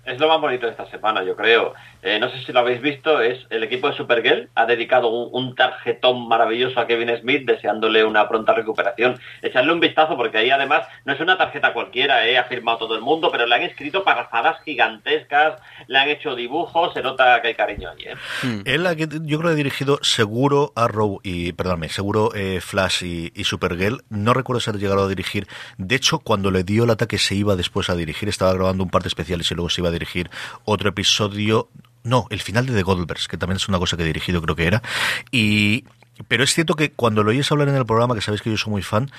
es 0.05 0.19
lo 0.21 0.29
más 0.29 0.41
bonito 0.41 0.67
de 0.67 0.73
esta 0.73 0.87
semana, 0.91 1.23
yo 1.25 1.35
creo. 1.37 1.75
Eh, 2.05 2.21
no 2.21 2.31
sé 2.31 2.39
si 2.45 2.53
lo 2.53 2.61
habéis 2.61 2.83
visto, 2.83 3.23
es 3.23 3.47
el 3.49 3.63
equipo 3.63 3.89
de 3.89 3.97
Supergirl 3.97 4.51
ha 4.55 4.67
dedicado 4.67 5.09
un, 5.09 5.55
tarjetón 5.55 6.29
maravilloso 6.29 6.79
a 6.79 6.87
Kevin 6.87 7.17
Smith 7.19 7.47
deseándole 7.47 8.05
una 8.05 8.29
pronta 8.29 8.53
recuperación. 8.53 9.19
Echarle 9.41 9.73
un 9.73 9.81
vistazo 9.81 10.15
porque 10.15 10.37
ahí 10.37 10.51
además 10.51 10.87
no 11.07 11.15
es 11.15 11.21
una 11.21 11.39
tarjeta 11.39 11.73
cualquiera, 11.73 12.27
eh, 12.27 12.37
ha 12.37 12.45
firmado 12.45 12.79
todo 12.79 12.95
el 12.95 13.01
mundo, 13.01 13.31
pero 13.33 13.47
le 13.47 13.55
han 13.55 13.63
escrito 13.63 14.05
parrafadas 14.05 14.63
gigantescas, 14.65 15.55
le 15.87 15.99
han 15.99 16.11
hecho 16.11 16.35
dibujos, 16.35 16.93
se 16.93 17.01
nota 17.01 17.41
que 17.41 17.49
hay 17.49 17.55
cariño 17.55 17.89
allí. 17.89 18.05
¿eh? 18.05 18.17
Hmm. 18.43 18.61
Él, 18.67 18.85
yo 19.23 19.39
creo 19.39 19.51
que 19.51 19.55
ha 19.55 19.57
dirigido 19.57 19.99
seguro 20.03 20.73
Arrow 20.77 21.21
y, 21.23 21.55
perdóname, 21.55 21.89
seguro 21.89 22.35
eh, 22.35 22.61
Flash 22.61 23.03
y, 23.03 23.33
y 23.35 23.45
Supergirl. 23.45 24.05
No 24.11 24.35
recuerdo 24.35 24.61
ser 24.61 24.77
llegado 24.77 25.05
a 25.05 25.09
dirigir. 25.09 25.47
De 25.79 25.95
hecho, 25.95 26.19
cuando 26.19 26.51
le 26.51 26.65
dio 26.65 26.85
el 26.85 26.91
ataque 26.91 27.17
se 27.17 27.35
iba 27.35 27.57
después 27.57 27.89
a 27.89 27.97
dirigir, 27.97 28.29
estaba 28.29 28.53
grabando 28.53 28.85
un 28.85 28.91
par 28.91 29.03
de 29.03 29.09
especiales 29.09 29.51
y 29.51 29.55
luego 29.55 29.71
se 29.71 29.81
iba 29.81 29.89
a 29.89 29.93
dirigir 29.93 30.29
otro 30.65 30.91
episodio. 30.91 31.71
No, 32.05 32.27
el 32.31 32.41
final 32.41 32.67
de 32.67 32.75
The 32.75 32.83
Goldbergs, 32.83 33.29
que 33.29 33.39
también 33.39 33.57
es 33.57 33.69
una 33.69 33.79
cosa 33.79 33.97
que 33.97 34.05
he 34.05 34.07
dirigido, 34.07 34.41
creo 34.43 34.55
que 34.55 34.67
era. 34.67 34.83
Y 35.31 35.85
pero 36.29 36.45
es 36.45 36.55
cierto 36.55 36.75
que 36.75 36.93
cuando 36.93 37.25
lo 37.25 37.31
oyes 37.31 37.51
hablar 37.51 37.69
en 37.69 37.77
el 37.77 37.87
programa, 37.87 38.15
que 38.15 38.21
sabéis 38.21 38.43
que 38.43 38.51
yo 38.51 38.57
soy 38.57 38.71
muy 38.71 38.83
fan, 38.83 39.11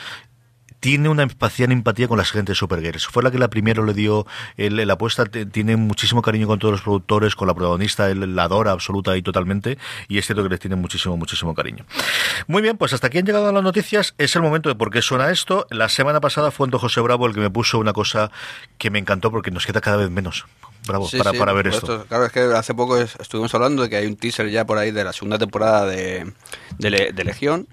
tiene 0.86 1.10
una 1.10 1.24
espacial 1.24 1.72
empatía 1.72 2.08
con 2.08 2.20
la 2.20 2.26
gente 2.26 2.52
de 2.52 2.56
Supergirl. 2.56 3.00
Fue 3.00 3.24
la 3.24 3.32
que 3.32 3.40
la 3.40 3.48
primero 3.48 3.84
le 3.84 3.96
dio 3.96 4.28
la 4.56 4.94
apuesta, 4.94 5.26
tiene 5.26 5.78
muchísimo 5.78 6.22
cariño 6.22 6.46
con 6.46 6.60
todos 6.60 6.74
los 6.74 6.82
productores, 6.84 7.36
con 7.36 7.48
la 7.48 7.56
protagonista, 7.56 8.08
él 8.12 8.36
la 8.36 8.44
adora 8.44 8.70
absoluta 8.70 9.18
y 9.18 9.24
totalmente, 9.24 9.80
y 10.08 10.20
es 10.20 10.28
cierto 10.28 10.44
que 10.44 10.50
les 10.50 10.60
tiene 10.60 10.76
muchísimo, 10.76 11.18
muchísimo 11.18 11.56
cariño. 11.56 11.88
Muy 12.46 12.62
bien, 12.62 12.78
pues 12.78 12.94
hasta 12.94 13.08
aquí 13.08 13.18
han 13.18 13.26
llegado 13.26 13.52
las 13.52 13.64
noticias, 13.64 14.14
es 14.20 14.36
el 14.36 14.44
momento 14.44 14.70
de 14.70 14.76
por 14.76 14.92
qué 14.92 15.02
suena 15.02 15.32
esto. 15.32 15.66
La 15.72 15.90
semana 15.90 16.22
pasada 16.22 16.52
fue 16.52 16.68
Anto 16.68 16.78
José 16.78 17.02
Bravo 17.02 17.26
el 17.26 17.34
que 17.34 17.40
me 17.40 17.50
puso 17.50 17.80
una 17.80 17.92
cosa 17.92 18.30
que 18.78 18.92
me 18.92 19.00
encantó 19.00 19.32
porque 19.32 19.50
nos 19.50 19.66
queda 19.66 19.82
cada 19.82 19.98
vez 19.98 20.12
menos. 20.12 20.46
Bravo, 20.88 21.10
para, 21.18 21.34
para 21.34 21.52
ver 21.54 21.66
esto. 21.66 22.06
Claro, 22.06 22.26
es 22.28 22.32
que 22.32 22.42
hace 22.42 22.76
poco 22.76 23.00
estuvimos 23.00 23.56
hablando 23.56 23.82
de 23.82 23.90
que 23.90 23.96
hay 23.96 24.06
un 24.06 24.18
teaser 24.18 24.52
ya 24.52 24.68
por 24.68 24.78
ahí 24.78 24.92
de 24.92 25.04
la 25.04 25.14
segunda 25.14 25.40
temporada 25.40 25.88
de, 25.88 26.32
de 26.78 27.24
Legión 27.24 27.68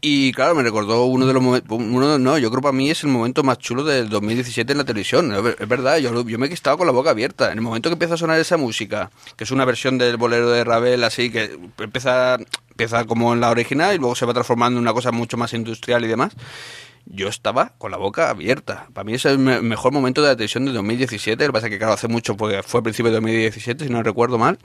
y 0.00 0.32
claro, 0.32 0.54
me 0.54 0.62
recordó 0.62 1.06
uno 1.06 1.26
de 1.26 1.32
los 1.32 1.42
momentos, 1.42 1.76
uno, 1.76 2.18
no, 2.18 2.38
yo 2.38 2.50
creo 2.50 2.60
que 2.60 2.66
para 2.66 2.72
mí 2.72 2.88
es 2.88 3.02
el 3.02 3.10
momento 3.10 3.42
más 3.42 3.58
chulo 3.58 3.82
del 3.82 4.08
2017 4.08 4.70
en 4.70 4.78
la 4.78 4.84
televisión. 4.84 5.32
Es 5.58 5.68
verdad, 5.68 5.98
yo, 5.98 6.24
yo 6.24 6.38
me 6.38 6.46
he 6.46 6.52
estado 6.52 6.78
con 6.78 6.86
la 6.86 6.92
boca 6.92 7.10
abierta. 7.10 7.50
En 7.50 7.58
el 7.58 7.62
momento 7.62 7.88
que 7.88 7.94
empieza 7.94 8.14
a 8.14 8.16
sonar 8.16 8.38
esa 8.38 8.56
música, 8.56 9.10
que 9.36 9.42
es 9.42 9.50
una 9.50 9.64
versión 9.64 9.98
del 9.98 10.16
bolero 10.16 10.50
de 10.50 10.62
Ravel, 10.62 11.02
así, 11.02 11.32
que 11.32 11.58
empieza, 11.78 12.38
empieza 12.70 13.06
como 13.06 13.32
en 13.32 13.40
la 13.40 13.50
original 13.50 13.92
y 13.94 13.98
luego 13.98 14.14
se 14.14 14.24
va 14.24 14.32
transformando 14.32 14.78
en 14.78 14.82
una 14.82 14.92
cosa 14.92 15.10
mucho 15.10 15.36
más 15.36 15.52
industrial 15.52 16.04
y 16.04 16.08
demás, 16.08 16.32
yo 17.06 17.26
estaba 17.28 17.72
con 17.78 17.90
la 17.90 17.96
boca 17.96 18.30
abierta. 18.30 18.86
Para 18.92 19.04
mí 19.04 19.14
es 19.14 19.24
el 19.24 19.38
mejor 19.38 19.92
momento 19.92 20.22
de 20.22 20.28
la 20.28 20.36
televisión 20.36 20.64
de 20.64 20.72
2017. 20.72 21.42
Lo 21.42 21.48
que 21.48 21.52
pasa 21.52 21.66
es 21.66 21.70
que, 21.70 21.78
claro, 21.78 21.94
hace 21.94 22.06
mucho, 22.06 22.36
porque 22.36 22.62
fue 22.62 22.80
a 22.80 22.82
principios 22.84 23.10
de 23.10 23.16
2017, 23.16 23.84
si 23.86 23.90
no 23.90 24.02
recuerdo 24.04 24.38
mal. 24.38 24.58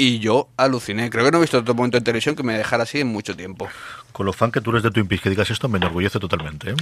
Y 0.00 0.20
yo 0.20 0.48
aluciné. 0.56 1.10
Creo 1.10 1.24
que 1.24 1.32
no 1.32 1.38
he 1.38 1.40
visto 1.40 1.58
otro 1.58 1.74
momento 1.74 1.98
en 1.98 2.04
televisión 2.04 2.36
que 2.36 2.44
me 2.44 2.56
dejara 2.56 2.84
así 2.84 3.00
en 3.00 3.08
mucho 3.08 3.36
tiempo. 3.36 3.68
Con 4.12 4.26
lo 4.26 4.32
fan 4.32 4.50
que 4.50 4.60
tú 4.60 4.70
eres 4.70 4.82
de 4.82 4.90
Twin 4.90 5.06
Peaks 5.06 5.22
que 5.22 5.30
digas 5.30 5.50
esto, 5.50 5.68
me 5.68 5.78
enorgullece 5.78 6.18
totalmente. 6.18 6.70
¿eh? 6.70 6.74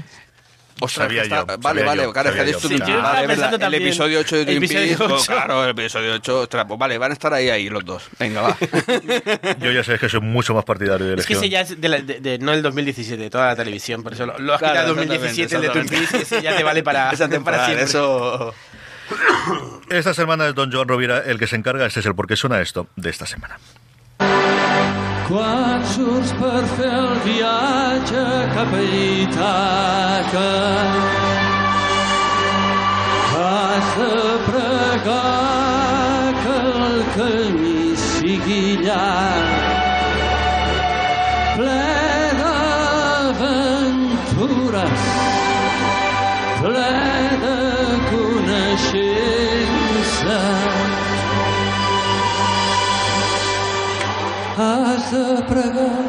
sabía 0.88 1.24
yo, 1.24 1.46
vale, 1.58 1.82
vale, 1.82 2.12
claro, 2.12 2.28
es 2.28 2.34
que 2.34 2.42
el 2.42 3.74
episodio 3.74 4.20
8 4.20 4.36
de 4.36 4.44
Twin 4.44 4.68
Peaks, 4.68 4.98
pues, 4.98 5.26
claro, 5.26 5.64
el 5.64 5.70
episodio 5.70 6.14
8, 6.14 6.40
ostras, 6.40 6.64
pues 6.68 6.78
vale, 6.78 6.98
van 6.98 7.12
a 7.12 7.14
estar 7.14 7.32
ahí, 7.32 7.48
ahí 7.48 7.70
los 7.70 7.84
dos. 7.84 8.08
Venga, 8.18 8.42
va. 8.42 8.56
yo 9.60 9.72
ya 9.72 9.82
sé 9.82 9.98
que 9.98 10.08
soy 10.08 10.20
mucho 10.20 10.54
más 10.54 10.64
partidario 10.64 11.06
de 11.06 11.14
Es 11.14 11.26
que 11.26 11.32
ese 11.32 11.48
ya 11.48 11.62
es 11.62 11.80
de, 11.80 12.38
no 12.40 12.52
el 12.52 12.62
2017, 12.62 13.22
de 13.22 13.30
toda 13.30 13.46
la 13.46 13.56
televisión, 13.56 14.02
por 14.02 14.12
eso 14.12 14.26
lo, 14.26 14.38
lo 14.38 14.54
has 14.54 14.60
quitado 14.60 14.94
2017 14.94 15.56
el 15.56 15.62
de 15.62 15.68
Twin 15.70 15.86
Peaks, 15.86 16.14
ese 16.14 16.42
ya 16.42 16.56
te 16.56 16.62
vale 16.62 16.82
para, 16.82 17.10
Esa 17.12 17.28
temporada, 17.28 17.66
para 17.66 17.80
Eso... 17.80 18.54
Esta 19.88 20.12
semana 20.12 20.48
es 20.48 20.54
Don 20.54 20.70
Joan 20.70 20.88
Rovira 20.88 21.20
el 21.20 21.38
que 21.38 21.46
se 21.46 21.56
encarga, 21.56 21.86
este 21.86 22.00
es 22.00 22.06
el 22.06 22.14
por 22.14 22.26
qué 22.26 22.36
suena 22.36 22.60
esto 22.60 22.88
de 22.96 23.10
esta 23.10 23.24
semana. 23.24 23.58
Quan 25.26 25.82
surts 25.90 26.30
per 26.38 26.60
fer 26.76 26.90
el 26.96 27.16
viatge 27.24 28.20
cap 28.52 28.74
a 28.78 28.82
Ítaca 28.98 30.52
has 33.32 33.88
de 33.96 34.18
pregar 34.46 36.30
que 36.44 36.54
el 36.74 37.02
camí 37.16 37.82
sigui 38.04 38.66
llarg 38.84 39.66
ple 41.58 41.82
d'aventures 42.38 43.74
ple 46.62 46.94
de 47.46 47.58
coneixença. 48.14 49.26
Has 54.58 55.10
de 55.10 55.42
pregar 55.42 56.00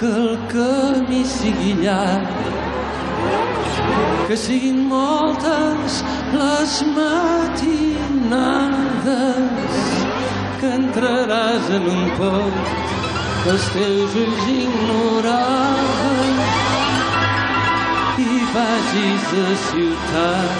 que 0.00 0.06
el 0.06 0.38
camí 0.48 1.24
sigui 1.28 1.74
llarg, 1.76 2.24
que 4.26 4.36
siguin 4.44 4.88
moltes 4.88 5.98
les 6.32 6.72
matinades 6.96 7.68
que 10.60 10.68
entraràs 10.78 11.68
en 11.76 11.84
un 11.92 12.08
poc 12.16 12.56
que 13.44 13.50
els 13.58 13.66
teus 13.76 14.12
ulls 14.24 14.44
ignoraven 14.54 16.36
i 18.24 18.28
vagis 18.56 19.26
a 19.44 19.46
ciutat 19.68 20.50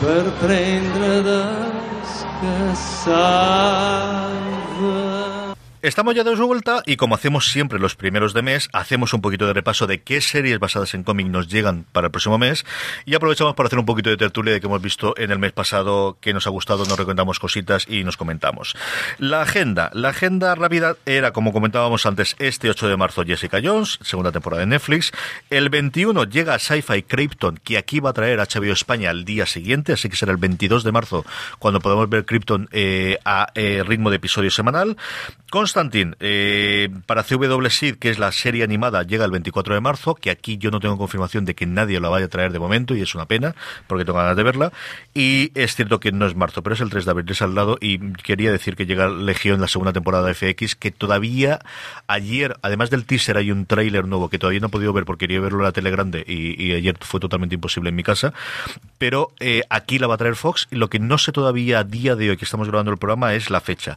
per 0.00 0.24
prendre 0.40 1.12
descansar. 1.28 2.32
Estamos 5.82 6.14
ya 6.14 6.22
de 6.22 6.32
vuelta 6.36 6.84
y 6.86 6.94
como 6.94 7.16
hacemos 7.16 7.48
siempre 7.48 7.80
los 7.80 7.96
primeros 7.96 8.34
de 8.34 8.42
mes, 8.42 8.68
hacemos 8.72 9.14
un 9.14 9.20
poquito 9.20 9.48
de 9.48 9.52
repaso 9.52 9.88
de 9.88 10.00
qué 10.00 10.20
series 10.20 10.60
basadas 10.60 10.94
en 10.94 11.02
cómic 11.02 11.26
nos 11.26 11.48
llegan 11.48 11.84
para 11.90 12.06
el 12.06 12.12
próximo 12.12 12.38
mes 12.38 12.64
y 13.04 13.16
aprovechamos 13.16 13.56
para 13.56 13.66
hacer 13.66 13.80
un 13.80 13.84
poquito 13.84 14.08
de 14.08 14.16
tertulia 14.16 14.52
de 14.52 14.60
que 14.60 14.68
hemos 14.68 14.80
visto 14.80 15.12
en 15.18 15.32
el 15.32 15.40
mes 15.40 15.50
pasado, 15.50 16.18
que 16.20 16.32
nos 16.32 16.46
ha 16.46 16.50
gustado, 16.50 16.84
nos 16.84 16.96
recomendamos 16.96 17.40
cositas 17.40 17.88
y 17.88 18.04
nos 18.04 18.16
comentamos. 18.16 18.76
La 19.18 19.42
agenda, 19.42 19.90
la 19.92 20.10
agenda 20.10 20.54
rápida 20.54 20.94
era, 21.04 21.32
como 21.32 21.52
comentábamos 21.52 22.06
antes, 22.06 22.36
este 22.38 22.70
8 22.70 22.86
de 22.86 22.96
marzo 22.96 23.24
Jessica 23.24 23.58
Jones, 23.60 23.98
segunda 24.02 24.30
temporada 24.30 24.60
de 24.60 24.66
Netflix. 24.66 25.10
El 25.50 25.68
21 25.68 26.22
llega 26.26 26.60
Sci-Fi 26.60 27.02
Krypton, 27.02 27.56
que 27.56 27.76
aquí 27.76 27.98
va 27.98 28.10
a 28.10 28.12
traer 28.12 28.38
HBO 28.38 28.72
España 28.72 29.10
al 29.10 29.24
día 29.24 29.46
siguiente, 29.46 29.94
así 29.94 30.08
que 30.08 30.14
será 30.14 30.30
el 30.30 30.38
22 30.38 30.84
de 30.84 30.92
marzo 30.92 31.26
cuando 31.58 31.80
podamos 31.80 32.08
ver 32.08 32.24
Krypton 32.24 32.68
eh, 32.70 33.18
a 33.24 33.48
eh, 33.56 33.82
ritmo 33.84 34.10
de 34.10 34.16
episodio 34.16 34.52
semanal. 34.52 34.96
Constantine, 35.72 36.14
eh, 36.20 36.90
para 37.06 37.22
CW 37.22 37.66
Seed, 37.70 37.96
que 37.96 38.10
es 38.10 38.18
la 38.18 38.30
serie 38.30 38.62
animada, 38.62 39.04
llega 39.04 39.24
el 39.24 39.30
24 39.30 39.74
de 39.74 39.80
marzo, 39.80 40.14
que 40.14 40.30
aquí 40.30 40.58
yo 40.58 40.70
no 40.70 40.80
tengo 40.80 40.98
confirmación 40.98 41.46
de 41.46 41.54
que 41.54 41.64
nadie 41.64 41.98
la 41.98 42.10
vaya 42.10 42.26
a 42.26 42.28
traer 42.28 42.52
de 42.52 42.58
momento, 42.58 42.94
y 42.94 43.00
es 43.00 43.14
una 43.14 43.24
pena, 43.24 43.54
porque 43.86 44.04
tengo 44.04 44.18
ganas 44.18 44.36
de 44.36 44.42
verla. 44.42 44.72
Y 45.14 45.50
es 45.54 45.74
cierto 45.74 45.98
que 45.98 46.12
no 46.12 46.26
es 46.26 46.36
marzo, 46.36 46.62
pero 46.62 46.74
es 46.74 46.82
el 46.82 46.90
3 46.90 47.06
de 47.06 47.10
abril, 47.10 47.30
es 47.30 47.40
al 47.40 47.54
lado, 47.54 47.78
y 47.80 48.12
quería 48.12 48.52
decir 48.52 48.76
que 48.76 48.84
llega 48.84 49.08
Legión, 49.08 49.62
la 49.62 49.68
segunda 49.68 49.94
temporada 49.94 50.26
de 50.26 50.34
FX, 50.34 50.76
que 50.76 50.90
todavía 50.90 51.58
ayer, 52.06 52.54
además 52.60 52.90
del 52.90 53.06
teaser, 53.06 53.38
hay 53.38 53.50
un 53.50 53.64
tráiler 53.64 54.06
nuevo 54.06 54.28
que 54.28 54.38
todavía 54.38 54.60
no 54.60 54.66
he 54.66 54.70
podido 54.70 54.92
ver 54.92 55.06
porque 55.06 55.26
quería 55.26 55.40
verlo 55.40 55.60
en 55.60 55.64
la 55.64 55.72
tele 55.72 55.90
grande, 55.90 56.22
y, 56.26 56.72
ayer 56.72 56.96
fue 57.00 57.18
totalmente 57.18 57.54
imposible 57.54 57.88
en 57.88 57.96
mi 57.96 58.02
casa, 58.02 58.34
pero 58.98 59.32
eh, 59.40 59.62
aquí 59.70 59.98
la 59.98 60.06
va 60.06 60.16
a 60.16 60.18
traer 60.18 60.36
Fox, 60.36 60.68
y 60.70 60.76
lo 60.76 60.90
que 60.90 60.98
no 60.98 61.16
sé 61.16 61.32
todavía 61.32 61.78
a 61.78 61.84
día 61.84 62.14
de 62.14 62.30
hoy 62.30 62.36
que 62.36 62.44
estamos 62.44 62.68
grabando 62.68 62.90
el 62.90 62.98
programa 62.98 63.34
es 63.34 63.48
la 63.48 63.60
fecha. 63.60 63.96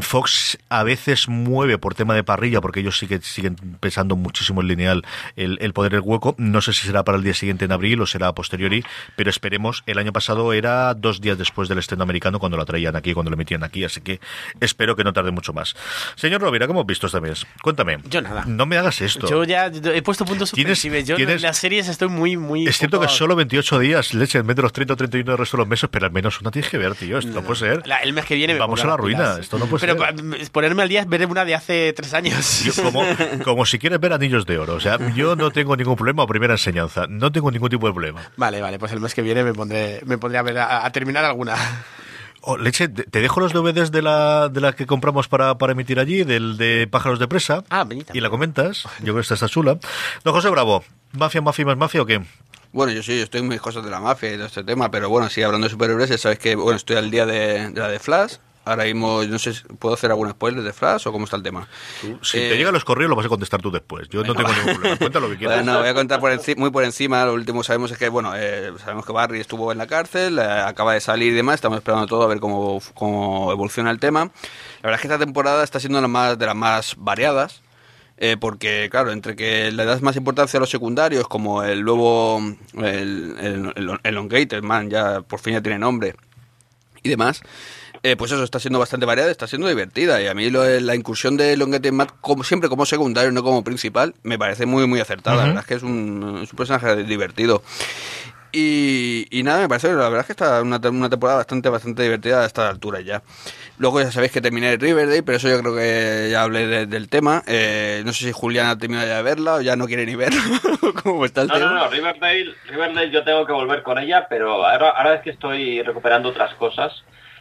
Fox 0.00 0.56
a 0.70 0.82
veces 0.82 0.93
veces 0.94 1.28
mueve 1.28 1.76
por 1.76 1.94
tema 1.94 2.14
de 2.14 2.22
parrilla, 2.22 2.60
porque 2.60 2.78
ellos 2.78 2.96
siguen, 2.96 3.20
siguen 3.22 3.56
pensando 3.80 4.14
muchísimo 4.14 4.60
en 4.60 4.68
lineal 4.68 5.02
el, 5.34 5.58
el 5.60 5.72
poder 5.72 5.94
el 5.94 6.00
hueco. 6.00 6.36
No 6.38 6.60
sé 6.60 6.72
si 6.72 6.86
será 6.86 7.02
para 7.02 7.18
el 7.18 7.24
día 7.24 7.34
siguiente 7.34 7.64
en 7.64 7.72
abril 7.72 8.00
o 8.00 8.06
será 8.06 8.28
a 8.28 8.34
posteriori, 8.34 8.84
pero 9.16 9.28
esperemos. 9.28 9.82
El 9.86 9.98
año 9.98 10.12
pasado 10.12 10.52
era 10.52 10.94
dos 10.94 11.20
días 11.20 11.36
después 11.36 11.68
del 11.68 11.78
estreno 11.78 12.04
americano 12.04 12.38
cuando 12.38 12.56
la 12.56 12.64
traían 12.64 12.94
aquí, 12.94 13.12
cuando 13.12 13.30
lo 13.30 13.36
metían 13.36 13.64
aquí, 13.64 13.82
así 13.82 14.02
que 14.02 14.20
espero 14.60 14.94
que 14.94 15.02
no 15.02 15.12
tarde 15.12 15.32
mucho 15.32 15.52
más. 15.52 15.74
Señor 16.14 16.40
Rovira, 16.40 16.68
¿cómo 16.68 16.82
has 16.82 16.86
visto 16.86 17.08
este 17.08 17.20
mes? 17.20 17.44
Cuéntame. 17.60 17.98
Yo 18.08 18.20
nada. 18.20 18.44
No 18.46 18.66
me 18.66 18.76
hagas 18.76 19.00
esto. 19.00 19.28
Yo 19.28 19.42
ya 19.42 19.66
he 19.66 20.02
puesto 20.02 20.24
puntos 20.24 20.50
suspensivos. 20.50 21.04
Yo 21.04 21.16
en 21.16 21.42
las 21.42 21.58
series 21.58 21.88
estoy 21.88 22.08
muy, 22.08 22.36
muy... 22.36 22.68
Es 22.68 22.78
cierto 22.78 23.00
que 23.00 23.08
solo 23.08 23.34
28 23.34 23.80
días, 23.80 24.14
leche, 24.14 24.38
en 24.38 24.46
vez 24.46 24.54
de 24.54 24.62
los 24.62 24.72
30 24.72 24.94
o 24.94 24.96
31 24.96 25.32
del 25.32 25.38
resto 25.38 25.56
de 25.56 25.62
los 25.62 25.68
meses, 25.68 25.90
pero 25.90 26.06
al 26.06 26.12
menos 26.12 26.40
una 26.40 26.52
tienes 26.52 26.70
que 26.70 26.78
ver, 26.78 26.94
tío. 26.94 27.18
Esto 27.18 27.32
no, 27.32 27.42
puede 27.42 27.58
ser. 27.58 27.82
el 28.02 28.12
mes 28.12 28.24
que 28.24 28.36
viene 28.36 28.54
Vamos 28.58 28.84
a 28.84 28.86
la 28.86 28.96
ruina. 28.96 29.36
Esto 29.40 29.58
no 29.58 29.66
puede 29.66 29.86
pero 29.86 29.96
ponerme 30.52 30.83
al 30.84 30.88
día 30.88 31.00
es 31.00 31.08
ver 31.08 31.26
una 31.26 31.44
de 31.44 31.54
hace 31.54 31.92
tres 31.92 32.14
años. 32.14 32.62
como, 32.82 33.02
como 33.44 33.66
si 33.66 33.78
quieres 33.78 33.98
ver 34.00 34.12
anillos 34.12 34.46
de 34.46 34.58
oro. 34.58 34.74
O 34.74 34.80
sea, 34.80 34.98
yo 35.14 35.34
no 35.34 35.50
tengo 35.50 35.76
ningún 35.76 35.96
problema 35.96 36.26
primera 36.26 36.54
enseñanza. 36.54 37.06
No 37.08 37.32
tengo 37.32 37.50
ningún 37.50 37.70
tipo 37.70 37.86
de 37.86 37.92
problema. 37.92 38.30
Vale, 38.36 38.60
vale, 38.60 38.78
pues 38.78 38.92
el 38.92 39.00
mes 39.00 39.14
que 39.14 39.22
viene 39.22 39.42
me 39.42 39.52
pondré, 39.52 40.00
me 40.06 40.18
pondré 40.18 40.38
a 40.38 40.42
ver 40.42 40.58
a, 40.58 40.88
terminar 40.90 41.24
alguna. 41.24 41.56
Oh, 42.42 42.58
leche, 42.58 42.88
te 42.88 43.20
dejo 43.20 43.40
los 43.40 43.52
DVDs 43.52 43.90
de 43.90 44.02
la, 44.02 44.50
de 44.50 44.60
la 44.60 44.74
que 44.74 44.86
compramos 44.86 45.28
para, 45.28 45.56
para 45.56 45.72
emitir 45.72 45.98
allí, 45.98 46.24
del 46.24 46.58
de 46.58 46.86
Pájaros 46.86 47.18
de 47.18 47.26
Presa. 47.26 47.64
Ah, 47.70 47.84
bonita. 47.84 48.12
Y 48.14 48.20
la 48.20 48.28
comentas. 48.28 48.84
Yo 48.98 49.04
creo 49.04 49.14
que 49.16 49.20
esta 49.22 49.34
está 49.34 49.48
chula. 49.48 49.78
Don 50.24 50.34
José 50.34 50.50
Bravo, 50.50 50.84
¿mafia, 51.12 51.40
mafia 51.40 51.64
más 51.64 51.78
mafia 51.78 52.02
o 52.02 52.06
qué? 52.06 52.22
Bueno, 52.72 52.92
yo 52.92 53.02
sí, 53.02 53.16
yo 53.16 53.22
estoy 53.22 53.40
en 53.40 53.48
mis 53.48 53.60
cosas 53.60 53.84
de 53.84 53.90
la 53.90 54.00
mafia 54.00 54.32
y 54.32 54.36
de 54.36 54.46
este 54.46 54.64
tema, 54.64 54.90
pero 54.90 55.08
bueno, 55.08 55.30
sí, 55.30 55.42
hablando 55.42 55.66
de 55.66 55.70
superhéroes, 55.70 56.20
sabes 56.20 56.38
que 56.38 56.56
bueno, 56.56 56.76
estoy 56.76 56.96
al 56.96 57.10
día 57.10 57.24
de, 57.24 57.70
de 57.70 57.80
la 57.80 57.88
de 57.88 57.98
Flash. 57.98 58.34
Ahora 58.66 58.84
mismo, 58.84 59.22
no 59.24 59.38
sé, 59.38 59.52
si- 59.52 59.62
¿puedo 59.78 59.94
hacer 59.94 60.10
algún 60.10 60.30
spoiler 60.30 60.62
de 60.62 60.72
Flash 60.72 61.06
o 61.06 61.12
cómo 61.12 61.24
está 61.24 61.36
el 61.36 61.42
tema? 61.42 61.68
Si 62.22 62.38
Eh, 62.38 62.48
te 62.48 62.56
llegan 62.56 62.72
los 62.72 62.84
correos, 62.84 63.10
lo 63.10 63.16
vas 63.16 63.26
a 63.26 63.28
contestar 63.28 63.60
tú 63.60 63.70
después. 63.70 64.08
Yo 64.08 64.24
no 64.24 64.34
tengo 64.34 64.50
ningún 64.52 64.72
problema. 64.74 64.96
Cuenta 64.96 65.20
lo 65.20 65.28
que 65.28 65.36
quieras. 65.38 65.56
Bueno, 65.62 65.78
voy 65.80 65.88
a 65.88 65.94
contar 65.94 66.18
por 66.20 66.32
enci- 66.32 66.56
muy 66.56 66.70
por 66.70 66.82
encima. 66.84 67.24
Lo 67.26 67.34
último 67.34 67.62
sabemos 67.62 67.90
es 67.90 67.98
que, 67.98 68.08
bueno, 68.08 68.32
eh, 68.36 68.72
sabemos 68.82 69.04
que 69.04 69.12
Barry 69.12 69.40
estuvo 69.40 69.70
en 69.72 69.78
la 69.78 69.86
cárcel, 69.86 70.38
eh, 70.38 70.42
acaba 70.42 70.94
de 70.94 71.00
salir 71.00 71.32
y 71.32 71.36
demás. 71.36 71.56
Estamos 71.56 71.76
esperando 71.78 72.06
todo 72.06 72.22
a 72.22 72.26
ver 72.26 72.40
cómo, 72.40 72.80
cómo 72.94 73.52
evoluciona 73.52 73.90
el 73.90 73.98
tema. 74.00 74.24
La 74.24 74.30
verdad 74.90 74.94
es 74.94 75.00
que 75.02 75.08
esta 75.08 75.18
temporada 75.18 75.62
está 75.62 75.78
siendo 75.78 76.00
la 76.00 76.08
más, 76.08 76.38
de 76.38 76.46
las 76.46 76.56
más 76.56 76.94
variadas. 76.96 77.60
eh, 78.16 78.36
porque, 78.40 78.88
claro, 78.92 79.10
entre 79.10 79.34
que 79.34 79.72
le 79.72 79.84
das 79.84 80.00
más 80.00 80.14
importancia 80.16 80.56
a 80.56 80.60
los 80.60 80.70
secundarios, 80.70 81.26
como 81.26 81.64
el 81.64 81.82
nuevo, 81.84 82.40
el, 82.74 83.34
el, 83.40 83.98
el, 84.04 84.62
Man, 84.62 84.88
ya 84.88 85.20
por 85.22 85.40
fin 85.40 85.54
ya 85.54 85.60
tiene 85.60 85.80
nombre, 85.80 86.14
y 87.02 87.08
demás, 87.08 87.42
eh, 88.04 88.16
pues 88.16 88.30
eso 88.30 88.44
está 88.44 88.60
siendo 88.60 88.78
bastante 88.78 89.06
variada, 89.06 89.30
está 89.32 89.46
siendo 89.48 89.66
divertida. 89.66 90.20
Y 90.22 90.28
a 90.28 90.34
mí 90.34 90.48
lo 90.50 90.62
la 90.80 90.94
incursión 90.94 91.36
de 91.36 91.56
Longuete 91.56 91.90
Matt, 91.90 92.12
como, 92.20 92.44
siempre 92.44 92.68
como 92.68 92.86
secundario, 92.86 93.32
no 93.32 93.42
como 93.42 93.64
principal, 93.64 94.14
me 94.22 94.38
parece 94.38 94.66
muy, 94.66 94.86
muy 94.86 95.00
acertada. 95.00 95.36
La 95.38 95.44
verdad 95.46 95.60
es 95.62 95.66
que 95.66 95.74
es 95.74 95.82
un, 95.82 96.40
es 96.44 96.52
un 96.52 96.56
personaje 96.56 97.02
divertido. 97.04 97.62
Y, 98.52 99.26
y 99.36 99.42
nada, 99.42 99.62
me 99.62 99.68
parece, 99.68 99.88
la 99.88 100.04
verdad 100.08 100.20
es 100.20 100.26
que 100.26 100.32
está 100.32 100.62
una, 100.62 100.76
una 100.88 101.10
temporada 101.10 101.38
bastante, 101.38 101.68
bastante 101.68 102.04
divertida 102.04 102.42
a 102.42 102.46
esta 102.46 102.68
altura 102.68 103.00
ya. 103.00 103.20
Luego 103.78 104.00
ya 104.00 104.12
sabéis 104.12 104.30
que 104.30 104.40
terminé 104.40 104.76
Riverdale, 104.76 105.24
pero 105.24 105.38
eso 105.38 105.48
yo 105.48 105.58
creo 105.60 105.74
que 105.74 106.28
ya 106.30 106.42
hablé 106.42 106.68
de- 106.68 106.86
del 106.86 107.08
tema. 107.08 107.42
Eh, 107.48 108.02
no 108.04 108.12
sé 108.12 108.26
si 108.26 108.32
Julián 108.32 108.68
ha 108.68 108.78
terminado 108.78 109.08
ya 109.08 109.16
de 109.16 109.22
verla 109.24 109.54
o 109.54 109.60
ya 109.60 109.74
no 109.74 109.86
quiere 109.86 110.06
ni 110.06 110.14
verla. 110.14 110.40
¿Cómo 111.02 111.24
está 111.24 111.42
el 111.42 111.48
No, 111.48 111.54
tema? 111.54 111.66
no, 111.66 111.74
no, 111.78 111.88
Riverdale, 111.88 112.54
Riverdale 112.68 113.10
yo 113.10 113.24
tengo 113.24 113.44
que 113.44 113.52
volver 113.52 113.82
con 113.82 113.98
ella, 113.98 114.28
pero 114.28 114.64
ahora, 114.64 114.90
ahora 114.90 115.14
es 115.16 115.22
que 115.22 115.30
estoy 115.30 115.82
recuperando 115.82 116.28
otras 116.28 116.54
cosas 116.54 116.92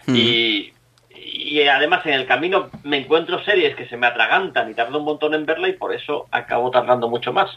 y, 0.08 0.74
y 1.16 1.62
además 1.68 2.06
en 2.06 2.14
el 2.14 2.26
camino 2.28 2.70
me 2.84 2.98
encuentro 2.98 3.44
series 3.44 3.76
que 3.76 3.88
se 3.88 3.98
me 3.98 4.08
atragantan 4.08 4.70
y 4.70 4.74
tardo 4.74 5.00
un 5.00 5.06
montón 5.06 5.34
en 5.34 5.46
verla 5.46 5.70
y 5.70 5.74
por 5.74 5.94
eso 5.94 6.28
acabo 6.32 6.72
tardando 6.72 7.08
mucho 7.10 7.32
más. 7.34 7.50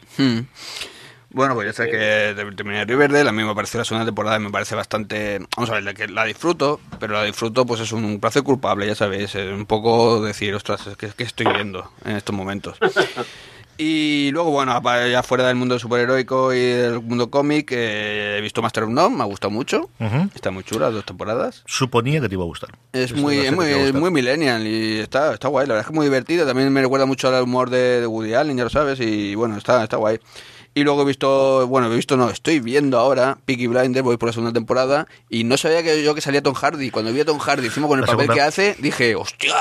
Bueno, 1.31 1.55
pues 1.55 1.67
ya 1.67 1.73
sé 1.73 1.91
que 1.91 1.97
de- 1.99 2.53
terminé 2.53 2.85
Riverdale, 2.87 3.29
a 3.29 3.33
mí 3.33 3.43
me 3.43 3.55
pareció 3.55 3.79
la 3.79 3.85
segunda 3.85 4.07
temporada, 4.07 4.39
me 4.39 4.51
parece 4.51 4.75
bastante... 4.75 5.41
Vamos 5.57 5.69
a 5.71 5.75
ver, 5.75 5.83
la 5.85 5.93
que 5.93 6.07
la 6.09 6.25
disfruto, 6.25 6.81
pero 6.99 7.13
la 7.15 7.25
disfruto 7.25 7.67
pues 7.67 7.81
es 7.81 7.93
un 7.93 8.21
placer 8.21 8.43
culpable, 8.43 8.87
ya 8.87 8.95
sabéis, 8.95 9.35
es 9.35 9.53
un 9.53 9.67
poco 9.67 10.23
decir, 10.23 10.55
ostras, 10.55 10.89
¿qué, 10.99 11.09
qué 11.15 11.25
estoy 11.25 11.47
viendo 11.53 11.91
en 12.07 12.17
estos 12.17 12.35
momentos? 12.35 12.79
Y 13.79 14.31
luego, 14.33 14.51
bueno, 14.51 14.81
ya 15.11 15.23
fuera 15.23 15.47
del 15.49 15.57
mundo 15.57 15.79
superheroico 15.79 16.55
y 16.55 16.61
del 16.61 17.01
mundo 17.03 17.31
cómic, 17.31 17.71
eh, 17.73 18.37
he 18.39 18.41
visto 18.41 18.63
Master 18.63 18.85
of 18.85 18.91
None, 18.91 19.17
me 19.17 19.23
ha 19.23 19.27
gustado 19.27 19.51
mucho, 19.51 19.91
Ujú. 20.01 20.31
está 20.35 20.51
muy 20.51 20.65
chula, 20.65 20.91
dos 20.91 21.05
temporadas. 21.05 21.63
Suponía 21.67 22.21
que 22.21 22.29
te 22.29 22.35
iba 22.35 22.43
a 22.45 22.47
gustar. 22.47 22.71
Es 22.93 23.13
muy, 23.15 23.39
es 23.39 23.53
muy, 23.53 23.67
es 23.67 23.93
muy 23.93 24.11
millennial 24.11 24.67
y 24.67 24.99
está, 25.01 25.35
está 25.35 25.49
guay, 25.49 25.67
la 25.67 25.75
verdad 25.75 25.83
es 25.83 25.87
que 25.89 25.93
es 25.93 25.97
muy 25.97 26.07
divertido, 26.07 26.47
también 26.47 26.73
me 26.73 26.81
recuerda 26.81 27.05
mucho 27.07 27.29
al 27.29 27.43
humor 27.43 27.69
de, 27.71 28.01
de 28.01 28.07
Woody 28.07 28.35
Allen, 28.35 28.57
ya 28.57 28.65
lo 28.65 28.71
sabes, 28.71 28.99
y 29.01 29.35
bueno, 29.35 29.57
está, 29.59 29.83
está 29.83 29.97
guay. 29.99 30.19
Y 30.75 30.83
luego 30.85 31.03
he 31.03 31.05
visto, 31.07 31.67
bueno, 31.69 31.91
he 31.91 31.97
visto, 31.97 32.17
no, 32.19 32.29
estoy 32.31 32.61
viendo 32.61 32.99
ahora 32.99 33.39
Peaky 33.47 33.67
Blinders, 33.67 34.05
voy 34.05 34.17
por 34.19 34.29
la 34.29 34.33
segunda 34.35 34.53
temporada, 34.53 35.07
y 35.31 35.45
no 35.45 35.57
sabía 35.57 35.83
que 35.83 36.03
yo 36.03 36.15
que 36.15 36.21
salía 36.21 36.43
Tom 36.43 36.55
Hardy, 36.55 36.91
cuando 36.91 37.13
vi 37.13 37.21
a 37.21 37.25
Tom 37.25 37.39
Hardy 37.39 37.67
encima 37.67 37.89
con 37.89 37.99
el 37.99 38.03
La 38.03 38.07
papel 38.07 38.27
segunda. 38.27 38.35
que 38.35 38.41
hace, 38.49 38.77
dije, 38.79 39.15
hostia, 39.17 39.55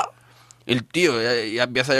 el 0.66 0.84
tío 0.84 1.22
ya, 1.22 1.34
ya 1.44 1.62
empieza 1.64 1.94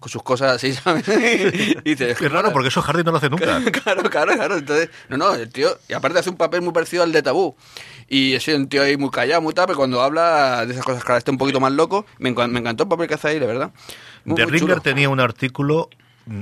con 0.00 0.08
sus 0.10 0.22
cosas 0.22 0.56
así, 0.56 0.72
¿sabes? 0.72 1.06
y 1.84 1.90
dices, 1.90 2.20
Es 2.20 2.32
raro 2.32 2.52
porque 2.52 2.68
eso 2.68 2.82
Hardy 2.82 3.04
no 3.04 3.12
lo 3.12 3.18
hace 3.18 3.30
nunca. 3.30 3.60
Claro, 3.70 4.02
claro, 4.10 4.32
claro. 4.34 4.56
Entonces, 4.56 4.88
no, 5.08 5.16
no, 5.18 5.34
el 5.34 5.48
tío, 5.50 5.68
y 5.88 5.92
aparte 5.92 6.18
hace 6.18 6.30
un 6.30 6.36
papel 6.36 6.62
muy 6.62 6.72
parecido 6.72 7.02
al 7.02 7.12
de 7.12 7.22
Tabú. 7.22 7.54
Y 8.08 8.34
es 8.34 8.48
un 8.48 8.68
tío 8.68 8.82
ahí 8.82 8.96
muy 8.96 9.10
callado, 9.10 9.40
muy 9.42 9.54
tal, 9.54 9.66
pero 9.66 9.76
cuando 9.78 10.00
habla 10.02 10.66
de 10.66 10.72
esas 10.72 10.84
cosas, 10.84 11.04
claro, 11.04 11.18
está 11.18 11.30
un 11.30 11.38
poquito 11.38 11.60
más 11.60 11.70
loco. 11.72 12.06
Me, 12.18 12.34
encan- 12.34 12.50
me 12.50 12.58
encantó 12.58 12.82
el 12.84 12.88
papel 12.88 13.06
que 13.06 13.14
hace 13.14 13.28
ahí, 13.28 13.38
de 13.38 13.46
verdad. 13.46 13.70
Muy, 14.24 14.36
The 14.36 14.46
muy 14.46 14.52
Ringer 14.58 14.80
tenía 14.80 15.08
un 15.08 15.20
artículo 15.20 15.90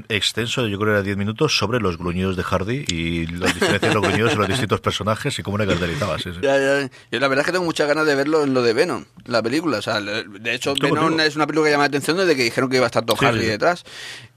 extenso, 0.09 0.67
yo 0.67 0.79
creo 0.79 0.93
que 0.93 0.99
era 0.99 1.03
10 1.03 1.17
minutos, 1.17 1.57
sobre 1.57 1.81
los 1.81 1.99
gruñidos 1.99 2.37
de 2.37 2.43
Hardy 2.43 2.85
y 2.89 3.27
las 3.27 3.55
diferencias 3.55 3.91
de 3.91 3.95
los 3.95 4.03
gruñidos 4.03 4.33
en 4.33 4.39
los 4.39 4.49
distintos 4.49 4.81
personajes 4.81 5.39
y 5.39 5.43
cómo 5.43 5.59
le 5.59 5.67
caracterizaba. 5.67 6.19
Sí, 6.19 6.31
sí. 6.33 6.41
Ya, 6.43 6.59
ya. 6.59 6.91
Yo 7.11 7.21
la 7.21 7.29
verdad 7.29 7.41
es 7.41 7.47
que 7.47 7.53
tengo 7.53 7.65
muchas 7.65 7.89
ganas 7.89 8.07
de 8.07 8.15
verlo 8.15 8.45
en 8.45 8.55
lo 8.55 8.63
de 8.63 8.73
Venom, 8.73 9.05
la 9.27 9.43
película. 9.43 9.79
O 9.79 9.83
sea, 9.83 10.01
de 10.01 10.55
hecho, 10.55 10.75
Venom 10.75 11.19
es 11.21 11.37
una 11.37 11.47
película 11.47 11.69
que 11.69 11.73
llama 11.73 11.85
la 11.85 11.89
atención 11.89 12.17
desde 12.17 12.37
que 12.37 12.45
dijeron 12.45 12.69
que 12.71 12.77
iba 12.77 12.87
a 12.87 12.89
estar 12.89 13.05
Tom 13.05 13.17
Sí, 13.19 13.25
Hardy 13.25 13.47
detrás. 13.47 13.85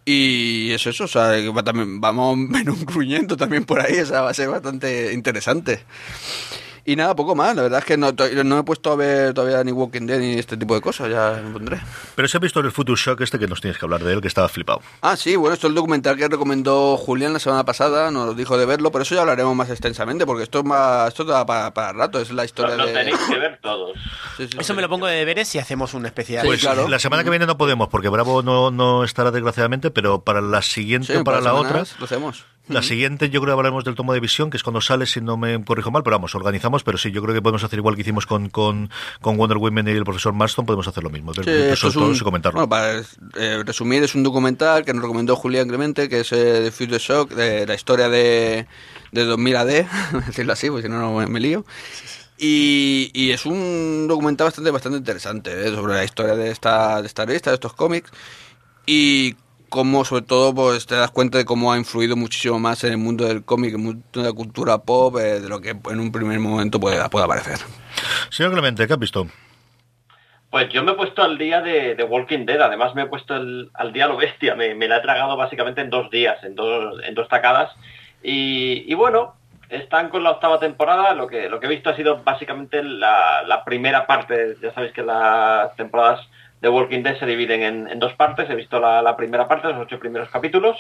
Y 0.06 0.72
es 0.72 0.88
eso, 0.88 1.04
o 1.04 1.08
sea, 1.08 1.34
que 1.34 1.50
va 1.50 1.64
también, 1.64 2.02
vamos 2.02 2.38
Venom 2.50 2.84
gruñendo 2.86 3.38
también 3.38 3.66
por 3.66 3.82
ahí, 3.82 4.00
o 4.00 4.06
sea, 4.06 4.22
va 4.22 4.32
a 4.32 4.34
ser 4.34 4.50
bastante 4.50 5.14
interesante. 5.14 5.84
Y 6.84 6.96
nada, 6.96 7.16
poco 7.16 7.36
más, 7.36 7.56
la 7.56 7.62
verdad 7.62 7.80
es 7.80 7.86
que 7.86 7.96
no, 7.96 8.12
no 8.12 8.56
me 8.56 8.60
he 8.62 8.64
puesto 8.64 8.92
a 8.92 8.96
ver 8.96 9.34
todavía 9.34 9.64
ni 9.64 9.72
Walking 9.72 10.08
Dead 10.08 10.20
ni 10.20 10.34
este 10.40 10.58
tipo 10.58 10.74
de 10.74 10.82
cosas, 10.82 11.10
ya 11.10 11.40
me 11.44 11.52
pondré. 11.52 11.80
Pero 12.16 12.28
se 12.28 12.38
ha 12.38 12.40
visto 12.40 12.60
el 12.60 12.72
Future 12.72 13.00
Shock 13.00 13.22
este 13.22 13.38
que 13.38 13.48
nos 13.48 13.62
tienes 13.62 13.78
que 13.78 13.86
hablar 13.86 14.04
de 14.04 14.14
él, 14.14 14.22
que 14.22 14.28
estaba 14.28 14.50
flipado. 14.50 14.82
Ah, 15.02 15.16
sí, 15.16 15.36
bueno, 15.36 15.54
esto 15.54 15.68
es 15.68 15.72
el 15.72 15.76
documental 15.76 16.18
que 16.18 16.28
recomendó 16.28 16.98
Julián 16.98 17.34
la 17.34 17.40
semana 17.40 17.64
pasada, 17.66 18.10
nos 18.10 18.36
dijo 18.36 18.58
de 18.58 18.66
verlo, 18.66 18.92
pero 18.92 19.04
eso 19.04 19.14
ya 19.14 19.22
hablaremos 19.22 19.56
más 19.56 19.70
extensamente, 19.70 20.26
porque 20.26 20.44
esto 20.44 20.60
es 20.60 20.66
más, 20.66 21.10
esto 21.10 21.24
da 21.24 21.46
para, 21.46 21.72
para 21.74 21.94
rato, 21.94 22.20
es 22.20 22.32
la 22.32 22.46
historia 22.46 22.76
Lo, 22.76 22.84
lo 22.84 22.88
de... 22.88 22.94
tenéis 22.94 23.18
que 23.30 23.38
ver 23.38 23.60
todos. 23.62 23.92
Sí, 24.38 24.48
sí, 24.48 24.58
Eso 24.58 24.68
sí. 24.72 24.74
me 24.74 24.82
lo 24.82 24.90
pongo 24.90 25.06
de 25.08 25.16
deberes 25.18 25.48
si 25.50 25.60
hacemos 25.60 25.94
un 25.94 26.06
especial. 26.06 26.42
Sí, 26.44 26.48
Pues 26.48 26.62
claro. 26.62 26.88
la 26.88 26.98
semana 27.00 27.24
que 27.24 27.30
viene 27.30 27.46
no 27.46 27.58
podemos, 27.58 27.90
porque 27.90 28.10
Bravo 28.10 28.42
no, 28.42 28.72
no 28.72 29.04
estará 29.04 29.30
desgraciadamente, 29.30 29.92
pero 29.92 30.22
para 30.24 30.42
la 30.42 30.62
siguiente 30.62 31.14
Sí, 31.14 31.20
o 31.20 31.24
para 31.24 31.40
para 31.42 31.54
la 31.54 31.60
otra, 31.60 31.84
Lo 32.00 32.06
hacemos. 32.06 32.46
La 32.72 32.82
siguiente 32.82 33.30
yo 33.30 33.42
creo 33.42 33.54
que 33.54 33.60
hablaremos 33.60 33.84
del 33.84 33.96
tomo 33.96 34.14
de 34.14 34.20
visión, 34.20 34.50
que 34.50 34.58
es 34.58 34.64
cuando 34.64 34.82
sale, 34.82 35.06
si 35.06 35.22
no 35.22 35.38
me 35.38 35.64
corrijo 35.64 35.92
mal, 35.92 36.04
pero 36.04 36.16
vamos, 36.18 36.34
organizamos, 36.36 36.84
pero 36.84 36.98
sí, 36.98 37.12
yo 37.12 37.22
creo 37.22 37.34
que 37.36 37.42
podemos 37.42 37.64
hacer 37.64 37.80
igual 37.80 37.96
que 37.96 38.02
hicimos 38.02 38.26
con, 38.26 38.50
con, 38.50 38.90
con 39.22 39.38
Wonder 39.38 39.58
Woman 39.58 39.88
y 39.88 39.92
el 39.92 40.04
profesor 40.04 40.34
Marston, 40.34 40.66
podemos 40.66 40.88
hacer 40.88 41.04
lo 41.04 41.10
mismo, 41.10 41.34
Sí, 41.34 41.42
esto 41.48 41.88
es 41.90 41.96
un- 41.96 42.16
y 42.16 42.20
comentarlo. 42.20 42.58
Bueno, 42.66 42.70
para 42.70 43.02
eh, 43.38 43.64
resumir, 43.66 44.04
es 44.04 44.16
un 44.16 44.24
documental 44.24 44.84
que 44.86 44.94
nos 44.94 45.02
recomendó 45.02 45.36
Julián 45.36 45.68
Clemente, 45.68 46.08
que 46.10 46.22
es 46.22 46.32
eh, 46.32 46.62
The 46.64 46.72
Future 46.72 47.00
Shock, 47.00 47.32
de 47.32 47.66
la 47.68 47.76
historia 47.76 48.10
de, 48.10 48.68
de 49.12 49.26
2000 49.26 49.56
AD, 49.56 49.86
decirlo 50.28 50.54
así, 50.54 50.70
porque 50.70 50.84
si 50.84 50.90
no, 50.90 51.00
no 51.00 51.14
me, 51.14 51.28
me 51.28 51.40
lío. 51.40 51.66
Y, 52.38 53.12
y 53.14 53.32
es 53.32 53.46
un 53.46 54.08
documental 54.08 54.46
bastante, 54.48 54.72
bastante 54.72 54.98
interesante 54.98 55.68
eh, 55.68 55.72
sobre 55.76 55.94
la 55.94 56.04
historia 56.04 56.36
de 56.36 56.50
esta, 56.50 57.00
de 57.02 57.08
esta 57.08 57.26
revista, 57.26 57.52
de 57.52 57.56
estos 57.56 57.74
cómics, 57.74 58.10
y 58.86 59.36
cómo, 59.72 60.06
sobre 60.06 60.22
todo, 60.24 60.54
pues 60.54 60.86
te 60.86 60.96
das 60.96 61.10
cuenta 61.12 61.40
de 61.40 61.46
cómo 61.46 61.72
ha 61.72 61.78
influido 61.78 62.16
muchísimo 62.16 62.60
más 62.60 62.84
en 62.84 62.92
el 62.92 62.98
mundo 62.98 63.26
del 63.26 63.44
cómic, 63.44 63.70
en 63.74 63.80
el 63.80 63.86
mundo 63.86 64.04
de 64.14 64.24
la 64.24 64.34
cultura 64.34 64.78
pop, 64.80 65.18
eh, 65.18 65.40
de 65.40 65.50
lo 65.50 65.62
que 65.62 65.70
en 65.70 66.00
un 66.00 66.12
primer 66.12 66.38
momento 66.40 66.80
puede, 66.80 66.98
puede 67.10 67.28
parecer. 67.28 67.58
Señor 68.30 68.52
Clemente, 68.52 68.86
¿qué 68.86 68.94
has 68.94 69.00
visto? 69.00 69.26
Pues 70.50 70.68
yo 70.74 70.84
me 70.84 70.92
he 70.92 70.96
puesto 70.96 71.24
al 71.24 71.38
día 71.38 71.62
de, 71.62 71.96
de 71.96 72.04
Walking 72.04 72.46
Dead, 72.46 72.62
además 72.62 72.94
me 72.94 73.04
he 73.04 73.06
puesto 73.06 73.36
el- 73.38 73.72
al 73.74 73.94
día 73.94 74.08
lo 74.08 74.18
bestia, 74.18 74.54
me, 74.56 74.76
me 74.76 74.88
la 74.90 74.98
he 74.98 75.02
tragado 75.02 75.38
básicamente 75.38 75.80
en 75.82 75.90
dos 75.90 76.12
días, 76.12 76.44
en 76.44 76.56
dos, 76.56 77.02
en 77.06 77.16
dos 77.16 77.30
tacadas. 77.30 77.72
Y, 78.22 78.84
y 78.86 78.94
bueno, 78.94 79.36
están 79.70 80.10
con 80.10 80.24
la 80.24 80.32
octava 80.32 80.60
temporada, 80.60 81.14
lo 81.14 81.28
que, 81.28 81.48
lo 81.48 81.62
que 81.62 81.68
he 81.68 81.70
visto 81.70 81.90
ha 81.90 81.96
sido 81.96 82.22
básicamente 82.24 82.84
la, 82.84 83.44
la 83.44 83.64
primera 83.64 84.06
parte, 84.06 84.58
ya 84.62 84.74
sabéis 84.74 84.92
que 84.92 85.04
las 85.04 85.74
temporadas 85.78 86.28
de 86.62 86.70
Walking 86.70 87.02
Dead 87.02 87.20
se 87.20 87.26
dividen 87.26 87.90
en, 87.90 88.00
dos 88.00 88.14
partes, 88.14 88.50
he 88.50 88.56
visto 88.56 88.80
la, 88.80 89.18
primera 89.18 89.48
parte, 89.48 89.68
los 89.68 89.80
ocho 89.80 90.00
primeros 90.00 90.30
capítulos, 90.30 90.78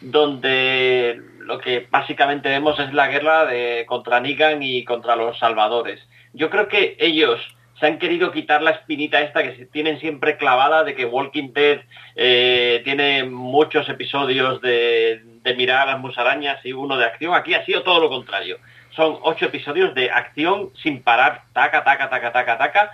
donde 0.00 1.20
lo 1.40 1.58
que 1.58 1.86
básicamente 1.90 2.48
vemos 2.48 2.78
es 2.78 2.92
la 2.94 3.08
guerra 3.08 3.44
de, 3.44 3.84
contra 3.86 4.20
Negan 4.20 4.62
y 4.62 4.84
contra 4.84 5.16
los 5.16 5.38
salvadores. 5.38 6.00
Yo 6.32 6.48
creo 6.48 6.68
que 6.68 6.96
ellos 6.98 7.40
se 7.78 7.86
han 7.86 7.98
querido 7.98 8.32
quitar 8.32 8.62
la 8.62 8.70
espinita 8.72 9.20
esta 9.20 9.42
que 9.42 9.66
tienen 9.66 10.00
siempre 10.00 10.36
clavada 10.36 10.82
de 10.82 10.94
que 10.94 11.04
Walking 11.04 11.52
Dead 11.52 11.80
eh, 12.16 12.80
tiene 12.84 13.24
muchos 13.24 13.88
episodios 13.88 14.60
de, 14.62 15.22
de 15.42 15.54
mirar 15.54 15.82
a 15.82 15.92
las 15.92 16.00
musarañas 16.00 16.64
y 16.64 16.72
uno 16.72 16.96
de 16.96 17.04
acción. 17.04 17.34
Aquí 17.34 17.54
ha 17.54 17.64
sido 17.64 17.82
todo 17.82 18.00
lo 18.00 18.08
contrario. 18.08 18.58
Son 18.96 19.18
ocho 19.22 19.46
episodios 19.46 19.94
de 19.94 20.10
acción 20.10 20.70
sin 20.82 21.02
parar, 21.02 21.42
taca, 21.52 21.84
taca, 21.84 22.08
taca, 22.10 22.32
taca, 22.32 22.58
taca. 22.58 22.90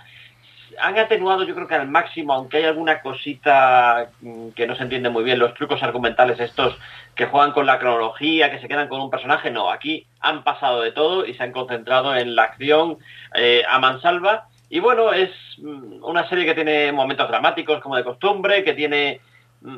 Han 0.79 0.97
atenuado 0.97 1.43
yo 1.43 1.55
creo 1.55 1.67
que 1.67 1.75
al 1.75 1.87
máximo, 1.87 2.33
aunque 2.33 2.57
hay 2.57 2.65
alguna 2.65 3.01
cosita 3.01 4.09
mm, 4.21 4.49
que 4.49 4.67
no 4.67 4.75
se 4.75 4.83
entiende 4.83 5.09
muy 5.09 5.23
bien, 5.23 5.39
los 5.39 5.53
trucos 5.53 5.81
argumentales 5.83 6.39
estos 6.39 6.77
que 7.15 7.25
juegan 7.25 7.51
con 7.51 7.65
la 7.65 7.79
cronología, 7.79 8.51
que 8.51 8.59
se 8.59 8.67
quedan 8.67 8.87
con 8.87 9.01
un 9.01 9.09
personaje, 9.09 9.51
no, 9.51 9.71
aquí 9.71 10.05
han 10.19 10.43
pasado 10.43 10.81
de 10.81 10.91
todo 10.91 11.25
y 11.25 11.33
se 11.33 11.43
han 11.43 11.51
concentrado 11.51 12.15
en 12.15 12.35
la 12.35 12.43
acción 12.43 12.97
eh, 13.35 13.63
a 13.67 13.79
mansalva. 13.79 14.47
Y 14.69 14.79
bueno, 14.79 15.13
es 15.13 15.31
mm, 15.57 16.03
una 16.03 16.27
serie 16.27 16.45
que 16.45 16.55
tiene 16.55 16.91
momentos 16.91 17.27
dramáticos 17.27 17.81
como 17.81 17.95
de 17.95 18.03
costumbre, 18.03 18.63
que 18.63 18.73
tiene... 18.73 19.21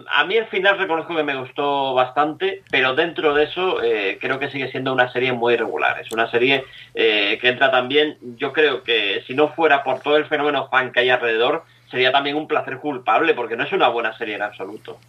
A 0.10 0.26
mí 0.26 0.36
el 0.36 0.48
final 0.48 0.78
reconozco 0.78 1.16
que 1.16 1.24
me 1.24 1.36
gustó 1.36 1.94
bastante, 1.94 2.64
pero 2.70 2.94
dentro 2.96 3.34
de 3.34 3.46
eso 3.46 3.82
eh, 3.82 4.18
creo 4.20 4.40
que 4.40 4.52
sigue 4.52 4.70
siendo 4.70 4.92
una 4.94 5.12
serie 5.12 5.32
muy 5.32 5.56
regular. 5.56 6.00
Es 6.00 6.12
una 6.12 6.30
serie 6.30 6.66
eh, 6.94 7.38
que 7.40 7.50
entra 7.50 7.72
también, 7.72 8.18
yo 8.38 8.52
creo 8.52 8.84
que 8.84 9.24
si 9.26 9.34
no 9.34 9.50
fuera 9.50 9.84
por 9.84 10.00
todo 10.00 10.18
el 10.18 10.26
fenómeno 10.26 10.68
fan 10.70 10.92
que 10.92 11.02
hay 11.02 11.10
alrededor, 11.10 11.64
sería 11.90 12.12
también 12.12 12.36
un 12.36 12.48
placer 12.48 12.80
culpable, 12.80 13.34
porque 13.34 13.56
no 13.56 13.64
es 13.64 13.72
una 13.72 13.88
buena 13.88 14.18
serie 14.18 14.36
en 14.36 14.42
absoluto. 14.42 15.00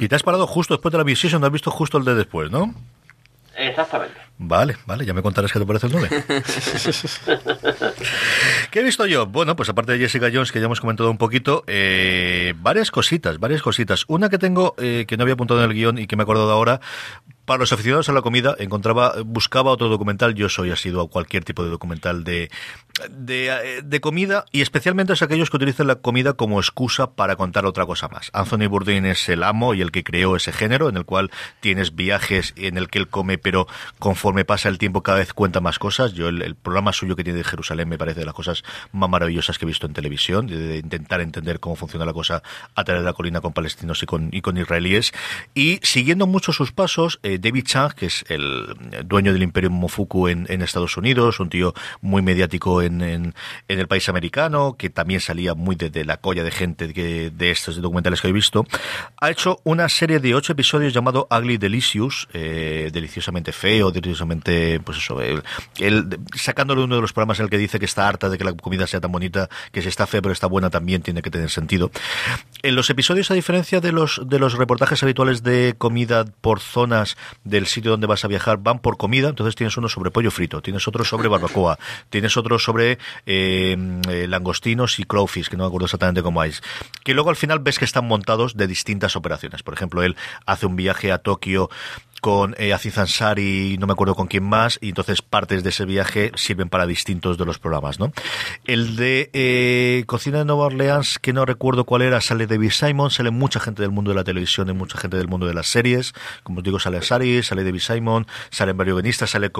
Y 0.00 0.08
te 0.08 0.14
has 0.16 0.22
parado 0.22 0.46
justo 0.46 0.74
después 0.74 0.92
de 0.92 0.98
la 0.98 1.04
visión, 1.04 1.40
no 1.40 1.46
has 1.46 1.52
visto 1.52 1.70
justo 1.70 1.98
el 1.98 2.04
de 2.04 2.14
después, 2.14 2.50
¿no? 2.50 2.74
Exactamente. 3.58 4.14
Vale, 4.38 4.76
vale, 4.86 5.04
ya 5.04 5.12
me 5.12 5.20
contarás 5.20 5.52
qué 5.52 5.58
te 5.58 5.66
parece 5.66 5.88
el 5.88 5.92
9. 5.92 6.08
¿Qué 8.70 8.80
he 8.80 8.84
visto 8.84 9.04
yo? 9.06 9.26
Bueno, 9.26 9.56
pues 9.56 9.68
aparte 9.68 9.92
de 9.92 9.98
Jessica 9.98 10.30
Jones, 10.32 10.52
que 10.52 10.60
ya 10.60 10.66
hemos 10.66 10.80
comentado 10.80 11.10
un 11.10 11.18
poquito, 11.18 11.64
eh, 11.66 12.54
varias 12.58 12.92
cositas, 12.92 13.40
varias 13.40 13.60
cositas. 13.60 14.04
Una 14.06 14.28
que 14.28 14.38
tengo, 14.38 14.76
eh, 14.78 15.06
que 15.08 15.16
no 15.16 15.24
había 15.24 15.34
apuntado 15.34 15.62
en 15.64 15.70
el 15.70 15.74
guion 15.74 15.98
y 15.98 16.06
que 16.06 16.14
me 16.14 16.22
he 16.22 16.24
acordado 16.24 16.52
ahora, 16.52 16.80
para 17.48 17.60
los 17.60 17.72
aficionados 17.72 18.10
a 18.10 18.12
la 18.12 18.20
comida, 18.20 18.54
encontraba, 18.58 19.14
buscaba 19.24 19.70
otro 19.70 19.88
documental. 19.88 20.34
Yo 20.34 20.50
soy 20.50 20.70
asiduo 20.70 21.02
a 21.04 21.08
cualquier 21.08 21.44
tipo 21.44 21.64
de 21.64 21.70
documental 21.70 22.22
de, 22.22 22.50
de, 23.08 23.80
de, 23.82 24.00
comida 24.00 24.44
y 24.52 24.60
especialmente 24.60 25.14
a 25.14 25.24
aquellos 25.24 25.48
que 25.48 25.56
utilizan 25.56 25.86
la 25.86 25.96
comida 25.96 26.34
como 26.34 26.60
excusa 26.60 27.12
para 27.12 27.36
contar 27.36 27.64
otra 27.64 27.86
cosa 27.86 28.08
más. 28.08 28.30
Anthony 28.34 28.68
Bourdain 28.68 29.06
es 29.06 29.30
el 29.30 29.42
amo 29.42 29.72
y 29.72 29.80
el 29.80 29.92
que 29.92 30.04
creó 30.04 30.36
ese 30.36 30.52
género 30.52 30.90
en 30.90 30.98
el 30.98 31.06
cual 31.06 31.30
tienes 31.60 31.94
viajes 31.94 32.52
en 32.56 32.76
el 32.76 32.88
que 32.88 32.98
él 32.98 33.08
come, 33.08 33.38
pero 33.38 33.66
conforme 33.98 34.44
pasa 34.44 34.68
el 34.68 34.76
tiempo 34.76 35.02
cada 35.02 35.18
vez 35.18 35.32
cuenta 35.32 35.60
más 35.60 35.78
cosas. 35.78 36.12
Yo 36.12 36.28
el, 36.28 36.54
programa 36.54 36.92
suyo 36.92 37.16
que 37.16 37.24
tiene 37.24 37.38
de 37.38 37.44
Jerusalén 37.44 37.88
me 37.88 37.96
parece 37.96 38.20
de 38.20 38.26
las 38.26 38.34
cosas 38.34 38.62
más 38.92 39.08
maravillosas 39.08 39.58
que 39.58 39.64
he 39.64 39.68
visto 39.68 39.86
en 39.86 39.94
televisión, 39.94 40.46
de, 40.48 40.76
intentar 40.76 41.22
entender 41.22 41.60
cómo 41.60 41.76
funciona 41.76 42.04
la 42.04 42.12
cosa 42.12 42.42
a 42.74 42.84
través 42.84 43.02
de 43.02 43.06
la 43.06 43.14
colina 43.14 43.40
con 43.40 43.54
palestinos 43.54 44.02
y 44.02 44.06
con, 44.06 44.28
y 44.32 44.42
con 44.42 44.58
israelíes. 44.58 45.12
Y 45.54 45.80
siguiendo 45.82 46.26
mucho 46.26 46.52
sus 46.52 46.72
pasos, 46.72 47.20
eh, 47.22 47.37
David 47.38 47.64
Chang, 47.64 47.92
que 47.94 48.06
es 48.06 48.24
el 48.28 48.76
dueño 49.04 49.32
del 49.32 49.42
Imperio 49.42 49.70
Mofuku 49.70 50.28
en, 50.28 50.46
Estados 50.62 50.96
Unidos, 50.96 51.40
un 51.40 51.48
tío 51.48 51.74
muy 52.00 52.22
mediático 52.22 52.82
en, 52.82 53.34
el 53.68 53.88
país 53.88 54.08
americano, 54.08 54.76
que 54.78 54.90
también 54.90 55.20
salía 55.20 55.54
muy 55.54 55.76
de, 55.76 56.04
la 56.04 56.18
colla 56.18 56.42
de 56.44 56.50
gente 56.50 56.88
de, 56.88 57.30
de, 57.30 57.50
estos 57.50 57.80
documentales 57.80 58.20
que 58.20 58.28
he 58.28 58.32
visto, 58.32 58.66
ha 59.20 59.30
hecho 59.30 59.60
una 59.64 59.88
serie 59.88 60.18
de 60.20 60.34
ocho 60.34 60.52
episodios 60.52 60.92
llamado 60.92 61.26
Ugly 61.30 61.58
Delicious, 61.58 62.28
eh, 62.32 62.90
deliciosamente 62.92 63.52
feo, 63.52 63.90
deliciosamente, 63.90 64.80
pues 64.80 64.98
eso, 64.98 65.20
él, 65.20 65.42
sacándole 66.34 66.82
uno 66.82 66.96
de 66.96 67.00
los 67.00 67.12
programas 67.12 67.38
en 67.38 67.44
el 67.44 67.50
que 67.50 67.58
dice 67.58 67.78
que 67.78 67.84
está 67.84 68.08
harta 68.08 68.28
de 68.28 68.38
que 68.38 68.44
la 68.44 68.52
comida 68.52 68.86
sea 68.86 69.00
tan 69.00 69.12
bonita, 69.12 69.48
que 69.72 69.82
si 69.82 69.88
está 69.88 70.06
fea 70.06 70.22
pero 70.22 70.32
está 70.32 70.46
buena 70.46 70.70
también 70.70 71.02
tiene 71.02 71.22
que 71.22 71.30
tener 71.30 71.50
sentido. 71.50 71.90
En 72.62 72.74
los 72.74 72.90
episodios, 72.90 73.30
a 73.30 73.34
diferencia 73.34 73.80
de 73.80 73.92
los, 73.92 74.20
de 74.26 74.38
los 74.38 74.54
reportajes 74.54 75.02
habituales 75.02 75.42
de 75.42 75.74
comida 75.78 76.24
por 76.40 76.60
zonas 76.60 77.16
del 77.44 77.66
sitio 77.66 77.90
donde 77.90 78.06
vas 78.06 78.24
a 78.24 78.28
viajar 78.28 78.58
van 78.58 78.78
por 78.78 78.96
comida, 78.96 79.28
entonces 79.28 79.54
tienes 79.54 79.76
uno 79.76 79.88
sobre 79.88 80.10
pollo 80.10 80.30
frito, 80.30 80.60
tienes 80.62 80.86
otro 80.88 81.04
sobre 81.04 81.28
barbacoa, 81.28 81.78
tienes 82.10 82.36
otro 82.36 82.58
sobre 82.58 82.98
eh, 83.26 83.76
eh, 84.08 84.26
langostinos 84.28 84.98
y 84.98 85.04
crowfish, 85.04 85.48
que 85.48 85.56
no 85.56 85.64
me 85.64 85.68
acuerdo 85.68 85.86
exactamente 85.86 86.22
cómo 86.22 86.42
es, 86.44 86.62
que 87.04 87.14
luego 87.14 87.30
al 87.30 87.36
final 87.36 87.58
ves 87.60 87.78
que 87.78 87.84
están 87.84 88.06
montados 88.06 88.56
de 88.56 88.66
distintas 88.66 89.16
operaciones. 89.16 89.62
Por 89.62 89.74
ejemplo, 89.74 90.02
él 90.02 90.16
hace 90.46 90.66
un 90.66 90.76
viaje 90.76 91.12
a 91.12 91.18
Tokio 91.18 91.70
con 92.20 92.54
eh, 92.58 92.72
Aziz 92.72 92.98
Ansari 92.98 93.74
y 93.74 93.78
no 93.78 93.86
me 93.86 93.92
acuerdo 93.92 94.14
con 94.14 94.26
quién 94.26 94.44
más, 94.44 94.78
y 94.80 94.90
entonces 94.90 95.22
partes 95.22 95.62
de 95.62 95.70
ese 95.70 95.84
viaje 95.84 96.32
sirven 96.34 96.68
para 96.68 96.86
distintos 96.86 97.38
de 97.38 97.44
los 97.44 97.58
programas, 97.58 97.98
¿no? 97.98 98.12
El 98.64 98.96
de 98.96 99.30
eh, 99.32 100.04
Cocina 100.06 100.38
de 100.38 100.44
Nueva 100.44 100.66
Orleans, 100.66 101.18
que 101.18 101.32
no 101.32 101.44
recuerdo 101.44 101.84
cuál 101.84 102.02
era, 102.02 102.20
sale 102.20 102.46
David 102.46 102.70
Simon, 102.70 103.10
sale 103.10 103.30
mucha 103.30 103.60
gente 103.60 103.82
del 103.82 103.90
mundo 103.90 104.10
de 104.10 104.16
la 104.16 104.24
televisión 104.24 104.68
y 104.68 104.72
mucha 104.72 104.98
gente 104.98 105.16
del 105.16 105.28
mundo 105.28 105.46
de 105.46 105.54
las 105.54 105.68
series, 105.68 106.12
como 106.42 106.58
os 106.58 106.64
digo, 106.64 106.78
sale 106.78 106.98
Ansari, 106.98 107.42
sale 107.42 107.64
David 107.64 107.80
Simon, 107.80 108.26
salen 108.50 108.76
varios 108.76 108.96
guionistas, 108.96 109.30
sale 109.30 109.46
el 109.46 109.52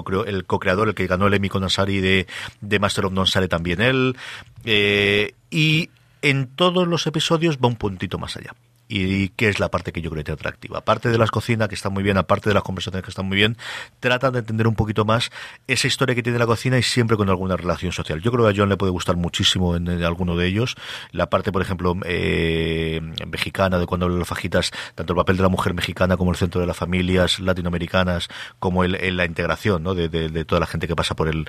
co-creador, 0.46 0.88
el 0.88 0.94
que 0.94 1.06
ganó 1.06 1.26
el 1.26 1.34
Emmy 1.34 1.48
con 1.48 1.62
Ansari 1.62 2.00
de, 2.00 2.26
de 2.61 2.78
Master 2.78 3.06
of 3.06 3.12
None, 3.12 3.26
sale 3.26 3.48
también 3.48 3.80
él, 3.80 4.16
eh, 4.64 5.34
y 5.50 5.90
en 6.22 6.48
todos 6.48 6.86
los 6.88 7.06
episodios 7.06 7.59
va 7.59 7.68
un 7.68 7.76
puntito 7.76 8.18
más 8.18 8.36
allá 8.36 8.54
y 8.89 9.28
qué 9.30 9.49
es 9.49 9.61
la 9.61 9.70
parte 9.70 9.93
que 9.93 10.01
yo 10.01 10.11
creo 10.11 10.24
que 10.24 10.32
es 10.32 10.34
atractiva. 10.39 10.78
Aparte 10.78 11.11
de 11.11 11.18
las 11.18 11.30
cocinas 11.30 11.68
que 11.68 11.74
están 11.74 11.93
muy 11.93 12.03
bien, 12.03 12.16
aparte 12.16 12.49
de 12.49 12.55
las 12.55 12.62
conversaciones 12.62 13.05
que 13.05 13.11
están 13.11 13.26
muy 13.26 13.36
bien, 13.36 13.57
tratan 14.01 14.32
de 14.32 14.39
entender 14.41 14.66
un 14.66 14.74
poquito 14.74 15.05
más 15.05 15.30
esa 15.66 15.86
historia 15.86 16.14
que 16.14 16.22
tiene 16.22 16.39
la 16.39 16.47
cocina 16.47 16.78
y 16.78 16.82
siempre 16.82 17.16
con 17.16 17.28
alguna 17.28 17.57
relación 17.57 17.93
social. 17.93 18.22
Yo 18.22 18.32
creo 18.32 18.47
que 18.47 18.53
a 18.53 18.55
John 18.57 18.70
le 18.70 18.76
puede 18.78 18.91
gustar 18.91 19.16
muchísimo 19.16 19.76
en, 19.76 19.89
alguno 20.03 20.36
de 20.36 20.47
ellos. 20.47 20.74
La 21.12 21.28
parte, 21.28 21.53
por 21.53 21.61
ejemplo, 21.61 21.95
eh, 22.05 23.01
mexicana 23.26 23.78
de 23.78 23.86
cuando 23.86 24.07
hablan 24.07 24.20
las 24.20 24.28
fajitas, 24.28 24.70
tanto 24.95 25.12
el 25.12 25.16
papel 25.18 25.36
de 25.36 25.43
la 25.43 25.49
mujer 25.51 25.74
mexicana 25.74 26.16
como 26.16 26.30
el 26.30 26.36
centro 26.36 26.61
de 26.61 26.66
las 26.66 26.76
familias 26.76 27.41
latinoamericanas, 27.41 28.28
como 28.59 28.84
el, 28.84 29.16
la 29.16 29.26
integración 29.26 29.82
¿no? 29.82 29.95
de, 29.95 30.09
de, 30.09 30.45
toda 30.45 30.61
la 30.61 30.66
gente 30.66 30.89
que 30.89 30.97
pasa 30.97 31.14
por 31.14 31.28
el, 31.28 31.47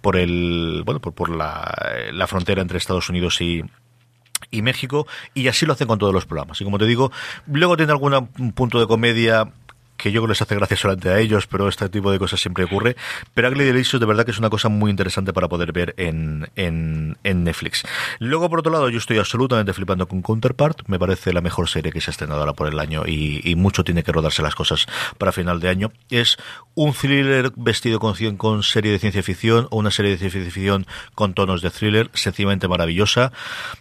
por 0.00 0.16
el, 0.16 0.82
bueno, 0.84 1.00
por, 1.00 1.12
por 1.12 1.30
la, 1.30 1.72
la 2.12 2.26
frontera 2.26 2.60
entre 2.60 2.78
Estados 2.78 3.08
Unidos 3.08 3.40
y, 3.40 3.62
y 4.52 4.62
México, 4.62 5.08
y 5.34 5.48
así 5.48 5.66
lo 5.66 5.72
hacen 5.72 5.88
con 5.88 5.98
todos 5.98 6.14
los 6.14 6.26
programas. 6.26 6.60
Y 6.60 6.64
como 6.64 6.78
te 6.78 6.86
digo, 6.86 7.10
luego 7.46 7.76
tiene 7.76 7.90
algún 7.90 8.28
punto 8.54 8.78
de 8.78 8.86
comedia 8.86 9.50
que 10.02 10.10
yo 10.10 10.20
creo 10.20 10.28
que 10.28 10.32
les 10.32 10.42
hace 10.42 10.56
gracia 10.56 10.76
solamente 10.76 11.10
a 11.10 11.18
ellos, 11.18 11.46
pero 11.46 11.68
este 11.68 11.88
tipo 11.88 12.10
de 12.10 12.18
cosas 12.18 12.40
siempre 12.40 12.64
ocurre. 12.64 12.96
Pero 13.34 13.48
Ugly 13.48 13.64
Delicious 13.64 14.00
de 14.00 14.06
verdad 14.06 14.24
que 14.24 14.32
es 14.32 14.38
una 14.38 14.50
cosa 14.50 14.68
muy 14.68 14.90
interesante 14.90 15.32
para 15.32 15.48
poder 15.48 15.72
ver 15.72 15.94
en, 15.96 16.50
en, 16.56 17.16
en, 17.22 17.44
Netflix. 17.44 17.84
Luego, 18.18 18.50
por 18.50 18.60
otro 18.60 18.72
lado, 18.72 18.88
yo 18.88 18.98
estoy 18.98 19.18
absolutamente 19.18 19.72
flipando 19.72 20.08
con 20.08 20.22
Counterpart. 20.22 20.82
Me 20.88 20.98
parece 20.98 21.32
la 21.32 21.40
mejor 21.40 21.68
serie 21.68 21.92
que 21.92 22.00
se 22.00 22.10
ha 22.10 22.12
estrenado 22.12 22.40
ahora 22.40 22.52
por 22.52 22.68
el 22.68 22.78
año 22.78 23.04
y, 23.06 23.54
mucho 23.56 23.84
tiene 23.84 24.02
que 24.02 24.10
rodarse 24.10 24.42
las 24.42 24.56
cosas 24.56 24.86
para 25.18 25.30
final 25.30 25.60
de 25.60 25.68
año. 25.68 25.92
Es 26.10 26.36
un 26.74 26.94
thriller 26.94 27.52
vestido 27.54 28.00
con, 28.00 28.14
con 28.36 28.62
serie 28.62 28.90
de 28.90 28.98
ciencia 28.98 29.22
ficción 29.22 29.68
o 29.70 29.76
una 29.76 29.90
serie 29.90 30.10
de 30.10 30.18
ciencia 30.18 30.42
ficción 30.42 30.86
con 31.14 31.34
tonos 31.34 31.62
de 31.62 31.70
thriller, 31.70 32.10
sencillamente 32.14 32.66
maravillosa. 32.66 33.30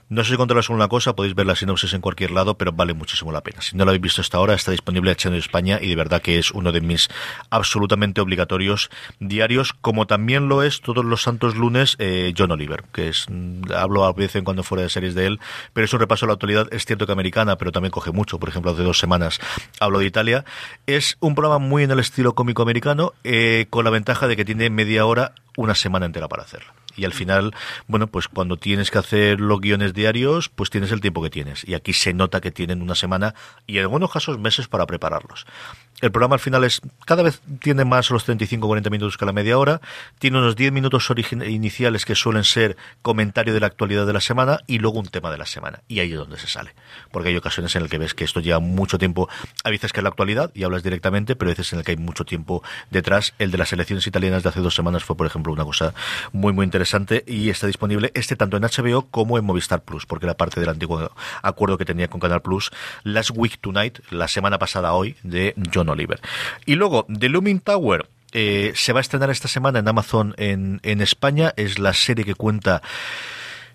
No 0.10 0.24
sé 0.24 0.32
si 0.32 0.38
contaros 0.38 0.70
una 0.70 0.88
cosa, 0.88 1.16
podéis 1.16 1.34
ver 1.34 1.48
la 1.48 1.56
sinopsis 1.56 1.94
en 1.94 2.02
cualquier 2.02 2.32
lado, 2.32 2.58
pero 2.58 2.74
vale 2.74 2.94
muchísimo 2.94 3.32
la 3.32 3.42
pena. 3.42 3.62
Si 3.62 3.76
no 3.76 3.86
lo 3.86 3.92
habéis 3.92 4.04
visto 4.04 4.22
hasta 4.22 4.38
ahora, 4.38 4.54
está 4.54 4.72
disponible 4.72 5.16
en 5.30 5.36
España 5.36 5.80
y 5.82 5.88
de 5.88 5.96
verdad 5.96 6.11
que 6.20 6.38
es 6.38 6.52
uno 6.52 6.72
de 6.72 6.82
mis 6.82 7.10
absolutamente 7.50 8.22
obligatorios 8.22 8.90
diarios, 9.20 9.74
como 9.74 10.08
también 10.08 10.50
lo 10.50 10.64
es 10.64 10.82
todos 10.82 11.06
los 11.06 11.22
santos 11.24 11.56
lunes 11.56 11.96
eh, 12.00 12.34
John 12.38 12.52
Oliver, 12.52 12.84
que 12.92 13.10
es, 13.10 13.26
mm, 13.30 13.72
hablo 13.76 14.06
a 14.06 14.14
veces 14.14 14.44
cuando 14.44 14.64
fuera 14.64 14.84
de 14.84 14.90
series 14.90 15.16
de 15.16 15.28
él, 15.28 15.40
pero 15.74 15.86
es 15.86 15.94
un 15.94 16.00
repaso 16.00 16.26
a 16.26 16.28
la 16.28 16.34
actualidad, 16.34 16.68
es 16.72 16.86
cierto 16.86 17.06
que 17.06 17.14
americana, 17.14 17.58
pero 17.58 17.72
también 17.72 17.92
coge 17.92 18.12
mucho, 18.12 18.40
por 18.40 18.50
ejemplo, 18.50 18.72
hace 18.72 18.84
dos 18.84 19.00
semanas 19.00 19.40
hablo 19.80 20.00
de 20.00 20.06
Italia. 20.06 20.46
Es 20.88 21.18
un 21.20 21.36
programa 21.36 21.60
muy 21.60 21.84
en 21.84 21.92
el 21.92 22.00
estilo 22.00 22.34
cómico 22.34 22.62
americano, 22.62 23.14
eh, 23.24 23.68
con 23.70 23.86
la 23.86 23.92
ventaja 23.92 24.28
de 24.28 24.36
que 24.36 24.46
tiene 24.46 24.70
media 24.70 25.06
hora, 25.06 25.34
una 25.58 25.76
semana 25.76 26.06
entera 26.06 26.28
para 26.28 26.44
hacerlo 26.44 26.81
y 26.96 27.06
al 27.06 27.14
final, 27.14 27.54
bueno, 27.88 28.08
pues 28.08 28.28
cuando 28.28 28.58
tienes 28.58 28.92
que 28.92 29.00
hacer 29.00 29.40
los 29.40 29.60
guiones 29.60 29.94
diarios, 29.94 30.50
pues 30.50 30.70
tienes 30.70 30.92
el 30.92 31.02
tiempo 31.02 31.22
que 31.22 31.30
tienes. 31.30 31.68
Y 31.68 31.74
aquí 31.74 31.94
se 31.94 32.14
nota 32.14 32.42
que 32.42 32.52
tienen 32.52 32.82
una 32.82 32.96
semana 32.96 33.34
y 33.68 33.78
en 33.78 33.84
algunos 33.84 34.12
casos 34.12 34.40
meses 34.40 34.68
para 34.68 34.86
prepararlos. 34.86 35.46
El 36.02 36.12
programa 36.12 36.36
al 36.36 36.40
final 36.40 36.64
es 36.64 36.82
cada 37.06 37.22
vez 37.22 37.42
tiene 37.60 37.86
más 37.86 38.10
los 38.10 38.28
35-40 38.28 38.90
minutos 38.90 39.18
que 39.18 39.26
la 39.26 39.34
media 39.34 39.58
hora. 39.58 39.82
Tiene 40.18 40.40
unos 40.40 40.56
10 40.56 40.72
minutos 40.72 41.12
iniciales 41.46 42.06
que 42.06 42.16
suelen 42.16 42.44
ser 42.44 42.76
comentario 43.04 43.54
de 43.54 43.60
la 43.60 43.68
actualidad 43.68 44.08
de 44.08 44.14
la 44.14 44.22
semana 44.22 44.62
y 44.66 44.80
luego 44.80 45.00
un 45.00 45.06
tema 45.06 45.30
de 45.32 45.38
la 45.38 45.46
semana. 45.46 45.82
Y 45.88 46.00
ahí 46.00 46.12
es 46.12 46.18
donde 46.18 46.40
se 46.40 46.48
sale. 46.48 46.74
Porque 47.12 47.30
hay 47.30 47.38
ocasiones 47.38 47.76
en 47.76 47.84
las 47.84 47.92
que 47.92 48.00
ves 48.00 48.16
que 48.16 48.24
esto 48.24 48.40
lleva 48.40 48.60
mucho 48.60 48.98
tiempo. 48.98 49.30
A 49.64 49.70
veces 49.70 49.94
que 49.94 50.00
es 50.00 50.04
la 50.04 50.10
actualidad 50.10 50.52
y 50.56 50.64
hablas 50.64 50.82
directamente, 50.82 51.36
pero 51.36 51.52
a 51.52 51.54
veces 51.54 51.72
en 51.74 51.80
el 51.80 51.86
que 51.86 51.92
hay 51.92 51.98
mucho 51.98 52.26
tiempo 52.26 52.64
detrás. 52.90 53.34
El 53.38 53.52
de 53.52 53.60
las 53.60 53.72
elecciones 53.72 54.08
italianas 54.08 54.42
de 54.42 54.50
hace 54.50 54.62
dos 54.62 54.74
semanas 54.74 55.04
fue, 55.04 55.16
por 55.16 55.28
ejemplo, 55.28 55.54
una 55.54 55.66
cosa 55.66 55.94
muy, 56.32 56.52
muy 56.52 56.66
interesante 56.66 56.91
y 57.28 57.50
está 57.50 57.68
disponible 57.68 58.12
este 58.14 58.36
tanto 58.36 58.58
en 58.58 58.64
HBO 58.64 59.08
como 59.10 59.38
en 59.38 59.46
Movistar 59.46 59.84
Plus, 59.84 60.06
porque 60.06 60.26
la 60.26 60.36
parte 60.36 60.60
del 60.60 60.70
antiguo 60.70 61.12
acuerdo 61.42 61.78
que 61.78 61.86
tenía 61.86 62.08
con 62.08 62.20
Canal 62.20 62.42
Plus, 62.42 62.72
Last 63.04 63.32
Week 63.34 63.58
Tonight, 63.60 64.00
la 64.10 64.28
semana 64.28 64.60
pasada 64.60 64.94
hoy, 64.94 65.16
de 65.24 65.56
John 65.74 65.90
Oliver. 65.90 66.20
Y 66.66 66.76
luego, 66.76 67.06
The 67.08 67.30
Looming 67.30 67.60
Tower. 67.60 68.10
Eh, 68.34 68.72
se 68.76 68.94
va 68.94 69.00
a 69.00 69.02
estrenar 69.02 69.30
esta 69.30 69.50
semana 69.50 69.80
en 69.80 69.88
Amazon 69.90 70.34
en, 70.38 70.80
en 70.84 71.02
España. 71.02 71.54
Es 71.58 71.80
la 71.80 71.94
serie 71.94 72.24
que 72.24 72.34
cuenta 72.34 72.82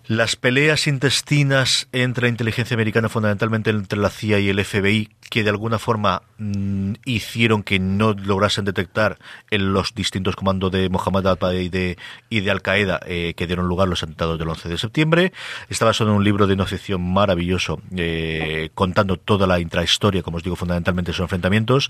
las 0.07 0.37
peleas 0.37 0.87
intestinas 0.87 1.89
entre 1.91 2.23
la 2.23 2.29
inteligencia 2.29 2.75
americana, 2.75 3.09
fundamentalmente 3.09 3.69
entre 3.69 3.99
la 3.99 4.09
CIA 4.09 4.39
y 4.39 4.49
el 4.49 4.63
FBI, 4.63 5.09
que 5.29 5.43
de 5.43 5.49
alguna 5.49 5.79
forma 5.79 6.21
mm, 6.37 6.93
hicieron 7.03 7.61
que 7.61 7.79
no 7.79 8.13
lograsen 8.13 8.63
detectar 8.63 9.17
en 9.51 9.73
los 9.73 9.93
distintos 9.93 10.35
comandos 10.35 10.71
de 10.71 10.89
Mohammed 10.89 11.25
al 11.25 11.55
y 11.55 11.69
de, 11.69 11.97
y 12.29 12.39
de 12.39 12.51
Al 12.51 12.61
Qaeda 12.61 13.01
eh, 13.05 13.33
que 13.35 13.47
dieron 13.47 13.67
lugar 13.67 13.89
los 13.89 14.01
atentados 14.01 14.39
del 14.39 14.47
11 14.47 14.69
de 14.69 14.77
septiembre. 14.77 15.33
Estaba 15.69 15.89
basado 15.89 16.11
en 16.11 16.17
un 16.17 16.23
libro 16.23 16.47
de 16.47 16.55
no 16.55 16.65
ficción 16.65 17.01
maravilloso, 17.01 17.81
eh, 17.95 18.69
contando 18.73 19.17
toda 19.17 19.45
la 19.45 19.59
intrahistoria, 19.59 20.23
como 20.23 20.37
os 20.37 20.43
digo, 20.43 20.55
fundamentalmente 20.55 21.11
sus 21.11 21.21
enfrentamientos, 21.21 21.89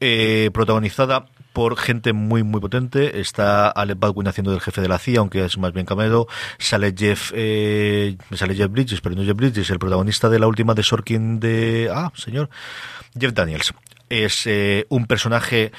eh, 0.00 0.50
protagonizada 0.52 1.26
por 1.52 1.76
gente 1.76 2.12
muy 2.12 2.42
muy 2.42 2.60
potente. 2.60 3.20
Está 3.20 3.68
Alec 3.68 3.98
Baldwin 3.98 4.28
haciendo 4.28 4.50
del 4.50 4.60
jefe 4.60 4.80
de 4.80 4.88
la 4.88 4.98
CIA, 4.98 5.20
aunque 5.20 5.44
es 5.44 5.58
más 5.58 5.72
bien 5.72 5.86
cameo. 5.86 6.26
Sale 6.58 6.94
Jeff, 6.96 7.32
eh, 7.34 8.16
sale 8.34 8.54
Jeff 8.54 8.70
Bridges, 8.70 9.00
pero 9.00 9.14
no 9.16 9.24
Jeff 9.24 9.36
Bridges, 9.36 9.70
el 9.70 9.78
protagonista 9.78 10.28
de 10.28 10.38
la 10.38 10.46
última 10.46 10.74
de 10.74 10.82
Sorkin 10.82 11.40
de, 11.40 11.90
ah, 11.92 12.12
señor, 12.14 12.50
Jeff 13.18 13.32
Daniels. 13.32 13.72
Es 14.08 14.46
eh, 14.46 14.86
un 14.88 15.06
personaje 15.06 15.72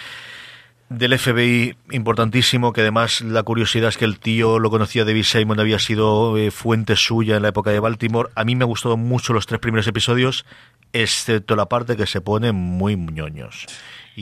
del 0.90 1.18
FBI 1.18 1.76
importantísimo, 1.92 2.74
que 2.74 2.82
además 2.82 3.22
la 3.22 3.44
curiosidad 3.44 3.90
es 3.90 3.98
que 3.98 4.04
el 4.04 4.20
tío 4.20 4.60
lo 4.60 4.70
conocía, 4.70 5.06
David 5.06 5.24
Simon 5.24 5.60
había 5.62 5.80
sido 5.80 6.38
eh, 6.38 6.52
fuente 6.52 6.98
suya 6.98 7.38
en 7.38 7.44
la 7.44 7.50
época 7.50 7.72
de 7.72 7.80
Baltimore. 7.80 8.30
A 8.36 8.44
mí 8.44 8.56
me 8.56 8.66
han 8.66 8.70
gustado 8.70 8.98
mucho 8.98 9.32
los 9.32 9.46
tres 9.46 9.62
primeros 9.62 9.88
episodios, 9.88 10.46
excepto 10.92 11.56
la 11.56 11.68
parte 11.68 11.96
que 11.96 12.08
se 12.08 12.20
pone 12.20 12.52
muy 12.52 12.98
ñoños 12.98 13.68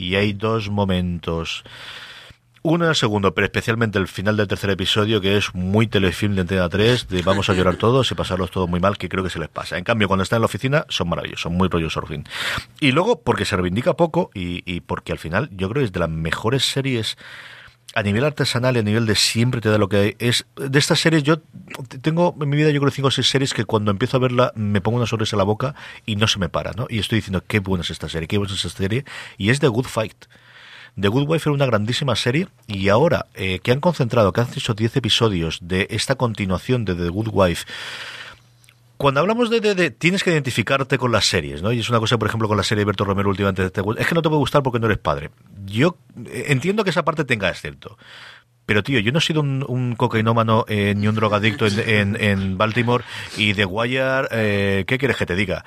y 0.00 0.16
hay 0.16 0.32
dos 0.32 0.70
momentos 0.70 1.64
uno 2.62 2.84
en 2.84 2.90
el 2.90 2.96
segundo, 2.96 3.32
pero 3.32 3.46
especialmente 3.46 3.98
el 3.98 4.06
final 4.06 4.36
del 4.36 4.46
tercer 4.46 4.68
episodio, 4.68 5.22
que 5.22 5.38
es 5.38 5.54
muy 5.54 5.86
telefilm 5.86 6.34
de 6.34 6.42
Antena 6.42 6.68
3, 6.68 7.08
de 7.08 7.22
vamos 7.22 7.48
a 7.48 7.54
llorar 7.54 7.76
todos 7.76 8.10
y 8.10 8.14
pasarlos 8.14 8.50
todos 8.50 8.68
muy 8.68 8.80
mal, 8.80 8.98
que 8.98 9.08
creo 9.08 9.24
que 9.24 9.30
se 9.30 9.38
les 9.38 9.48
pasa. 9.48 9.78
En 9.78 9.84
cambio, 9.84 10.08
cuando 10.08 10.24
están 10.24 10.38
en 10.38 10.42
la 10.42 10.46
oficina, 10.46 10.84
son 10.90 11.08
maravillosos, 11.08 11.40
son 11.40 11.54
muy 11.54 11.68
rollo 11.68 11.88
surfing. 11.88 12.24
Y 12.78 12.92
luego, 12.92 13.22
porque 13.22 13.46
se 13.46 13.56
reivindica 13.56 13.94
poco 13.94 14.30
y, 14.34 14.62
y 14.70 14.80
porque 14.80 15.12
al 15.12 15.18
final 15.18 15.48
yo 15.52 15.70
creo 15.70 15.80
que 15.80 15.86
es 15.86 15.92
de 15.92 16.00
las 16.00 16.10
mejores 16.10 16.64
series 16.64 17.16
a 17.94 18.02
nivel 18.02 18.24
artesanal 18.24 18.76
y 18.76 18.80
a 18.80 18.82
nivel 18.82 19.06
de 19.06 19.14
siempre 19.14 19.60
te 19.60 19.68
da 19.68 19.78
lo 19.78 19.88
que 19.88 20.16
es. 20.18 20.46
De 20.56 20.78
estas 20.78 21.00
series, 21.00 21.22
yo 21.22 21.40
tengo 22.02 22.36
en 22.40 22.48
mi 22.48 22.56
vida, 22.56 22.70
yo 22.70 22.80
creo, 22.80 22.90
cinco 22.90 23.08
o 23.08 23.10
seis 23.10 23.28
series 23.28 23.54
que 23.54 23.64
cuando 23.64 23.90
empiezo 23.90 24.16
a 24.16 24.20
verla 24.20 24.52
me 24.54 24.80
pongo 24.80 24.98
una 24.98 25.06
sonrisa 25.06 25.36
en 25.36 25.38
la 25.38 25.44
boca 25.44 25.74
y 26.06 26.16
no 26.16 26.28
se 26.28 26.38
me 26.38 26.48
para, 26.48 26.72
¿no? 26.72 26.86
Y 26.88 26.98
estoy 26.98 27.16
diciendo, 27.18 27.42
qué 27.46 27.58
buena 27.58 27.82
es 27.82 27.90
esta 27.90 28.08
serie, 28.08 28.28
qué 28.28 28.38
buena 28.38 28.54
es 28.54 28.64
esta 28.64 28.78
serie. 28.78 29.04
Y 29.38 29.50
es 29.50 29.60
The 29.60 29.68
Good 29.68 29.86
Fight. 29.86 30.26
The 30.98 31.08
Good 31.08 31.28
Wife 31.28 31.48
era 31.48 31.54
una 31.54 31.66
grandísima 31.66 32.16
serie 32.16 32.48
y 32.66 32.88
ahora 32.88 33.26
eh, 33.34 33.60
que 33.60 33.72
han 33.72 33.80
concentrado, 33.80 34.32
que 34.32 34.40
han 34.40 34.48
hecho 34.54 34.74
10 34.74 34.96
episodios 34.96 35.58
de 35.62 35.86
esta 35.90 36.16
continuación 36.16 36.84
de 36.84 36.94
The 36.94 37.08
Good 37.08 37.28
Wife, 37.32 37.64
cuando 39.00 39.20
hablamos 39.20 39.48
de, 39.48 39.60
de, 39.60 39.90
tienes 39.90 40.22
que 40.22 40.30
identificarte 40.30 40.98
con 40.98 41.10
las 41.10 41.24
series, 41.24 41.62
¿no? 41.62 41.72
Y 41.72 41.80
es 41.80 41.88
una 41.88 41.98
cosa, 41.98 42.18
por 42.18 42.28
ejemplo, 42.28 42.48
con 42.48 42.58
la 42.58 42.62
serie 42.62 42.80
de 42.80 42.84
Berto 42.84 43.06
Romero 43.06 43.30
últimamente, 43.30 43.64
es 43.64 43.72
que 43.72 44.14
no 44.14 44.20
te 44.20 44.28
puede 44.28 44.40
gustar 44.40 44.62
porque 44.62 44.78
no 44.78 44.84
eres 44.84 44.98
padre. 44.98 45.30
Yo 45.64 45.96
eh, 46.26 46.44
entiendo 46.48 46.84
que 46.84 46.90
esa 46.90 47.02
parte 47.02 47.24
tenga 47.24 47.48
excepto. 47.48 47.96
Pero 48.66 48.82
tío, 48.82 49.00
yo 49.00 49.10
no 49.10 49.20
he 49.20 49.22
sido 49.22 49.40
un, 49.40 49.64
un 49.66 49.96
cocainómano 49.96 50.66
eh, 50.68 50.92
ni 50.94 51.08
un 51.08 51.14
drogadicto 51.14 51.66
en, 51.66 52.58
Baltimore 52.58 53.02
y 53.38 53.54
The 53.54 53.64
Wire, 53.64 54.28
eh, 54.32 54.84
¿qué 54.86 54.98
quieres 54.98 55.16
que 55.16 55.24
te 55.24 55.34
diga? 55.34 55.64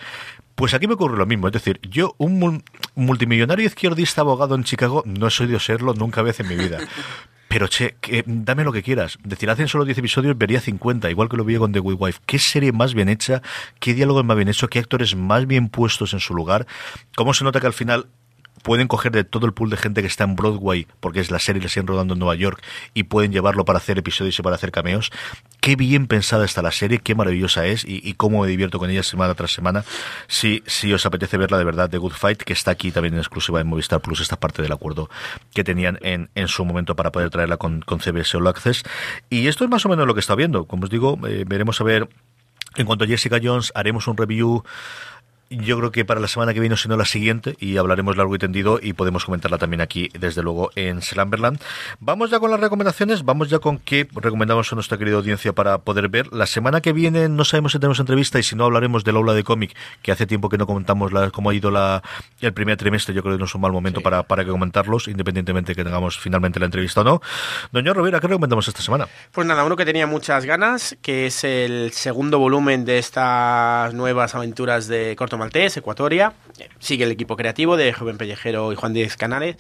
Pues 0.54 0.76
aquí 0.76 0.86
me 0.86 0.94
ocurre 0.94 1.18
lo 1.18 1.26
mismo, 1.26 1.48
es 1.48 1.54
decir, 1.54 1.80
yo, 1.82 2.14
un 2.20 2.64
multimillonario 2.94 3.66
izquierdista 3.66 4.22
abogado 4.22 4.54
en 4.54 4.64
Chicago, 4.64 5.02
no 5.08 5.26
he 5.26 5.32
sido 5.32 5.60
serlo 5.60 5.96
nunca 5.96 6.22
vez 6.22 6.40
en 6.40 6.50
mi 6.50 6.56
vida. 6.56 6.78
Pero 7.54 7.68
che, 7.68 7.94
que, 8.02 8.24
dame 8.26 8.64
lo 8.64 8.72
que 8.72 8.82
quieras. 8.82 9.20
Decir, 9.24 9.48
hacen 9.52 9.68
solo 9.68 9.86
10 9.86 10.00
episodios, 10.00 10.36
vería 10.36 10.60
50, 10.60 11.12
igual 11.12 11.30
que 11.30 11.38
lo 11.38 11.46
vi 11.46 11.56
con 11.58 11.72
The 11.72 11.78
Good 11.78 11.98
Wife. 12.00 12.20
¿Qué 12.26 12.40
serie 12.40 12.72
más 12.72 12.96
bien 12.96 13.10
hecha? 13.10 13.44
¿Qué 13.80 13.94
diálogo 13.94 14.24
más 14.24 14.36
bien 14.36 14.50
hecho? 14.50 14.68
¿Qué 14.70 14.80
actores 14.80 15.16
más 15.16 15.46
bien 15.46 15.70
puestos 15.70 16.14
en 16.14 16.20
su 16.20 16.34
lugar? 16.34 16.66
¿Cómo 17.16 17.36
se 17.36 17.44
nota 17.44 17.60
que 17.60 17.68
al 17.68 17.74
final 17.74 18.08
pueden 18.62 18.88
coger 18.88 19.12
de 19.12 19.24
todo 19.24 19.46
el 19.46 19.54
pool 19.54 19.70
de 19.70 19.78
gente 19.78 20.02
que 20.02 20.08
está 20.08 20.24
en 20.24 20.36
Broadway, 20.36 20.88
porque 21.00 21.20
es 21.20 21.32
la 21.32 21.40
serie 21.40 21.62
que 21.62 21.70
siguen 21.70 21.88
rodando 21.88 22.14
en 22.14 22.20
Nueva 22.20 22.36
York, 22.36 22.64
y 22.94 23.04
pueden 23.04 23.32
llevarlo 23.32 23.66
para 23.66 23.78
hacer 23.78 23.98
episodios 23.98 24.38
y 24.40 24.42
para 24.42 24.56
hacer 24.56 24.72
cameos. 24.72 25.12
Qué 25.60 25.76
bien 25.76 26.08
pensada 26.08 26.46
está 26.46 26.62
la 26.62 26.72
serie, 26.72 27.00
qué 27.00 27.16
maravillosa 27.16 27.66
es, 27.66 27.84
y, 27.86 28.14
cómo 28.14 28.42
me 28.42 28.48
divierto 28.48 28.80
con 28.80 28.90
ella 28.90 29.04
semana 29.04 29.34
tras 29.34 29.52
semana. 29.52 29.84
Si, 30.28 30.64
si 30.66 30.94
os 30.94 31.06
apetece 31.06 31.38
verla 31.38 31.58
de 31.58 31.64
verdad, 31.64 31.90
The 31.90 31.98
Good 31.98 32.14
Fight, 32.14 32.44
que 32.44 32.54
está 32.54 32.72
aquí 32.72 32.92
también 32.92 33.14
en 33.16 33.20
exclusiva 33.20 33.60
en 33.60 33.68
Movistar 33.68 34.02
Plus, 34.02 34.22
esta 34.22 34.40
parte 34.40 34.62
del 34.62 34.72
acuerdo 34.72 35.10
que 35.54 35.64
tenían 35.64 36.00
en, 36.02 36.30
en 36.36 36.48
su 36.48 36.66
momento 36.66 36.96
para 36.96 37.12
poder 37.12 37.30
traerla 37.30 37.58
con, 37.58 37.82
con 37.82 38.00
CBS 38.00 38.38
All 38.38 38.48
Access. 38.48 38.84
Y 39.30 39.48
esto 39.48 39.64
es 39.64 39.70
más 39.70 39.86
o 39.86 39.90
menos 39.90 40.08
lo 40.08 40.14
que 40.14 40.20
está 40.20 40.36
viendo. 40.36 40.66
Como 40.66 40.84
os 40.84 40.90
digo, 40.90 41.18
eh, 41.28 41.44
veremos 41.48 41.80
a 41.82 41.84
ver. 41.84 42.10
En 42.76 42.88
cuanto 42.88 43.06
a 43.06 43.08
Jessica 43.08 43.40
Jones, 43.42 43.72
haremos 43.76 44.08
un 44.08 44.18
review 44.18 44.64
yo 45.58 45.78
creo 45.78 45.92
que 45.92 46.06
para 46.06 46.20
la 46.20 46.28
semana 46.28 46.54
que 46.54 46.60
viene, 46.60 46.74
o 46.74 46.78
si 46.78 46.90
no 46.90 46.98
la 46.98 47.06
siguiente, 47.06 47.56
y 47.60 47.78
hablaremos 47.78 48.18
largo 48.18 48.36
y 48.36 48.40
tendido 48.40 48.80
y 48.82 48.94
podemos 48.94 49.26
comentarla 49.26 49.58
también 49.58 49.82
aquí, 49.82 50.10
desde 50.20 50.42
luego, 50.42 50.72
en 50.76 51.02
Slamberland. 51.02 51.60
Vamos 52.00 52.30
ya 52.32 52.40
con 52.40 52.52
las 52.52 52.60
recomendaciones, 52.60 53.24
vamos 53.24 53.50
ya 53.50 53.60
con 53.60 53.78
qué 53.78 54.08
recomendamos 54.16 54.72
a 54.72 54.76
nuestra 54.76 54.98
querida 54.98 55.18
audiencia 55.18 55.54
para 55.54 55.80
poder 55.80 56.10
ver. 56.10 56.32
La 56.34 56.46
semana 56.46 56.82
que 56.82 56.94
viene 56.94 57.30
no 57.30 57.46
sabemos 57.46 57.72
si 57.72 57.80
tenemos 57.80 58.00
entrevista 58.00 58.40
y 58.40 58.44
si 58.44 58.56
no 58.56 58.66
hablaremos 58.66 59.04
del 59.04 59.16
aula 59.16 59.34
de 59.34 59.44
cómic, 59.44 59.76
que 60.02 60.12
hace 60.12 60.26
tiempo 60.26 60.50
que 60.50 60.58
no 60.58 60.66
comentamos 60.66 61.14
la, 61.14 61.30
cómo 61.32 61.50
ha 61.50 61.54
ido 61.54 61.72
la, 61.72 62.02
el 62.42 62.54
primer 62.54 62.78
trimestre, 62.78 63.14
yo 63.14 63.22
creo 63.22 63.36
que 63.36 63.40
no 63.40 63.46
es 63.46 63.56
un 63.56 63.62
mal 63.62 63.72
momento 63.72 64.00
sí. 64.00 64.04
para, 64.04 64.24
para 64.24 64.44
que 64.44 64.52
comentarlos, 64.52 65.08
independientemente 65.08 65.76
que 65.76 65.84
tengamos 65.84 66.18
finalmente 66.20 66.60
la 66.60 66.66
entrevista 66.66 67.02
o 67.02 67.04
no. 67.04 67.22
Doña 67.72 67.94
Rovira, 67.94 68.20
¿qué 68.20 68.28
recomendamos 68.28 68.68
esta 68.68 68.82
semana? 68.82 69.08
Pues 69.32 69.48
nada, 69.48 69.64
uno 69.64 69.76
que 69.76 69.86
tenía 69.86 70.08
muchas 70.08 70.46
ganas, 70.46 70.98
que 71.02 71.28
es 71.28 71.44
el 71.44 71.92
segundo 71.94 72.40
volumen 72.40 72.86
de 72.86 72.98
estas 72.98 73.94
nuevas 73.94 74.36
aventuras 74.36 74.88
de 74.88 75.16
Corto 75.16 75.38
Maltés, 75.44 75.76
Ecuatoria. 75.76 76.32
Sigue 76.80 77.04
el 77.04 77.12
equipo 77.12 77.36
creativo 77.36 77.76
de 77.76 77.92
Joven 77.92 78.18
Pellejero 78.18 78.72
y 78.72 78.78
Juan 78.78 78.94
Díez 78.94 79.18
Canales. 79.18 79.58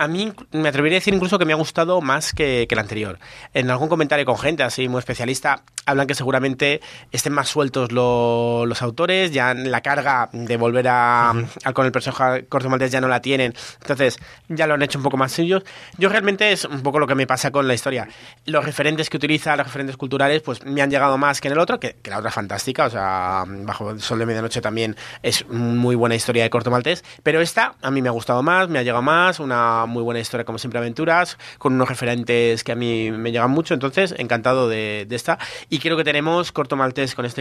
A 0.00 0.06
mí 0.06 0.32
me 0.52 0.68
atrevería 0.68 0.98
a 0.98 1.00
decir 1.00 1.12
incluso 1.12 1.40
que 1.40 1.44
me 1.44 1.52
ha 1.52 1.56
gustado 1.56 2.00
más 2.00 2.32
que, 2.32 2.66
que 2.68 2.74
el 2.76 2.78
anterior. 2.78 3.18
En 3.52 3.68
algún 3.68 3.88
comentario 3.88 4.24
con 4.24 4.38
gente 4.38 4.62
así 4.62 4.88
muy 4.88 5.00
especialista, 5.00 5.64
hablan 5.86 6.06
que 6.06 6.14
seguramente 6.14 6.80
estén 7.10 7.32
más 7.32 7.48
sueltos 7.48 7.90
lo, 7.90 8.64
los 8.64 8.80
autores, 8.80 9.32
ya 9.32 9.54
la 9.54 9.80
carga 9.80 10.28
de 10.32 10.56
volver 10.56 10.86
a, 10.86 11.32
uh 11.34 11.38
-huh. 11.38 11.72
con 11.72 11.84
el 11.84 11.90
personaje 11.90 12.46
Corto 12.46 12.70
Maltés 12.70 12.92
ya 12.92 13.00
no 13.00 13.08
la 13.08 13.20
tienen, 13.20 13.54
entonces 13.80 14.18
ya 14.48 14.68
lo 14.68 14.74
han 14.74 14.82
hecho 14.82 14.98
un 14.98 15.02
poco 15.02 15.16
más 15.16 15.32
suyos. 15.32 15.64
Yo 15.96 16.08
realmente 16.08 16.52
es 16.52 16.64
un 16.64 16.82
poco 16.82 17.00
lo 17.00 17.06
que 17.08 17.16
me 17.16 17.26
pasa 17.26 17.50
con 17.50 17.66
la 17.66 17.74
historia. 17.74 18.06
Los 18.46 18.64
referentes 18.64 19.10
que 19.10 19.16
utiliza, 19.16 19.56
los 19.56 19.66
referentes 19.66 19.96
culturales, 19.96 20.42
pues 20.42 20.64
me 20.64 20.80
han 20.80 20.90
llegado 20.90 21.18
más 21.18 21.40
que 21.40 21.48
en 21.48 21.52
el 21.54 21.58
otro, 21.58 21.80
que, 21.80 21.96
que 22.00 22.10
la 22.10 22.18
otra 22.18 22.28
es 22.28 22.34
fantástica, 22.34 22.86
o 22.86 22.90
sea, 22.90 23.44
Bajo 23.48 23.90
el 23.90 24.00
Sol 24.00 24.20
de 24.20 24.26
Medianoche 24.26 24.60
también 24.60 24.94
es 25.22 25.44
muy 25.48 25.96
buena 25.96 26.14
historia 26.14 26.44
de 26.44 26.50
Corto 26.50 26.70
Maltés, 26.70 27.02
pero 27.24 27.40
esta 27.40 27.74
a 27.82 27.90
mí 27.90 28.00
me 28.00 28.08
ha 28.08 28.12
gustado 28.12 28.44
más, 28.44 28.68
me 28.68 28.78
ha 28.78 28.82
llegado 28.82 29.02
más, 29.02 29.40
una 29.40 29.86
muy 29.88 30.02
buena 30.02 30.20
historia 30.20 30.44
como 30.44 30.58
siempre 30.58 30.78
aventuras, 30.78 31.38
con 31.58 31.74
unos 31.74 31.88
referentes 31.88 32.64
que 32.64 32.72
a 32.72 32.76
mí 32.76 33.10
me 33.10 33.32
llegan 33.32 33.50
mucho, 33.50 33.74
entonces 33.74 34.14
encantado 34.16 34.68
de, 34.68 35.06
de 35.08 35.16
esta. 35.16 35.38
Y 35.68 35.78
creo 35.78 35.96
que 35.96 36.04
tenemos 36.04 36.52
Corto 36.52 36.76
Maltés 36.76 37.14
con 37.14 37.24
este 37.24 37.40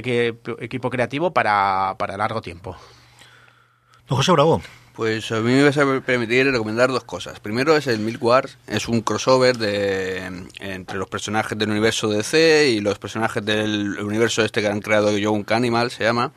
equipo 0.59 0.89
creativo 0.89 1.33
para, 1.33 1.95
para 1.97 2.17
largo 2.17 2.41
tiempo. 2.41 2.75
Don 4.07 4.17
José 4.17 4.31
Bravo. 4.31 4.61
Pues 4.97 5.31
a 5.31 5.41
mí 5.41 5.51
me 5.51 5.63
vas 5.63 5.77
a 5.77 6.01
permitir 6.01 6.49
recomendar 6.49 6.89
dos 6.89 7.03
cosas. 7.03 7.39
Primero 7.39 7.77
es 7.77 7.85
el 7.85 7.99
Milk 7.99 8.23
Wars, 8.23 8.57
es 8.65 8.87
un 8.87 9.01
crossover 9.01 9.55
de 9.55 10.49
entre 10.59 10.97
los 10.97 11.07
personajes 11.07 11.55
del 11.55 11.69
universo 11.69 12.07
DC 12.07 12.69
y 12.69 12.79
los 12.79 12.97
personajes 12.97 13.45
del 13.45 13.99
universo 13.99 14.43
este 14.43 14.59
que 14.59 14.67
han 14.67 14.79
creado 14.79 15.15
Young 15.15 15.45
Canimal, 15.45 15.91
se 15.91 16.03
llama. 16.03 16.31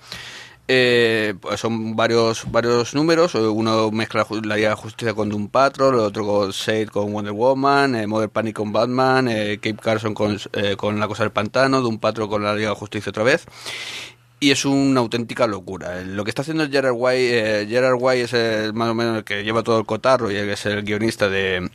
Eh, 0.73 1.35
pues 1.41 1.59
son 1.59 1.97
varios 1.97 2.49
varios 2.49 2.95
números. 2.95 3.35
Uno 3.35 3.91
mezcla 3.91 4.25
la 4.45 4.55
Liga 4.55 4.69
de 4.69 4.75
Justicia 4.77 5.15
con 5.15 5.29
Doom 5.29 5.49
Patrol, 5.49 5.95
el 5.95 6.01
otro 6.01 6.25
con 6.25 6.51
Shade 6.53 6.87
con 6.87 7.13
Wonder 7.13 7.33
Woman, 7.33 7.97
eh, 7.97 8.07
Mother 8.07 8.29
Panic 8.29 8.55
con 8.55 8.73
Batman, 8.73 9.27
eh, 9.27 9.59
Cape 9.61 9.79
Carson 9.83 10.15
con, 10.15 10.39
eh, 10.53 10.77
con 10.77 11.01
La 11.01 11.09
Cosa 11.09 11.25
del 11.25 11.33
Pantano, 11.33 11.81
Doom 11.81 11.99
Patrol 11.99 12.29
con 12.29 12.45
la 12.45 12.55
Liga 12.55 12.69
de 12.69 12.77
Justicia 12.77 13.11
otra 13.11 13.25
vez. 13.25 13.47
Y 14.39 14.53
es 14.53 14.65
una 14.65 15.01
auténtica 15.01 15.49
locura. 15.49 16.03
Lo 16.03 16.23
que 16.23 16.31
está 16.31 16.43
haciendo 16.43 16.69
Gerard 16.71 16.95
Way, 16.95 17.67
Gerard 17.67 18.01
Way 18.01 18.21
es 18.21 18.33
el, 18.33 18.73
más 18.73 18.91
o 18.91 18.95
menos 18.95 19.17
el 19.17 19.25
que 19.25 19.43
lleva 19.43 19.65
todo 19.65 19.81
el 19.81 19.87
cotarro 19.87 20.31
y 20.31 20.37
es 20.37 20.67
el 20.67 20.85
guionista 20.85 21.29
de, 21.29 21.69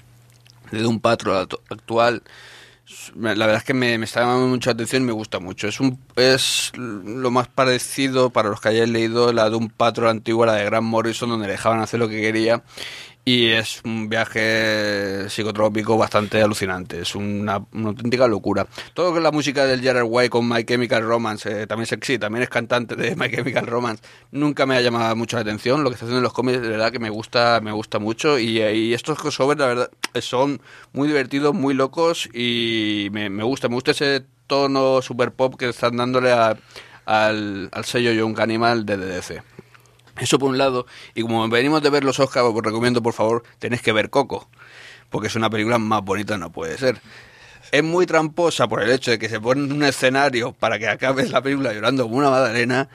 de 0.72 0.80
Doom 0.82 1.02
Patrol 1.02 1.50
actual 1.70 2.24
la 3.16 3.34
verdad 3.34 3.58
es 3.58 3.64
que 3.64 3.74
me, 3.74 3.98
me 3.98 4.06
está 4.06 4.22
llamando 4.22 4.48
mucha 4.48 4.72
atención 4.72 5.04
y 5.04 5.06
me 5.06 5.12
gusta 5.12 5.40
mucho. 5.40 5.68
Es 5.68 5.80
un 5.80 6.00
es 6.16 6.72
lo 6.76 7.32
más 7.32 7.48
parecido 7.48 8.30
para 8.30 8.50
los 8.50 8.62
que 8.62 8.70
hayan 8.70 8.94
leído 8.94 9.34
la 9.34 9.50
de 9.50 9.56
un 9.56 9.70
patrón 9.70 10.10
antiguo, 10.10 10.46
la 10.46 10.54
de 10.54 10.66
Grant 10.66 10.88
Morrison, 10.88 11.30
donde 11.30 11.48
dejaban 11.48 11.82
hacer 11.82 12.00
lo 12.00 12.10
que 12.10 12.22
quería. 12.22 12.64
Y 13.28 13.48
es 13.48 13.82
un 13.84 14.08
viaje 14.08 15.28
psicotrópico 15.32 15.98
bastante 15.98 16.40
alucinante. 16.44 17.02
Es 17.02 17.16
una, 17.16 17.66
una 17.74 17.90
auténtica 17.90 18.28
locura. 18.28 18.68
Todo 18.94 19.16
que 19.16 19.20
la 19.20 19.32
música 19.32 19.66
del 19.66 19.82
Gerard 19.82 20.06
Way 20.06 20.30
con 20.30 20.48
My 20.48 20.64
Chemical 20.64 21.02
Romance, 21.02 21.64
eh, 21.64 21.66
también 21.66 21.88
sexy, 21.88 22.20
también 22.20 22.44
es 22.44 22.50
cantante 22.50 22.96
de 22.96 23.16
My 23.16 23.32
Chemical 23.32 23.66
Romance, 23.66 24.04
nunca 24.30 24.68
me 24.68 24.78
ha 24.78 24.82
llamado 24.82 25.16
mucho 25.16 25.38
la 25.38 25.42
atención. 25.42 25.84
Lo 25.84 25.90
que 25.90 25.96
está 25.96 26.06
haciendo 26.06 26.20
en 26.20 26.24
los 26.24 26.34
cómics, 26.34 26.62
de 26.62 26.70
verdad 26.70 26.92
que 26.92 27.00
me 27.00 27.10
gusta, 27.10 27.62
me 27.64 27.72
gusta 27.72 27.98
mucho. 27.98 28.38
Y, 28.38 28.62
y 28.62 28.94
estos 28.94 29.18
crossovers, 29.18 29.60
la 29.60 29.66
verdad, 29.66 29.92
son 30.22 30.62
muy 30.94 31.08
divertidos, 31.08 31.56
muy 31.56 31.74
locos 31.74 32.30
y 32.32 33.08
me, 33.12 33.28
gusta. 33.42 33.70
Me 33.70 33.74
gusta 33.74 33.90
ese 33.90 34.24
tono 34.46 35.02
super 35.02 35.32
pop 35.32 35.56
que 35.58 35.70
están 35.70 35.98
dándole 35.98 36.32
al, 36.32 36.60
al 37.72 37.86
sello 37.86 38.12
Young 38.12 38.40
Animal 38.40 38.86
de 38.86 38.98
DDC. 38.98 39.55
Eso 40.20 40.40
por 40.40 40.50
un 40.50 40.58
lado, 40.58 40.86
y 41.14 41.22
como 41.22 41.48
venimos 41.50 41.82
de 41.82 41.90
ver 41.90 42.04
los 42.04 42.20
Oscars, 42.20 42.46
os 42.46 42.64
recomiendo 42.64 43.02
por 43.02 43.14
favor, 43.14 43.44
tenéis 43.60 43.82
que 43.82 43.92
ver 43.92 44.10
Coco, 44.10 44.50
porque 45.10 45.28
es 45.28 45.36
una 45.36 45.50
película 45.50 45.78
más 45.78 46.04
bonita, 46.04 46.38
no 46.38 46.52
puede 46.52 46.78
ser. 46.78 47.02
Es 47.72 47.84
muy 47.84 48.06
tramposa 48.06 48.68
por 48.68 48.82
el 48.82 48.92
hecho 48.92 49.12
de 49.12 49.20
que 49.20 49.28
se 49.28 49.40
pone 49.40 49.64
en 49.64 49.72
un 49.74 49.84
escenario 49.84 50.54
para 50.54 50.80
que 50.80 50.88
acabes 50.88 51.32
la 51.32 51.42
película 51.42 51.74
llorando 51.74 52.04
como 52.04 52.18
una 52.18 52.30
madalena, 52.30 52.88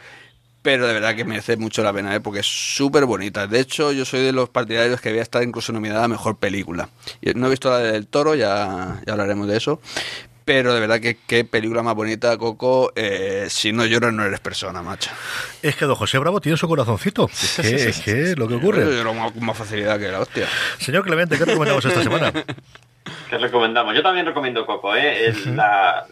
pero 0.62 0.86
de 0.86 0.94
verdad 0.94 1.14
que 1.14 1.24
merece 1.24 1.56
mucho 1.56 1.82
la 1.82 1.92
pena, 1.92 2.14
¿eh? 2.14 2.20
porque 2.20 2.40
es 2.40 2.46
súper 2.46 3.04
bonita. 3.06 3.46
De 3.46 3.60
hecho, 3.60 3.92
yo 3.92 4.04
soy 4.04 4.20
de 4.20 4.32
los 4.32 4.48
partidarios 4.48 5.00
que 5.00 5.08
había 5.08 5.22
estar 5.22 5.42
incluso 5.42 5.72
nominada 5.72 6.04
a 6.04 6.08
Mejor 6.08 6.36
Película. 6.36 6.88
No 7.34 7.46
he 7.46 7.50
visto 7.50 7.70
la 7.70 7.78
del 7.78 8.06
Toro, 8.06 8.34
ya, 8.34 9.00
ya 9.06 9.12
hablaremos 9.12 9.48
de 9.48 9.56
eso, 9.56 9.80
pero 10.50 10.74
de 10.74 10.80
verdad 10.80 10.98
que 10.98 11.16
qué 11.28 11.44
película 11.44 11.80
más 11.84 11.94
bonita, 11.94 12.36
Coco. 12.36 12.92
Eh, 12.96 13.46
si 13.48 13.70
no 13.70 13.86
lloras, 13.86 14.12
no 14.12 14.24
eres 14.24 14.40
persona, 14.40 14.82
macho. 14.82 15.12
Es 15.62 15.76
que 15.76 15.84
don 15.84 15.94
José 15.94 16.18
Bravo 16.18 16.40
tiene 16.40 16.58
su 16.58 16.66
corazoncito. 16.66 17.30
Es 17.32 17.60
que 17.60 17.88
es 17.88 18.00
que 18.00 18.34
lo 18.34 18.48
que 18.48 18.54
ocurre. 18.56 18.84
Yo 18.84 18.90
lloro 18.90 19.32
con 19.32 19.46
más 19.46 19.56
facilidad 19.56 20.00
que 20.00 20.08
la 20.08 20.18
hostia. 20.18 20.48
Señor 20.78 21.04
Clemente, 21.04 21.38
¿qué 21.38 21.44
recomendamos 21.44 21.84
esta 21.84 22.02
semana? 22.02 22.32
que 23.30 23.38
recomendamos. 23.38 23.94
Yo 23.94 24.02
también 24.02 24.26
recomiendo 24.26 24.66
Coco, 24.66 24.96
¿eh? 24.96 25.32
la, 25.54 26.04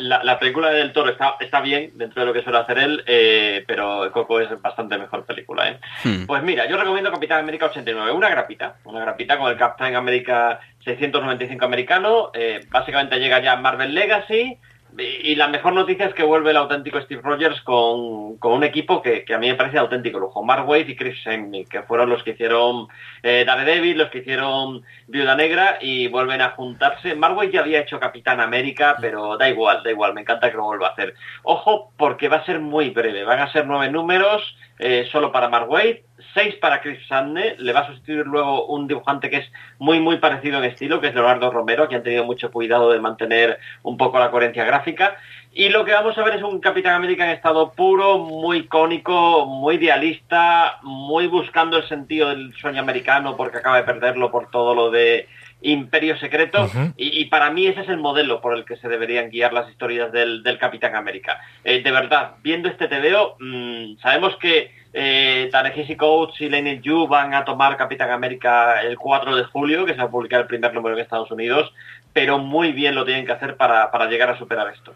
la, 0.00 0.38
película 0.38 0.70
del 0.70 0.92
toro 0.92 1.10
está, 1.10 1.36
está 1.40 1.60
bien 1.60 1.92
dentro 1.94 2.20
de 2.20 2.26
lo 2.26 2.32
que 2.32 2.42
suele 2.42 2.58
hacer 2.58 2.78
él, 2.78 3.02
eh, 3.06 3.64
pero 3.66 4.10
Coco 4.12 4.40
es 4.40 4.48
bastante 4.60 4.98
mejor 4.98 5.24
película. 5.24 5.68
¿eh? 5.68 5.78
Hmm. 6.04 6.26
Pues 6.26 6.42
mira, 6.42 6.66
yo 6.68 6.76
recomiendo 6.76 7.10
Capitán 7.10 7.40
América 7.40 7.66
89, 7.66 8.12
una 8.12 8.28
grapita, 8.28 8.76
una 8.84 9.00
grapita 9.00 9.38
con 9.38 9.50
el 9.50 9.56
Captain 9.56 9.96
América 9.96 10.60
695 10.84 11.64
americano, 11.64 12.30
eh, 12.34 12.60
básicamente 12.70 13.18
llega 13.18 13.40
ya 13.40 13.56
Marvel 13.56 13.94
Legacy, 13.94 14.58
y 14.98 15.34
la 15.36 15.48
mejor 15.48 15.74
noticia 15.74 16.06
es 16.06 16.14
que 16.14 16.24
vuelve 16.24 16.50
el 16.50 16.56
auténtico 16.56 17.00
Steve 17.00 17.22
Rogers 17.22 17.60
con, 17.62 18.38
un 18.40 18.64
equipo 18.64 19.00
que, 19.00 19.24
a 19.32 19.38
mí 19.38 19.48
me 19.48 19.54
parece 19.54 19.78
auténtico 19.78 20.18
lujo. 20.18 20.42
Mark 20.42 20.68
Wade 20.68 20.90
y 20.90 20.96
Chris 20.96 21.22
Samney, 21.22 21.64
que 21.66 21.82
fueron 21.82 22.10
los 22.10 22.22
que 22.22 22.30
hicieron 22.30 22.88
eh, 23.22 23.44
Daredevil, 23.46 23.98
los 23.98 24.10
que 24.10 24.18
hicieron 24.18 24.82
Viuda 25.06 25.36
Negra 25.36 25.78
y 25.80 26.08
vuelven 26.08 26.40
a 26.40 26.50
juntarse. 26.50 27.14
Mark 27.14 27.36
Wade 27.36 27.52
ya 27.52 27.60
había 27.60 27.80
hecho 27.80 28.00
Capitán 28.00 28.40
América, 28.40 28.96
pero 29.00 29.36
da 29.36 29.48
igual, 29.48 29.82
da 29.84 29.90
igual, 29.90 30.14
me 30.14 30.22
encanta 30.22 30.50
que 30.50 30.56
lo 30.56 30.64
vuelva 30.64 30.88
a 30.88 30.92
hacer. 30.92 31.14
Ojo, 31.42 31.92
porque 31.96 32.28
va 32.28 32.38
a 32.38 32.44
ser 32.44 32.58
muy 32.58 32.90
breve, 32.90 33.24
van 33.24 33.40
a 33.40 33.52
ser 33.52 33.66
nueve 33.66 33.90
números 33.90 34.56
eh, 34.78 35.08
solo 35.10 35.32
para 35.32 35.48
Mark 35.48 35.70
Wade, 35.70 36.04
seis 36.34 36.54
para 36.56 36.80
Chris 36.80 36.98
Sande, 37.08 37.56
le 37.58 37.72
va 37.72 37.80
a 37.80 37.86
sustituir 37.86 38.26
luego 38.26 38.66
un 38.66 38.86
dibujante 38.86 39.30
que 39.30 39.38
es 39.38 39.52
muy 39.78 40.00
muy 40.00 40.18
parecido 40.18 40.58
en 40.58 40.64
estilo, 40.64 41.00
que 41.00 41.08
es 41.08 41.14
Leonardo 41.14 41.50
Romero, 41.50 41.88
que 41.88 41.96
han 41.96 42.02
tenido 42.02 42.24
mucho 42.24 42.50
cuidado 42.50 42.90
de 42.90 43.00
mantener 43.00 43.58
un 43.82 43.96
poco 43.96 44.18
la 44.18 44.30
coherencia 44.30 44.64
gráfica. 44.64 45.16
Y 45.52 45.70
lo 45.70 45.84
que 45.84 45.92
vamos 45.92 46.16
a 46.16 46.22
ver 46.22 46.36
es 46.36 46.42
un 46.42 46.60
Capitán 46.60 46.94
América 46.94 47.24
en 47.24 47.30
estado 47.30 47.72
puro, 47.72 48.18
muy 48.18 48.58
icónico, 48.58 49.46
muy 49.46 49.76
idealista, 49.76 50.78
muy 50.82 51.26
buscando 51.26 51.78
el 51.78 51.88
sentido 51.88 52.28
del 52.28 52.54
sueño 52.54 52.80
americano 52.80 53.36
porque 53.36 53.58
acaba 53.58 53.78
de 53.78 53.82
perderlo 53.82 54.30
por 54.30 54.50
todo 54.50 54.74
lo 54.74 54.90
de 54.90 55.26
Imperio 55.60 56.16
Secreto 56.18 56.70
y, 56.96 57.24
para 57.26 57.50
mí 57.50 57.66
ese 57.66 57.80
es 57.80 57.88
el 57.88 57.98
modelo 57.98 58.40
por 58.40 58.56
el 58.56 58.64
que 58.64 58.76
se 58.76 58.88
deberían 58.88 59.30
guiar 59.30 59.52
las 59.52 59.68
historias 59.68 60.12
del, 60.12 60.42
Capitán 60.58 60.94
América. 60.94 61.40
Eh, 61.64 61.82
de 61.82 61.90
verdad, 61.90 62.34
viendo 62.42 62.68
este 62.68 62.88
TVO, 62.88 63.36
mmm, 63.40 63.98
sabemos 64.00 64.36
que 64.36 64.72
eh, 64.92 65.48
Tanehisi 65.52 65.96
Coates 65.96 66.40
y 66.40 66.48
Lenny 66.48 66.80
Yu 66.80 67.06
van 67.06 67.34
a 67.34 67.44
tomar 67.44 67.76
Capitán 67.76 68.10
América 68.10 68.80
el 68.82 68.96
4 68.96 69.36
de 69.36 69.44
julio, 69.44 69.84
que 69.84 69.92
se 69.92 69.98
va 69.98 70.04
a 70.04 70.10
publicar 70.10 70.40
el 70.40 70.46
primer 70.46 70.72
número 70.74 70.96
en 70.96 71.02
Estados 71.02 71.30
Unidos, 71.30 71.72
pero 72.12 72.38
muy 72.38 72.72
bien 72.72 72.94
lo 72.94 73.04
tienen 73.04 73.26
que 73.26 73.32
hacer 73.32 73.56
para, 73.56 73.90
para 73.90 74.06
llegar 74.06 74.30
a 74.30 74.38
superar 74.38 74.72
esto. 74.72 74.94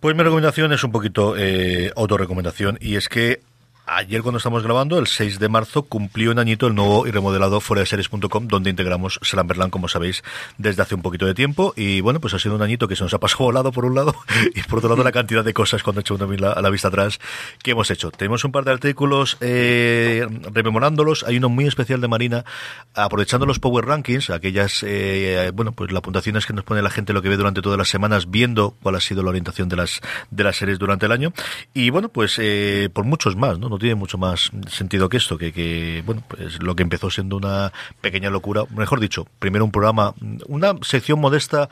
Pues 0.00 0.14
mi 0.14 0.22
recomendación 0.22 0.72
es 0.72 0.84
un 0.84 0.92
poquito 0.92 1.34
eh, 1.36 1.90
autorrecomendación 1.96 2.76
y 2.80 2.96
es 2.96 3.08
que 3.08 3.40
Ayer 3.86 4.22
cuando 4.22 4.38
estamos 4.38 4.62
grabando, 4.62 4.98
el 4.98 5.06
6 5.06 5.38
de 5.38 5.50
marzo, 5.50 5.82
cumplió 5.82 6.30
un 6.30 6.38
añito 6.38 6.66
el 6.66 6.74
nuevo 6.74 7.06
y 7.06 7.10
remodelado 7.10 7.60
foraseries.com, 7.60 8.48
donde 8.48 8.70
integramos 8.70 9.20
Slamberland, 9.22 9.70
como 9.70 9.88
sabéis, 9.88 10.24
desde 10.56 10.80
hace 10.80 10.94
un 10.94 11.02
poquito 11.02 11.26
de 11.26 11.34
tiempo. 11.34 11.74
Y 11.76 12.00
bueno, 12.00 12.18
pues 12.18 12.32
ha 12.32 12.38
sido 12.38 12.54
un 12.54 12.62
añito 12.62 12.88
que 12.88 12.96
se 12.96 13.02
nos 13.04 13.12
ha 13.12 13.18
pasado 13.20 13.44
volado 13.44 13.72
por 13.72 13.84
un 13.84 13.94
lado 13.94 14.14
y 14.54 14.62
por 14.62 14.78
otro 14.78 14.88
lado 14.88 15.04
la 15.04 15.12
cantidad 15.12 15.44
de 15.44 15.52
cosas 15.52 15.82
cuando 15.82 16.00
he 16.00 16.02
hecho 16.02 16.14
una 16.14 16.52
a 16.52 16.62
la 16.62 16.70
vista 16.70 16.88
atrás 16.88 17.20
que 17.62 17.72
hemos 17.72 17.90
hecho. 17.90 18.10
Tenemos 18.10 18.42
un 18.44 18.52
par 18.52 18.64
de 18.64 18.70
artículos 18.70 19.36
eh, 19.42 20.26
rememorándolos. 20.50 21.22
Hay 21.24 21.36
uno 21.36 21.50
muy 21.50 21.66
especial 21.66 22.00
de 22.00 22.08
Marina, 22.08 22.46
aprovechando 22.94 23.44
los 23.44 23.58
Power 23.58 23.84
Rankings, 23.84 24.30
aquellas, 24.30 24.82
eh, 24.82 25.50
bueno, 25.52 25.72
pues 25.72 25.92
las 25.92 26.00
puntuaciones 26.00 26.46
que 26.46 26.54
nos 26.54 26.64
pone 26.64 26.80
la 26.80 26.88
gente 26.88 27.12
lo 27.12 27.20
que 27.20 27.28
ve 27.28 27.36
durante 27.36 27.60
todas 27.60 27.76
las 27.76 27.90
semanas, 27.90 28.30
viendo 28.30 28.74
cuál 28.82 28.94
ha 28.94 29.00
sido 29.00 29.22
la 29.22 29.28
orientación 29.28 29.68
de 29.68 29.76
las, 29.76 30.00
de 30.30 30.42
las 30.42 30.56
series 30.56 30.78
durante 30.78 31.04
el 31.04 31.12
año. 31.12 31.34
Y 31.74 31.90
bueno, 31.90 32.08
pues 32.08 32.38
eh, 32.38 32.88
por 32.90 33.04
muchos 33.04 33.36
más, 33.36 33.58
¿no? 33.58 33.73
No 33.74 33.78
tiene 33.78 33.96
mucho 33.96 34.18
más 34.18 34.52
sentido 34.68 35.08
que 35.08 35.16
esto, 35.16 35.36
que, 35.36 35.52
que, 35.52 36.02
bueno, 36.06 36.22
pues 36.28 36.62
lo 36.62 36.76
que 36.76 36.82
empezó 36.82 37.10
siendo 37.10 37.36
una 37.36 37.72
pequeña 38.00 38.30
locura, 38.30 38.62
mejor 38.74 39.00
dicho, 39.00 39.26
primero 39.40 39.64
un 39.64 39.72
programa, 39.72 40.14
una 40.46 40.74
sección 40.82 41.20
modesta 41.20 41.68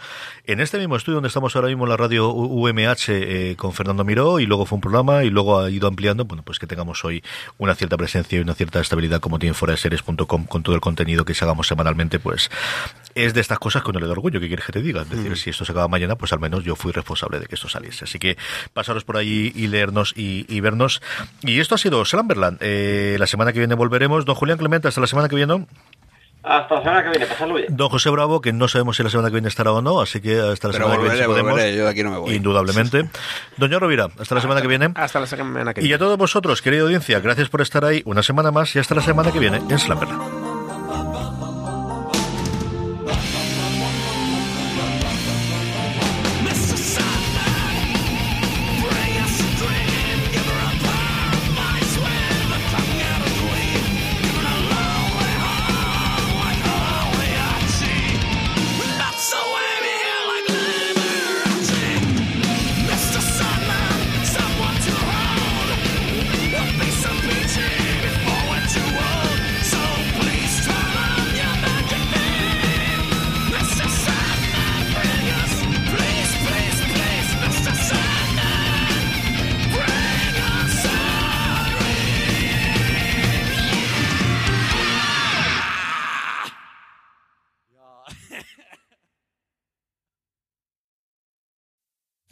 en 0.46 0.60
este 0.60 0.78
mismo 0.78 0.96
estudio 0.96 1.16
donde 1.16 1.28
estamos 1.28 1.54
ahora 1.54 1.68
mismo 1.68 1.84
en 1.84 1.90
la 1.90 1.96
radio 1.96 2.32
UMH 2.32 3.08
eh, 3.08 3.54
con 3.56 3.72
Fernando 3.72 4.04
Miró 4.04 4.40
y 4.40 4.46
luego 4.46 4.66
fue 4.66 4.76
un 4.76 4.80
programa 4.80 5.22
y 5.22 5.30
luego 5.30 5.60
ha 5.60 5.70
ido 5.70 5.86
ampliando, 5.86 6.24
bueno, 6.24 6.42
pues 6.42 6.58
que 6.58 6.66
tengamos 6.66 7.04
hoy 7.04 7.22
una 7.58 7.74
cierta 7.76 7.96
presencia 7.96 8.38
y 8.38 8.42
una 8.42 8.54
cierta 8.54 8.80
estabilidad 8.80 9.20
como 9.20 9.38
tiene 9.38 9.54
foraseries.com 9.54 10.46
con 10.46 10.62
todo 10.62 10.74
el 10.74 10.80
contenido 10.80 11.24
que 11.24 11.34
se 11.34 11.44
hagamos 11.44 11.68
semanalmente, 11.68 12.18
pues 12.18 12.50
es 13.14 13.34
de 13.34 13.40
estas 13.40 13.58
cosas 13.58 13.82
con 13.82 13.96
el 13.96 14.04
orgullo 14.04 14.40
que 14.40 14.48
quieres 14.48 14.66
que 14.66 14.72
te 14.72 14.82
diga. 14.82 15.02
Es 15.02 15.10
decir, 15.10 15.30
mm. 15.30 15.36
si 15.36 15.50
esto 15.50 15.64
se 15.64 15.72
acaba 15.72 15.86
mañana, 15.88 16.16
pues 16.16 16.32
al 16.32 16.40
menos 16.40 16.64
yo 16.64 16.74
fui 16.74 16.92
responsable 16.92 17.38
de 17.38 17.46
que 17.46 17.54
esto 17.54 17.68
saliese. 17.68 18.04
Así 18.04 18.18
que 18.18 18.36
pasaros 18.72 19.04
por 19.04 19.16
ahí 19.16 19.52
y 19.54 19.68
leernos 19.68 20.14
y, 20.16 20.46
y 20.48 20.60
vernos. 20.60 21.02
Y 21.42 21.60
esto 21.60 21.74
ha 21.74 21.78
sido 21.78 21.91
Slamberland. 22.04 22.58
Eh, 22.60 23.16
la 23.18 23.26
semana 23.26 23.52
que 23.52 23.58
viene 23.58 23.74
volveremos. 23.74 24.24
Don 24.24 24.34
Julián 24.34 24.58
Clemente, 24.58 24.88
hasta 24.88 25.00
la 25.00 25.06
semana 25.06 25.28
que 25.28 25.36
viene. 25.36 25.66
Hasta 26.42 26.74
la 26.74 26.80
semana 26.82 27.02
que 27.04 27.10
viene, 27.10 27.26
pasadlo 27.26 27.54
bien. 27.54 27.76
Don 27.76 27.88
José 27.88 28.10
Bravo, 28.10 28.40
que 28.40 28.52
no 28.52 28.66
sabemos 28.66 28.96
si 28.96 29.04
la 29.04 29.10
semana 29.10 29.28
que 29.28 29.34
viene 29.34 29.48
estará 29.48 29.70
o 29.72 29.80
no, 29.80 30.00
así 30.00 30.20
que 30.20 30.40
hasta 30.40 30.68
la 30.68 30.74
semana 30.74 30.96
que 30.96 31.08
viene 31.08 31.26
podemos. 31.26 31.56
yo 31.56 31.84
de 31.84 31.88
aquí 31.88 32.02
no 32.02 32.10
me 32.10 32.18
voy. 32.18 32.34
Indudablemente. 32.34 33.08
Doña 33.56 33.78
Rovira, 33.78 34.08
hasta 34.18 34.34
la 34.34 34.40
semana 34.40 34.60
que 34.60 34.66
viene. 34.66 34.90
Hasta 34.94 35.20
la 35.20 35.26
semana 35.26 35.72
que 35.72 35.80
viene. 35.80 35.90
Y 35.90 35.94
a 35.94 35.98
todos 35.98 36.18
vosotros, 36.18 36.60
querida 36.60 36.82
audiencia, 36.82 37.20
gracias 37.20 37.48
por 37.48 37.60
estar 37.60 37.84
ahí 37.84 38.02
una 38.06 38.24
semana 38.24 38.50
más 38.50 38.74
y 38.74 38.80
hasta 38.80 38.94
la 38.96 39.02
semana 39.02 39.30
que 39.30 39.38
viene 39.38 39.58
en 39.58 39.78
Slamberland. 39.78 40.41